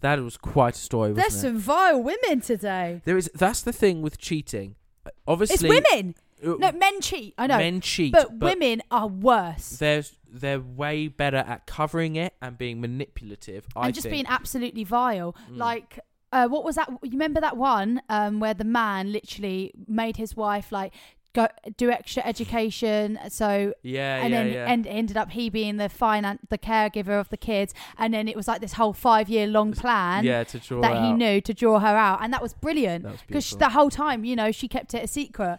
That 0.00 0.20
was 0.20 0.36
quite 0.36 0.76
a 0.76 0.78
story, 0.78 1.10
wasn't 1.10 1.28
There's 1.28 1.40
some 1.40 1.58
vile 1.58 2.00
women 2.00 2.40
today. 2.40 3.02
There 3.04 3.16
is. 3.16 3.28
That's 3.34 3.60
the 3.60 3.72
thing 3.72 4.00
with 4.00 4.16
cheating. 4.16 4.76
Uh, 5.04 5.10
Obviously, 5.26 5.68
It's 5.68 5.90
women. 5.92 6.14
uh, 6.46 6.54
No, 6.56 6.70
men 6.70 7.00
cheat. 7.00 7.34
I 7.36 7.48
know. 7.48 7.58
Men 7.58 7.80
cheat, 7.80 8.12
but, 8.12 8.38
but- 8.38 8.46
women 8.50 8.80
are 8.92 9.08
worse. 9.08 9.70
There's 9.70 10.16
they're 10.32 10.60
way 10.60 11.08
better 11.08 11.38
at 11.38 11.66
covering 11.66 12.14
it 12.14 12.32
and 12.40 12.56
being 12.56 12.80
manipulative. 12.80 13.66
I 13.74 13.86
and 13.86 13.94
just 13.94 14.04
think. 14.04 14.12
being 14.12 14.26
absolutely 14.28 14.84
vile. 14.84 15.34
Mm. 15.50 15.56
Like, 15.56 15.98
uh, 16.30 16.46
what 16.46 16.62
was 16.62 16.76
that? 16.76 16.88
You 17.02 17.10
remember 17.10 17.40
that 17.40 17.56
one 17.56 18.02
um, 18.08 18.38
where 18.38 18.54
the 18.54 18.62
man 18.62 19.10
literally 19.10 19.72
made 19.88 20.16
his 20.16 20.36
wife 20.36 20.70
like 20.70 20.94
go 21.32 21.48
do 21.76 21.90
extra 21.90 22.24
education, 22.26 23.18
so 23.28 23.72
Yeah, 23.82 24.22
and 24.22 24.32
yeah, 24.32 24.42
then 24.42 24.52
yeah. 24.52 24.66
end, 24.66 24.86
ended 24.86 25.16
up 25.16 25.30
he 25.30 25.48
being 25.50 25.76
the 25.76 25.88
finance, 25.88 26.40
the 26.48 26.58
caregiver 26.58 27.20
of 27.20 27.28
the 27.28 27.36
kids, 27.36 27.72
and 27.98 28.12
then 28.12 28.26
it 28.28 28.36
was 28.36 28.48
like 28.48 28.60
this 28.60 28.74
whole 28.74 28.92
five 28.92 29.28
year 29.28 29.46
long 29.46 29.72
plan. 29.72 30.24
yeah, 30.24 30.44
to 30.44 30.58
draw 30.58 30.80
That 30.80 31.02
he 31.04 31.12
knew 31.12 31.40
to 31.40 31.54
draw 31.54 31.78
her 31.78 31.96
out, 31.96 32.22
and 32.22 32.32
that 32.32 32.42
was 32.42 32.54
brilliant 32.54 33.06
because 33.26 33.50
the 33.56 33.70
whole 33.70 33.90
time, 33.90 34.24
you 34.24 34.36
know, 34.36 34.50
she 34.52 34.68
kept 34.68 34.94
it 34.94 35.04
a 35.04 35.06
secret. 35.08 35.58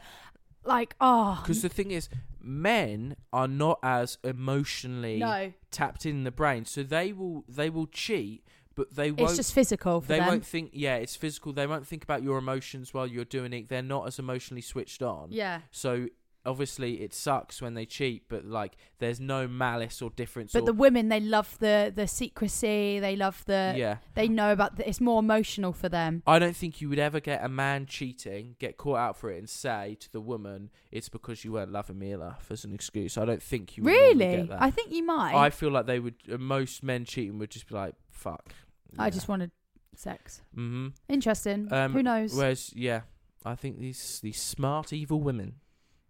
Like, 0.64 0.96
ah. 1.02 1.38
oh, 1.40 1.42
Because 1.44 1.62
the 1.64 1.70
thing 1.70 1.92
is, 1.92 2.08
men 2.40 3.16
are 3.34 3.48
not 3.48 3.80
as 3.82 4.18
emotionally 4.24 5.18
No. 5.18 5.54
tapped 5.72 6.06
in 6.06 6.24
the 6.24 6.32
brain, 6.32 6.66
so 6.66 6.84
they 6.84 7.14
will 7.14 7.44
they 7.48 7.70
will 7.70 7.88
cheat, 7.88 8.44
but 8.82 8.96
they 8.96 9.12
won't. 9.12 9.30
it's 9.30 9.36
just 9.36 9.54
physical 9.54 10.02
for 10.02 10.08
they 10.08 10.18
them. 10.18 10.28
won't 10.28 10.46
think. 10.46 10.72
Yeah, 10.74 10.96
it's 10.96 11.16
physical. 11.16 11.54
They 11.54 11.68
won't 11.68 11.86
think 11.86 12.04
about 12.04 12.24
your 12.24 12.40
emotions 12.40 12.96
while 12.96 13.06
you're 13.06 13.26
doing 13.26 13.54
it. 13.54 13.70
They're 13.70 13.84
not 13.84 14.08
as 14.08 14.18
emotionally 14.18 14.62
switched 14.62 15.04
on. 15.04 15.28
Yeah. 15.30 15.62
So 15.70 16.08
obviously, 16.44 17.02
it 17.04 17.14
sucks 17.14 17.62
when 17.62 17.76
they 17.76 17.86
cheat, 17.86 18.24
but 18.28 18.46
like, 18.46 18.76
there's 18.98 19.20
no 19.20 19.48
malice 19.48 20.02
or 20.02 20.10
difference. 20.10 20.54
But 20.54 20.64
or, 20.64 20.66
the 20.66 20.74
women, 20.74 21.10
they 21.10 21.20
love 21.20 21.58
the 21.60 21.94
the 21.96 22.08
secrecy. 22.08 23.00
They 23.00 23.16
love 23.16 23.44
the. 23.46 23.76
Yeah. 23.78 23.98
They 24.16 24.28
know 24.28 24.52
about. 24.52 24.78
The, 24.78 24.90
it's 24.90 25.00
more 25.00 25.20
emotional 25.20 25.74
for 25.74 25.90
them. 25.90 26.24
I 26.26 26.40
don't 26.40 26.56
think 26.56 26.82
you 26.82 26.90
would 26.90 26.98
ever 27.00 27.20
get 27.20 27.44
a 27.44 27.50
man 27.50 27.86
cheating, 27.86 28.56
get 28.58 28.78
caught 28.78 28.98
out 28.98 29.18
for 29.18 29.30
it, 29.32 29.38
and 29.38 29.50
say 29.50 29.98
to 30.00 30.12
the 30.12 30.22
woman, 30.22 30.72
"It's 30.92 31.10
because 31.10 31.46
you 31.46 31.52
weren't 31.52 31.72
loving 31.72 32.00
me 32.00 32.12
enough" 32.12 32.48
as 32.50 32.64
an 32.66 32.74
excuse. 32.74 33.18
I 33.18 33.26
don't 33.26 33.44
think 33.44 33.78
you 33.78 33.84
would 33.84 33.92
Really, 33.92 34.38
get 34.38 34.50
that. 34.50 34.62
I 34.62 34.72
think 34.72 34.92
you 34.92 35.06
might. 35.06 35.36
I 35.36 35.50
feel 35.52 35.70
like 35.70 35.86
they 35.86 36.00
would. 36.00 36.16
Uh, 36.32 36.38
most 36.38 36.84
men 36.84 37.06
cheating 37.06 37.38
would 37.38 37.52
just 37.52 37.68
be 37.68 37.76
like, 37.76 37.94
"Fuck." 38.10 38.54
I 38.98 39.10
just 39.10 39.28
wanted 39.28 39.52
sex. 39.96 40.42
Mm-hmm. 40.56 40.88
Interesting. 41.10 41.72
Um, 41.72 41.94
Who 41.94 42.04
knows? 42.04 42.34
Whereas, 42.34 42.74
yeah, 42.76 43.02
I 43.46 43.56
think 43.56 43.80
these 43.80 44.20
these 44.22 44.39
smart 44.39 44.94
evil 44.94 45.22
women. 45.22 45.56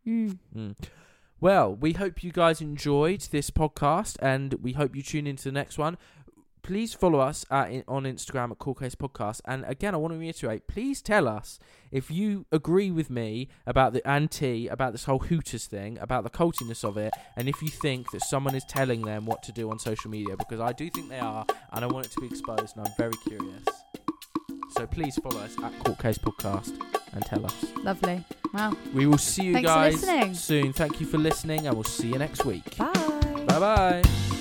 Mm. 0.08 0.40
Mm. 0.56 0.76
Well, 1.40 1.76
we 1.76 1.94
hope 1.94 2.24
you 2.24 2.32
guys 2.32 2.62
enjoyed 2.62 3.22
this 3.32 3.50
podcast, 3.50 4.18
and 4.22 4.54
we 4.62 4.74
hope 4.74 4.96
you 4.96 5.02
tune 5.02 5.26
into 5.26 5.46
the 5.46 5.52
next 5.52 5.78
one. 5.78 5.98
Please 6.64 6.94
follow 6.94 7.20
us 7.20 7.46
at, 7.50 7.84
on 7.88 8.04
Instagram 8.04 8.52
at 8.52 8.60
Court 8.60 8.80
Case 8.80 8.96
Podcast. 8.96 9.42
And 9.46 9.66
again, 9.66 9.94
I 9.94 9.98
want 9.98 10.14
to 10.14 10.20
reiterate: 10.20 10.68
please 10.68 11.02
tell 11.02 11.28
us 11.28 11.60
if 11.92 12.12
you 12.12 12.46
agree 12.52 12.92
with 12.92 13.10
me 13.10 13.50
about 13.66 13.94
the 13.94 14.08
anti, 14.08 14.68
about 14.68 14.92
this 14.92 15.06
whole 15.06 15.20
Hooters 15.20 15.66
thing, 15.66 15.98
about 16.00 16.24
the 16.24 16.30
cultiness 16.30 16.84
of 16.84 16.98
it, 16.98 17.14
and 17.36 17.50
if 17.50 17.62
you 17.62 17.70
think 17.70 18.12
that 18.12 18.24
someone 18.24 18.56
is 18.56 18.64
telling 18.66 19.02
them 19.02 19.26
what 19.26 19.44
to 19.44 19.52
do 19.52 19.70
on 19.72 19.80
social 19.80 20.10
media, 20.10 20.36
because 20.38 20.60
I 20.60 20.72
do 20.72 20.90
think 20.90 21.10
they 21.10 21.20
are, 21.20 21.46
and 21.74 21.84
I 21.84 21.88
want 21.88 22.06
it 22.06 22.12
to 22.14 22.22
be 22.22 22.28
exposed, 22.28 22.78
and 22.78 22.88
I'm 22.88 22.94
very 22.98 23.16
curious. 23.28 23.66
So 24.72 24.88
please 24.88 25.18
follow 25.18 25.42
us 25.42 25.56
at 25.64 25.78
Court 25.84 26.00
Case 26.00 26.18
Podcast 26.18 26.80
and 27.14 27.26
tell 27.26 27.46
us. 27.46 27.66
Lovely. 27.84 28.24
Wow. 28.54 28.76
We 28.94 29.06
will 29.06 29.18
see 29.18 29.44
you 29.44 29.54
Thanks 29.54 29.68
guys 29.70 30.44
soon. 30.44 30.74
Thank 30.74 31.02
you 31.02 31.06
for 31.06 31.18
listening, 31.18 31.68
and 31.68 31.76
we'll 31.76 31.84
see 31.84 32.08
you 32.08 32.18
next 32.18 32.46
week. 32.46 32.78
Bye. 32.78 32.92
Bye 33.48 33.60
bye. 33.60 34.41